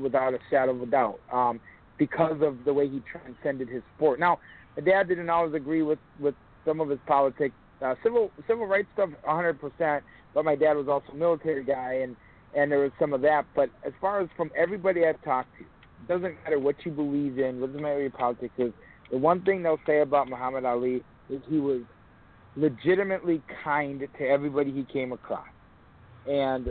without 0.00 0.34
a 0.34 0.38
shadow 0.50 0.74
of 0.74 0.82
a 0.82 0.86
doubt, 0.86 1.20
um, 1.32 1.60
because 1.98 2.40
of 2.42 2.64
the 2.64 2.72
way 2.72 2.88
he 2.88 3.02
transcended 3.10 3.68
his 3.68 3.82
sport. 3.96 4.18
Now, 4.18 4.40
my 4.76 4.82
dad 4.82 5.08
didn't 5.08 5.30
always 5.30 5.54
agree 5.54 5.82
with 5.82 5.98
with 6.18 6.34
some 6.64 6.80
of 6.80 6.88
his 6.88 6.98
politics, 7.06 7.54
uh, 7.82 7.94
civil 8.02 8.30
civil 8.48 8.66
rights 8.66 8.88
stuff, 8.94 9.10
100%. 9.26 10.00
But 10.32 10.44
my 10.44 10.56
dad 10.56 10.72
was 10.72 10.88
also 10.88 11.12
a 11.12 11.14
military 11.14 11.62
guy, 11.62 12.00
and 12.02 12.16
and 12.56 12.70
there 12.70 12.80
was 12.80 12.92
some 12.98 13.12
of 13.12 13.20
that. 13.22 13.44
But 13.54 13.70
as 13.84 13.92
far 14.00 14.20
as 14.20 14.28
from 14.36 14.50
everybody 14.56 15.04
I've 15.06 15.22
talked 15.22 15.48
to, 15.58 15.64
it 15.64 16.08
doesn't 16.08 16.36
matter 16.44 16.58
what 16.58 16.76
you 16.84 16.92
believe 16.92 17.38
in, 17.38 17.60
doesn't 17.60 17.80
matter 17.80 18.00
your 18.00 18.10
politics 18.10 18.54
is. 18.58 18.72
The 19.10 19.18
one 19.18 19.42
thing 19.42 19.62
they'll 19.62 19.80
say 19.86 20.00
about 20.00 20.28
Muhammad 20.28 20.64
Ali 20.64 21.02
is 21.30 21.40
he 21.48 21.58
was 21.58 21.82
legitimately 22.56 23.42
kind 23.62 24.06
to 24.18 24.24
everybody 24.24 24.70
he 24.70 24.84
came 24.84 25.12
across, 25.12 25.46
and 26.26 26.70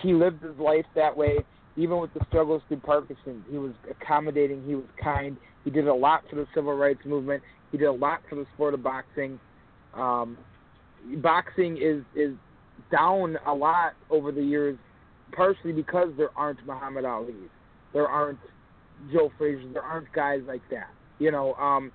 he 0.00 0.12
lived 0.12 0.42
his 0.42 0.56
life 0.58 0.86
that 0.94 1.16
way. 1.16 1.38
Even 1.76 1.98
with 1.98 2.12
the 2.12 2.20
struggles 2.28 2.60
through 2.68 2.80
Parkinson, 2.80 3.42
he 3.50 3.56
was 3.56 3.72
accommodating. 3.90 4.62
He 4.66 4.74
was 4.74 4.84
kind. 5.02 5.38
He 5.64 5.70
did 5.70 5.88
a 5.88 5.94
lot 5.94 6.22
for 6.28 6.36
the 6.36 6.46
civil 6.54 6.74
rights 6.74 7.00
movement. 7.06 7.42
He 7.70 7.78
did 7.78 7.86
a 7.86 7.92
lot 7.92 8.20
for 8.28 8.34
the 8.34 8.46
sport 8.54 8.74
of 8.74 8.82
boxing. 8.82 9.40
Um, 9.94 10.36
boxing 11.22 11.78
is 11.78 12.02
is 12.14 12.36
down 12.92 13.38
a 13.46 13.52
lot 13.52 13.94
over 14.10 14.30
the 14.30 14.42
years, 14.42 14.78
partially 15.32 15.72
because 15.72 16.10
there 16.16 16.30
aren't 16.36 16.64
Muhammad 16.66 17.04
Ali's, 17.04 17.50
there 17.92 18.06
aren't 18.06 18.38
Joe 19.12 19.32
Frazier, 19.36 19.72
there 19.72 19.82
aren't 19.82 20.12
guys 20.12 20.42
like 20.46 20.62
that. 20.70 20.90
You 21.18 21.32
know, 21.32 21.54
um, 21.54 21.90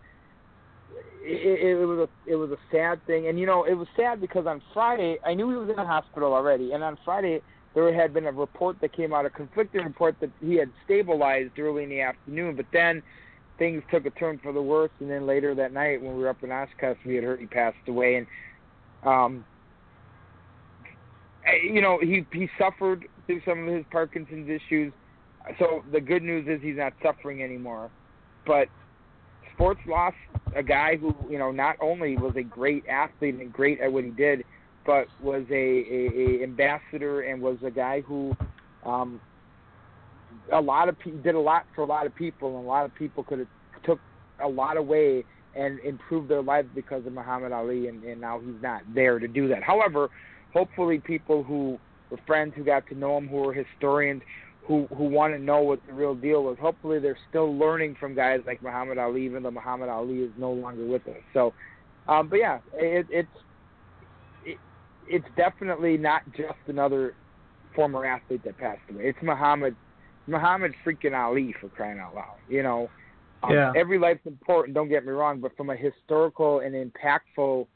it, 1.21 1.77
it, 1.77 1.85
was 1.85 2.09
a 2.09 2.31
it 2.31 2.35
was 2.35 2.51
a 2.51 2.57
sad 2.71 3.05
thing, 3.05 3.27
and 3.27 3.39
you 3.39 3.45
know 3.45 3.63
it 3.63 3.73
was 3.73 3.87
sad 3.95 4.19
because 4.19 4.45
on 4.47 4.61
Friday 4.73 5.17
I 5.25 5.33
knew 5.33 5.49
he 5.49 5.55
was 5.55 5.69
in 5.69 5.75
the 5.75 5.85
hospital 5.85 6.33
already, 6.33 6.71
and 6.73 6.83
on 6.83 6.97
Friday 7.05 7.41
there 7.75 7.93
had 7.93 8.13
been 8.13 8.25
a 8.25 8.31
report 8.31 8.77
that 8.81 8.95
came 8.95 9.13
out, 9.13 9.25
a 9.25 9.29
conflicting 9.29 9.83
report 9.83 10.15
that 10.19 10.31
he 10.43 10.55
had 10.55 10.71
stabilized 10.85 11.59
early 11.59 11.83
in 11.83 11.89
the 11.89 12.01
afternoon, 12.01 12.55
but 12.55 12.65
then 12.73 13.03
things 13.59 13.83
took 13.91 14.05
a 14.05 14.09
turn 14.11 14.39
for 14.41 14.51
the 14.51 14.61
worse, 14.61 14.91
and 14.99 15.09
then 15.09 15.27
later 15.27 15.53
that 15.53 15.73
night 15.73 16.01
when 16.01 16.15
we 16.15 16.23
were 16.23 16.29
up 16.29 16.43
in 16.43 16.51
Oshkosh, 16.51 16.97
we 17.05 17.15
had 17.15 17.23
heard 17.23 17.39
he 17.39 17.45
passed 17.45 17.77
away, 17.87 18.15
and 18.15 18.27
um, 19.03 19.45
you 21.63 21.81
know 21.81 21.99
he 22.01 22.25
he 22.31 22.49
suffered 22.59 23.07
through 23.25 23.41
some 23.45 23.67
of 23.67 23.73
his 23.73 23.85
Parkinson's 23.91 24.49
issues. 24.49 24.93
So 25.59 25.83
the 25.91 26.01
good 26.01 26.23
news 26.23 26.45
is 26.47 26.61
he's 26.61 26.77
not 26.77 26.93
suffering 27.01 27.41
anymore, 27.41 27.89
but 28.45 28.67
sports 29.53 29.79
lost 29.87 30.15
a 30.55 30.63
guy 30.63 30.97
who 30.97 31.15
you 31.29 31.37
know 31.37 31.51
not 31.51 31.75
only 31.81 32.17
was 32.17 32.35
a 32.35 32.43
great 32.43 32.85
athlete 32.87 33.35
and 33.35 33.51
great 33.51 33.79
at 33.79 33.91
what 33.91 34.03
he 34.03 34.11
did, 34.11 34.43
but 34.85 35.07
was 35.21 35.45
a, 35.49 35.53
a, 35.53 36.39
a 36.39 36.43
ambassador 36.43 37.21
and 37.21 37.41
was 37.41 37.57
a 37.63 37.71
guy 37.71 38.01
who 38.01 38.35
um, 38.85 39.19
a 40.51 40.61
lot 40.61 40.89
of 40.89 40.97
pe- 40.99 41.11
did 41.11 41.35
a 41.35 41.39
lot 41.39 41.65
for 41.75 41.81
a 41.81 41.85
lot 41.85 42.05
of 42.05 42.15
people, 42.15 42.57
and 42.57 42.65
a 42.65 42.67
lot 42.67 42.85
of 42.85 42.93
people 42.95 43.23
could 43.23 43.39
have 43.39 43.47
took 43.83 43.99
a 44.43 44.47
lot 44.47 44.77
away 44.77 45.23
and 45.55 45.79
improved 45.79 46.29
their 46.29 46.41
lives 46.41 46.67
because 46.75 47.05
of 47.05 47.13
Muhammad 47.13 47.51
Ali, 47.51 47.87
and, 47.87 48.03
and 48.03 48.21
now 48.21 48.39
he's 48.39 48.61
not 48.61 48.81
there 48.93 49.19
to 49.19 49.27
do 49.27 49.47
that. 49.47 49.63
However, 49.63 50.09
hopefully, 50.53 50.99
people 50.99 51.43
who 51.43 51.79
were 52.09 52.19
friends 52.25 52.53
who 52.55 52.63
got 52.63 52.87
to 52.87 52.95
know 52.95 53.17
him, 53.17 53.27
who 53.27 53.37
were 53.37 53.53
historians, 53.53 54.21
who 54.67 54.87
who 54.95 55.05
want 55.05 55.33
to 55.33 55.39
know 55.39 55.61
what 55.61 55.79
the 55.87 55.93
real 55.93 56.15
deal 56.15 56.43
was. 56.43 56.57
Hopefully, 56.59 56.99
they're 56.99 57.17
still 57.29 57.57
learning 57.57 57.95
from 57.99 58.15
guys 58.15 58.41
like 58.45 58.61
Muhammad 58.61 58.97
Ali, 58.97 59.25
even 59.25 59.43
though 59.43 59.51
Muhammad 59.51 59.89
Ali 59.89 60.19
is 60.19 60.31
no 60.37 60.51
longer 60.51 60.85
with 60.85 61.07
us. 61.07 61.21
So, 61.33 61.53
um, 62.07 62.27
but 62.27 62.37
yeah, 62.37 62.59
it, 62.73 63.07
it's 63.09 63.27
it, 64.45 64.57
it's 65.07 65.27
definitely 65.35 65.97
not 65.97 66.23
just 66.35 66.59
another 66.67 67.15
former 67.75 68.05
athlete 68.05 68.43
that 68.43 68.57
passed 68.57 68.81
away. 68.89 69.05
It's 69.05 69.19
Muhammad 69.21 69.75
Muhammad 70.27 70.73
freaking 70.85 71.17
Ali 71.17 71.55
for 71.59 71.69
crying 71.69 71.99
out 71.99 72.13
loud. 72.13 72.35
You 72.49 72.63
know, 72.63 72.89
um, 73.43 73.53
yeah. 73.53 73.71
every 73.75 73.97
life's 73.97 74.25
important. 74.25 74.75
Don't 74.75 74.89
get 74.89 75.05
me 75.05 75.11
wrong, 75.11 75.39
but 75.39 75.55
from 75.55 75.69
a 75.69 75.75
historical 75.75 76.59
and 76.59 76.75
impactful 76.75 77.67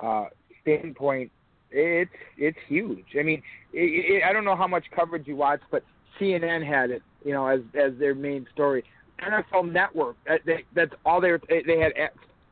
uh, 0.00 0.26
standpoint, 0.62 1.30
it's 1.70 2.10
it's 2.36 2.58
huge. 2.66 3.06
I 3.18 3.22
mean, 3.22 3.42
it, 3.72 4.22
it, 4.22 4.22
I 4.24 4.32
don't 4.32 4.44
know 4.44 4.56
how 4.56 4.66
much 4.66 4.84
coverage 4.94 5.26
you 5.26 5.36
watch, 5.36 5.60
but 5.70 5.84
CNN 6.20 6.66
had 6.66 6.90
it, 6.90 7.02
you 7.24 7.32
know, 7.32 7.46
as 7.46 7.60
as 7.74 7.92
their 7.98 8.14
main 8.14 8.46
story. 8.52 8.84
NFL 9.20 9.72
Network, 9.72 10.16
that, 10.26 10.42
they, 10.46 10.64
that's 10.74 10.92
all 11.04 11.20
they 11.20 11.32
were, 11.32 11.40
they 11.48 11.78
had 11.78 11.92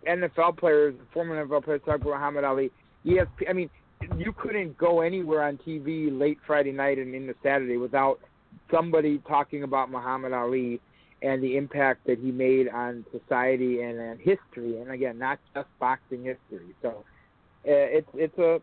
NFL 0.07 0.59
players, 0.59 0.95
former 1.13 1.47
NFL 1.47 1.65
players 1.65 1.81
talk 1.85 1.97
about 1.97 2.11
Muhammad 2.11 2.45
Ali. 2.45 2.71
ESP, 3.05 3.49
I 3.49 3.53
mean, 3.53 3.71
you 4.19 4.33
couldn't 4.33 4.77
go 4.77 5.01
anywhere 5.01 5.45
on 5.45 5.59
TV 5.59 6.17
late 6.17 6.39
Friday 6.45 6.73
night 6.73 6.99
and 6.99 7.15
into 7.15 7.35
Saturday 7.43 7.77
without 7.77 8.19
somebody 8.71 9.19
talking 9.29 9.63
about 9.63 9.91
Muhammad 9.91 10.33
Ali 10.33 10.81
and 11.23 11.43
the 11.43 11.57
impact 11.57 12.07
that 12.07 12.19
he 12.19 12.31
made 12.31 12.69
on 12.69 13.05
society 13.11 13.81
and, 13.81 13.99
and 13.99 14.21
history, 14.21 14.81
and 14.81 14.91
again, 14.91 15.19
not 15.19 15.39
just 15.55 15.69
boxing 15.79 16.25
history. 16.25 16.75
So 16.83 16.89
uh, 16.89 17.03
it's 17.65 18.09
it's 18.15 18.39
a 18.39 18.61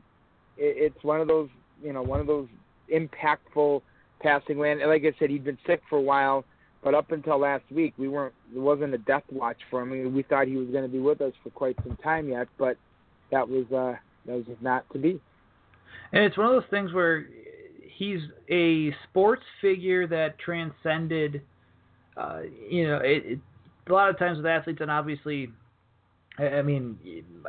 it's 0.58 1.04
one 1.04 1.22
of 1.22 1.28
those 1.28 1.50
you 1.82 1.94
know 1.94 2.02
one 2.02 2.20
of 2.20 2.28
those 2.28 2.48
impactful 2.94 3.82
passing 4.22 4.58
away. 4.58 4.72
And 4.72 4.82
like 4.82 5.04
I 5.04 5.14
said, 5.20 5.30
he'd 5.30 5.44
been 5.44 5.58
sick 5.68 5.82
for 5.90 5.98
a 5.98 6.02
while, 6.02 6.46
but 6.84 6.96
up 6.96 7.12
until 7.12 7.40
last 7.40 7.64
week, 7.72 7.94
we 7.98 8.08
weren't. 8.08 8.34
There 8.52 8.62
wasn't 8.62 8.94
a 8.94 8.98
death 8.98 9.24
watch 9.32 9.58
for 9.70 9.82
him. 9.82 10.14
We 10.14 10.24
thought 10.24 10.48
he 10.48 10.58
was 10.58 10.70
going 10.70 10.84
to 10.84 10.90
be 10.90 11.00
with 11.00 11.22
us 11.22 11.34
for 11.44 11.50
quite 11.52 11.78
some 11.84 11.98
time 11.98 12.30
yet, 12.30 12.48
but 12.58 12.78
that 13.32 13.48
was 13.48 13.66
uh, 13.72 13.98
that 14.26 14.36
was 14.36 14.58
not 14.62 14.90
to 14.94 15.00
be. 15.00 15.20
And 16.12 16.24
it's 16.24 16.38
one 16.38 16.48
of 16.48 16.54
those 16.54 16.70
things 16.70 16.94
where 16.94 17.28
he's 17.98 18.22
a 18.50 18.94
sports 19.10 19.44
figure 19.62 20.08
that 20.08 20.40
transcended. 20.40 21.42
Uh, 22.16 22.42
you 22.70 22.88
know, 22.88 22.98
it, 22.98 23.24
it, 23.26 23.40
a 23.88 23.94
lot 23.94 24.10
of 24.10 24.20
times 24.20 24.38
with 24.38 24.46
athletes, 24.46 24.80
and 24.82 24.92
obviously 24.92 25.50
I 26.38 26.62
mean, 26.64 26.98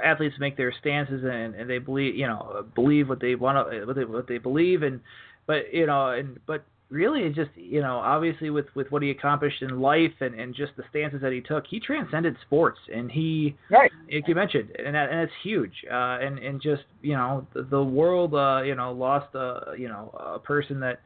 athletes 0.03 0.37
make 0.39 0.57
their 0.57 0.73
stances 0.81 1.25
and, 1.25 1.55
and 1.55 1.69
they 1.71 1.79
believe, 1.79 2.17
you 2.17 2.27
know, 2.27 2.67
believe 2.75 3.09
what 3.09 3.21
they 3.21 3.35
want 3.35 3.71
to, 3.71 3.85
what 3.87 3.97
they 3.97 4.05
what 4.05 4.29
they 4.29 4.39
believe, 4.39 4.83
and 4.83 5.01
but 5.47 5.73
you 5.73 5.87
know, 5.87 6.11
and 6.11 6.39
but 6.47 6.65
really, 6.91 7.23
it 7.23 7.35
just 7.35 7.51
you 7.57 7.81
know, 7.81 7.97
obviously 7.97 8.51
with 8.51 8.67
with 8.75 8.91
what 8.91 9.03
he 9.03 9.11
accomplished 9.11 9.63
in 9.63 9.81
life 9.81 10.13
and 10.21 10.39
and 10.39 10.55
just 10.55 10.73
the 10.77 10.85
stances 10.91 11.23
that 11.23 11.33
he 11.33 11.41
took, 11.41 11.65
he 11.67 11.81
transcended 11.81 12.37
sports, 12.47 12.79
and 12.93 13.11
he, 13.11 13.57
right, 13.71 13.91
like 14.13 14.29
you 14.29 14.35
mentioned, 14.35 14.71
and 14.85 14.95
that, 14.95 15.11
and 15.11 15.21
it's 15.21 15.33
huge, 15.43 15.73
uh, 15.91 16.19
and 16.21 16.39
and 16.39 16.61
just 16.61 16.83
you 17.01 17.15
know, 17.15 17.47
the, 17.55 17.63
the 17.63 17.83
world, 17.83 18.35
uh, 18.35 18.63
you 18.63 18.75
know, 18.75 18.93
lost 18.93 19.35
a 19.35 19.75
you 19.79 19.89
know 19.89 20.11
a 20.35 20.39
person 20.39 20.81
that, 20.81 21.01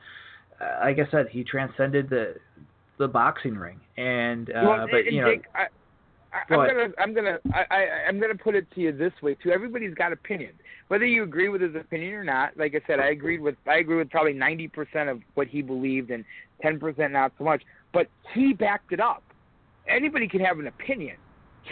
uh, 0.61 0.85
like 0.85 0.99
I 0.99 1.11
said, 1.11 1.29
he 1.31 1.45
transcended 1.45 2.11
the 2.11 2.35
the 2.99 3.07
boxing 3.07 3.55
ring, 3.55 3.79
and 3.97 4.51
uh, 4.51 4.63
well, 4.65 4.87
but 4.91 5.05
you 5.05 5.21
know. 5.21 5.31
Jake, 5.31 5.45
I, 5.55 5.67
I, 6.33 6.55
I'm 6.55 6.67
gonna, 6.67 6.89
I'm 6.99 7.15
gonna, 7.15 7.39
I, 7.53 7.75
I, 7.75 7.79
I'm 8.09 8.21
gonna 8.21 8.35
put 8.35 8.55
it 8.55 8.67
to 8.75 8.81
you 8.81 8.93
this 8.93 9.13
way 9.23 9.35
too. 9.35 9.51
Everybody's 9.51 9.95
got 9.95 10.13
opinions, 10.13 10.59
whether 10.89 11.07
you 11.07 11.23
agree 11.23 11.49
with 11.49 11.63
his 11.63 11.75
opinion 11.75 12.15
or 12.15 12.25
not. 12.25 12.57
Like 12.57 12.75
I 12.75 12.87
said, 12.87 13.01
I 13.01 13.09
agreed 13.09 13.41
with, 13.41 13.57
I 13.67 13.77
agree 13.79 13.97
with 13.97 14.11
probably 14.11 14.35
90% 14.35 15.11
of 15.11 15.21
what 15.35 15.47
he 15.47 15.63
believed, 15.63 16.11
and 16.11 16.25
10% 16.65 17.11
not 17.11 17.33
so 17.39 17.45
much. 17.45 17.63
But 17.93 18.09
he 18.35 18.53
backed 18.53 18.93
it 18.93 19.01
up. 19.01 19.23
Anybody 19.89 20.29
can 20.29 20.41
have 20.41 20.59
an 20.59 20.67
opinion. 20.67 21.17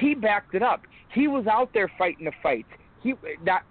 He 0.01 0.15
backed 0.15 0.55
it 0.55 0.63
up. 0.63 0.83
He 1.13 1.29
was 1.29 1.47
out 1.47 1.71
there 1.75 1.91
fighting 1.99 2.25
the 2.25 2.33
fights. 2.43 2.69
He 3.03 3.15
not 3.43 3.63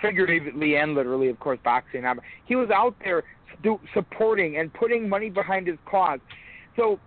figuratively 0.00 0.76
and 0.76 0.94
literally, 0.94 1.28
of 1.28 1.38
course, 1.38 1.60
boxing. 1.62 2.04
He 2.46 2.56
was 2.56 2.70
out 2.70 2.96
there 3.04 3.22
supporting 3.94 4.56
and 4.56 4.72
putting 4.74 5.08
money 5.08 5.30
behind 5.30 5.68
his 5.68 5.78
cause. 5.86 6.18
So 6.76 6.98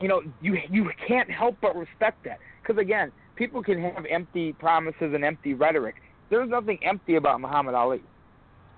you 0.00 0.08
know, 0.08 0.22
you 0.40 0.56
you 0.70 0.90
can't 1.06 1.30
help 1.30 1.56
but 1.60 1.76
respect 1.76 2.24
that. 2.24 2.38
Because 2.70 2.82
again, 2.82 3.10
people 3.34 3.64
can 3.64 3.82
have 3.82 4.06
empty 4.08 4.52
promises 4.52 5.12
and 5.12 5.24
empty 5.24 5.54
rhetoric. 5.54 5.96
There's 6.30 6.48
nothing 6.48 6.78
empty 6.84 7.16
about 7.16 7.40
Muhammad 7.40 7.74
Ali. 7.74 8.00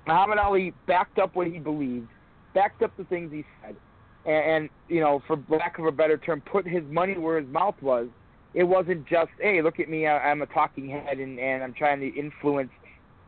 Muhammad 0.07 0.39
Ali 0.39 0.73
backed 0.87 1.19
up 1.19 1.37
what 1.37 1.47
he 1.47 1.59
believed, 1.59 2.09
backed 2.55 2.81
up 2.81 2.97
the 2.97 3.05
things 3.05 3.31
he 3.31 3.45
said, 3.61 3.77
and, 4.25 4.45
and 4.45 4.71
you 4.89 5.03
know, 5.03 5.23
for 5.27 5.39
lack 5.51 5.79
of 5.79 5.85
a 5.85 5.93
better 5.93 6.17
term, 6.17 6.41
put 6.41 6.67
his 6.67 6.83
money 6.85 7.19
where 7.19 7.39
his 7.39 7.47
mouth 7.51 7.75
was. 7.83 8.09
It 8.55 8.65
wasn't 8.65 9.07
just, 9.07 9.31
hey, 9.39 9.61
look 9.61 9.79
at 9.79 9.91
me, 9.91 10.07
I, 10.07 10.31
I'm 10.31 10.41
a 10.41 10.47
talking 10.47 10.89
head, 10.89 11.19
and, 11.19 11.39
and 11.39 11.63
I'm 11.63 11.75
trying 11.75 12.01
to 12.01 12.19
influence 12.19 12.71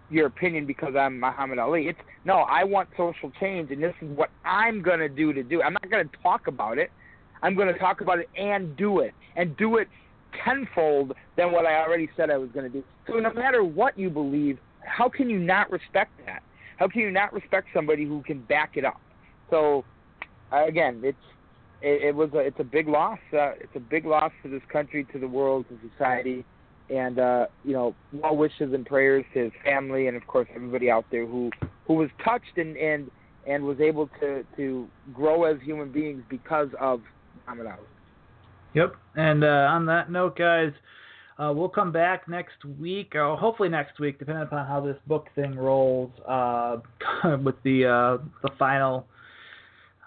your 0.09 0.25
opinion 0.29 0.65
because 0.65 0.95
I'm 0.97 1.21
Muhammad 1.21 1.59
Ali. 1.59 1.89
It's 1.89 2.01
no, 2.25 2.37
I 2.37 2.65
want 2.65 2.89
social 2.97 3.31
change, 3.39 3.71
and 3.71 3.83
this 3.83 3.95
is 4.01 4.09
what 4.17 4.31
I'm 4.47 4.81
gonna 4.81 5.11
do 5.11 5.35
to 5.35 5.43
do. 5.43 5.61
I'm 5.61 5.75
not 5.75 5.91
gonna 5.91 6.09
talk 6.23 6.47
about 6.47 6.79
it. 6.79 6.91
I'm 7.43 7.55
to 7.55 7.79
talk 7.79 8.01
about 8.01 8.19
it 8.19 8.31
and 8.39 8.75
do 8.79 9.01
it, 9.01 9.13
and 9.37 9.55
do 9.59 9.77
it 9.77 9.89
tenfold 10.45 11.13
than 11.37 11.53
what 11.53 11.67
I 11.67 11.83
already 11.83 12.09
said 12.17 12.31
I 12.31 12.39
was 12.39 12.51
going 12.51 12.71
to 12.71 12.79
do. 12.79 12.85
So 13.07 13.15
no 13.15 13.33
matter 13.33 13.63
what 13.63 13.99
you 13.99 14.11
believe, 14.11 14.59
how 14.85 15.09
can 15.09 15.29
you 15.31 15.39
not 15.39 15.71
respect 15.71 16.13
that? 16.27 16.43
How 16.79 16.89
can 16.89 17.03
you 17.03 17.11
not 17.11 17.33
respect 17.33 17.69
somebody 17.73 18.05
who 18.05 18.23
can 18.23 18.41
back 18.43 18.77
it 18.77 18.85
up? 18.85 19.01
So 19.51 19.85
again, 20.53 21.01
it's 21.05 21.17
it, 21.83 22.03
it 22.03 22.15
was 22.15 22.31
a, 22.35 22.39
it's 22.39 22.59
a 22.61 22.65
big 22.65 22.89
loss. 22.89 23.19
Uh, 23.33 23.53
it's 23.61 23.75
a 23.77 23.81
big 23.81 24.07
loss 24.07 24.33
to 24.43 24.49
this 24.49 24.63
country, 24.73 25.07
to 25.13 25.19
the 25.19 25.29
world, 25.29 25.67
to 25.69 25.91
society, 25.91 26.45
and 26.91 27.19
uh, 27.19 27.47
you 27.65 27.73
know, 27.73 27.95
well 28.13 28.37
wishes 28.37 28.73
and 28.73 28.87
prayers 28.87 29.25
to 29.35 29.45
his 29.45 29.53
family, 29.65 30.09
and 30.09 30.17
of 30.17 30.27
course 30.27 30.49
everybody 30.55 30.91
out 30.91 31.05
there 31.11 31.27
who 31.27 31.51
who 31.87 31.95
was 31.95 32.11
touched 32.25 32.57
and 32.57 32.77
and 32.77 33.11
and 33.47 33.65
was 33.65 33.81
able 33.81 34.09
to 34.21 34.45
to 34.57 34.89
grow 35.13 35.45
as 35.45 35.61
human 35.63 35.93
beings 35.93 36.23
because 36.29 36.69
of 36.81 37.01
Muhammad 37.47 37.67
Ali. 37.67 37.94
Yep. 38.75 38.95
And 39.17 39.45
uh, 39.45 39.47
on 39.47 39.87
that 39.87 40.11
note, 40.11 40.37
guys, 40.37 40.73
uh, 41.39 41.53
we'll 41.55 41.69
come 41.69 41.93
back 41.93 42.29
next 42.29 42.65
week, 42.79 43.15
or 43.15 43.37
hopefully 43.37 43.69
next 43.69 43.99
week, 43.99 44.19
depending 44.19 44.45
upon 44.45 44.67
how 44.67 44.81
this 44.81 44.97
book 45.07 45.27
thing 45.35 45.57
rolls, 45.57 46.11
uh, 46.29 46.77
with 47.43 47.57
the 47.65 47.87
uh, 47.87 48.25
the 48.43 48.51
final 48.59 49.07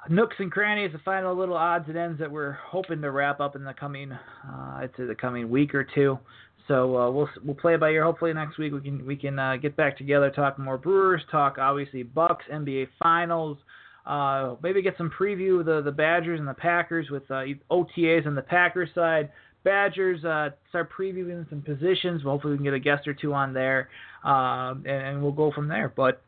nooks 0.09 0.35
and 0.39 0.51
crannies, 0.51 0.91
the 0.93 0.99
final 0.99 1.35
little 1.35 1.57
odds 1.57 1.85
and 1.87 1.97
ends 1.97 2.19
that 2.19 2.31
we're 2.31 2.53
hoping 2.53 3.01
to 3.01 3.11
wrap 3.11 3.41
up 3.41 3.55
in 3.55 3.63
the 3.63 3.73
coming, 3.73 4.11
uh, 4.11 4.17
I'd 4.47 4.91
say 4.95 5.05
the 5.05 5.15
coming 5.15 5.49
week 5.49 5.75
or 5.75 5.83
two. 5.83 6.17
So 6.69 6.97
uh, 6.97 7.11
we'll 7.11 7.29
we'll 7.43 7.55
play 7.55 7.75
by 7.77 7.89
ear. 7.89 8.03
Hopefully 8.03 8.33
next 8.33 8.57
week 8.57 8.73
we 8.73 8.81
can 8.81 9.05
we 9.05 9.15
can 9.15 9.59
get 9.61 9.75
back 9.75 9.97
together, 9.97 10.29
talk 10.29 10.57
more 10.59 10.77
Brewers, 10.77 11.21
talk 11.31 11.57
obviously 11.57 12.03
Bucks, 12.03 12.45
NBA 12.51 12.87
Finals. 13.01 13.57
Uh, 14.07 14.55
maybe 14.63 14.81
get 14.81 14.95
some 14.97 15.11
preview 15.11 15.59
of 15.59 15.65
the 15.65 15.81
the 15.81 15.91
Badgers 15.91 16.39
and 16.39 16.47
the 16.47 16.53
Packers 16.53 17.09
with 17.09 17.29
uh, 17.29 17.43
OTAs 17.69 18.25
on 18.25 18.35
the 18.35 18.41
Packers 18.41 18.89
side. 18.95 19.29
Badgers 19.65 20.23
uh, 20.23 20.51
start 20.69 20.89
previewing 20.97 21.47
some 21.49 21.61
positions. 21.61 22.23
Hopefully 22.23 22.53
we 22.53 22.57
can 22.57 22.63
get 22.63 22.73
a 22.73 22.79
guest 22.79 23.05
or 23.05 23.13
two 23.13 23.33
on 23.33 23.53
there, 23.53 23.89
um, 24.23 24.85
and, 24.85 25.07
and, 25.07 25.21
we'll 25.21 25.33
go 25.33 25.51
from 25.51 25.67
there. 25.67 25.91
But 25.93 26.21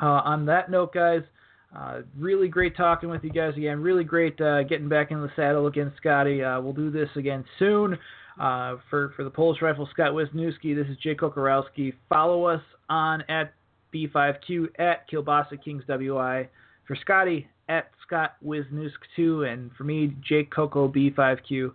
uh, 0.00 0.20
on 0.24 0.46
that 0.46 0.70
note, 0.70 0.92
guys. 0.92 1.22
Uh, 1.74 2.00
really 2.18 2.48
great 2.48 2.76
talking 2.76 3.08
with 3.08 3.22
you 3.22 3.30
guys 3.30 3.56
again. 3.56 3.80
Really 3.80 4.02
great 4.02 4.40
uh, 4.40 4.64
getting 4.64 4.88
back 4.88 5.12
in 5.12 5.20
the 5.20 5.30
saddle 5.36 5.68
again, 5.68 5.92
Scotty. 5.98 6.38
We'll 6.40 6.72
do 6.72 6.90
this 6.90 7.08
again 7.14 7.44
soon. 7.60 7.96
For 8.36 9.12
for 9.14 9.22
the 9.22 9.30
Polish 9.30 9.62
Rifle, 9.62 9.88
Scott 9.92 10.10
Wisniewski, 10.10 10.74
this 10.74 10.88
is 10.88 10.96
Jay 11.00 11.14
Kocorowski. 11.14 11.94
Follow 12.08 12.46
us 12.46 12.60
on 12.88 13.22
at 13.28 13.54
B5Q 13.94 14.80
at 14.80 15.08
Kielbasa 15.08 15.62
Kings 15.62 15.84
WI. 15.86 16.48
For 16.90 16.96
Scotty, 16.96 17.46
at 17.68 17.88
Scott 18.04 18.34
Wisniewski2. 18.44 19.52
And 19.52 19.70
for 19.78 19.84
me, 19.84 20.12
Jake 20.28 20.50
Coco 20.50 20.88
B5Q. 20.88 21.70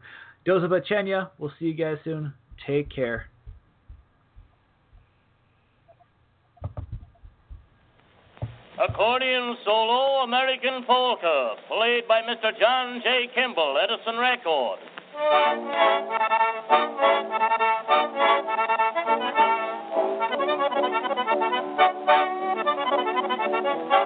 Doza 0.46 0.68
Bachenya. 0.68 1.30
We'll 1.40 1.54
see 1.58 1.68
you 1.68 1.74
guys 1.74 1.96
soon. 2.04 2.34
Take 2.68 2.94
care. 2.94 3.28
Accordion 8.78 9.56
solo 9.64 10.24
American 10.26 10.84
polka, 10.86 11.54
played 11.70 12.10
by 12.10 12.20
Mr. 12.24 12.52
John 12.60 13.00
J. 13.02 13.30
Kimmel, 13.34 13.78
Edison 13.82 14.18
Record. 23.66 24.06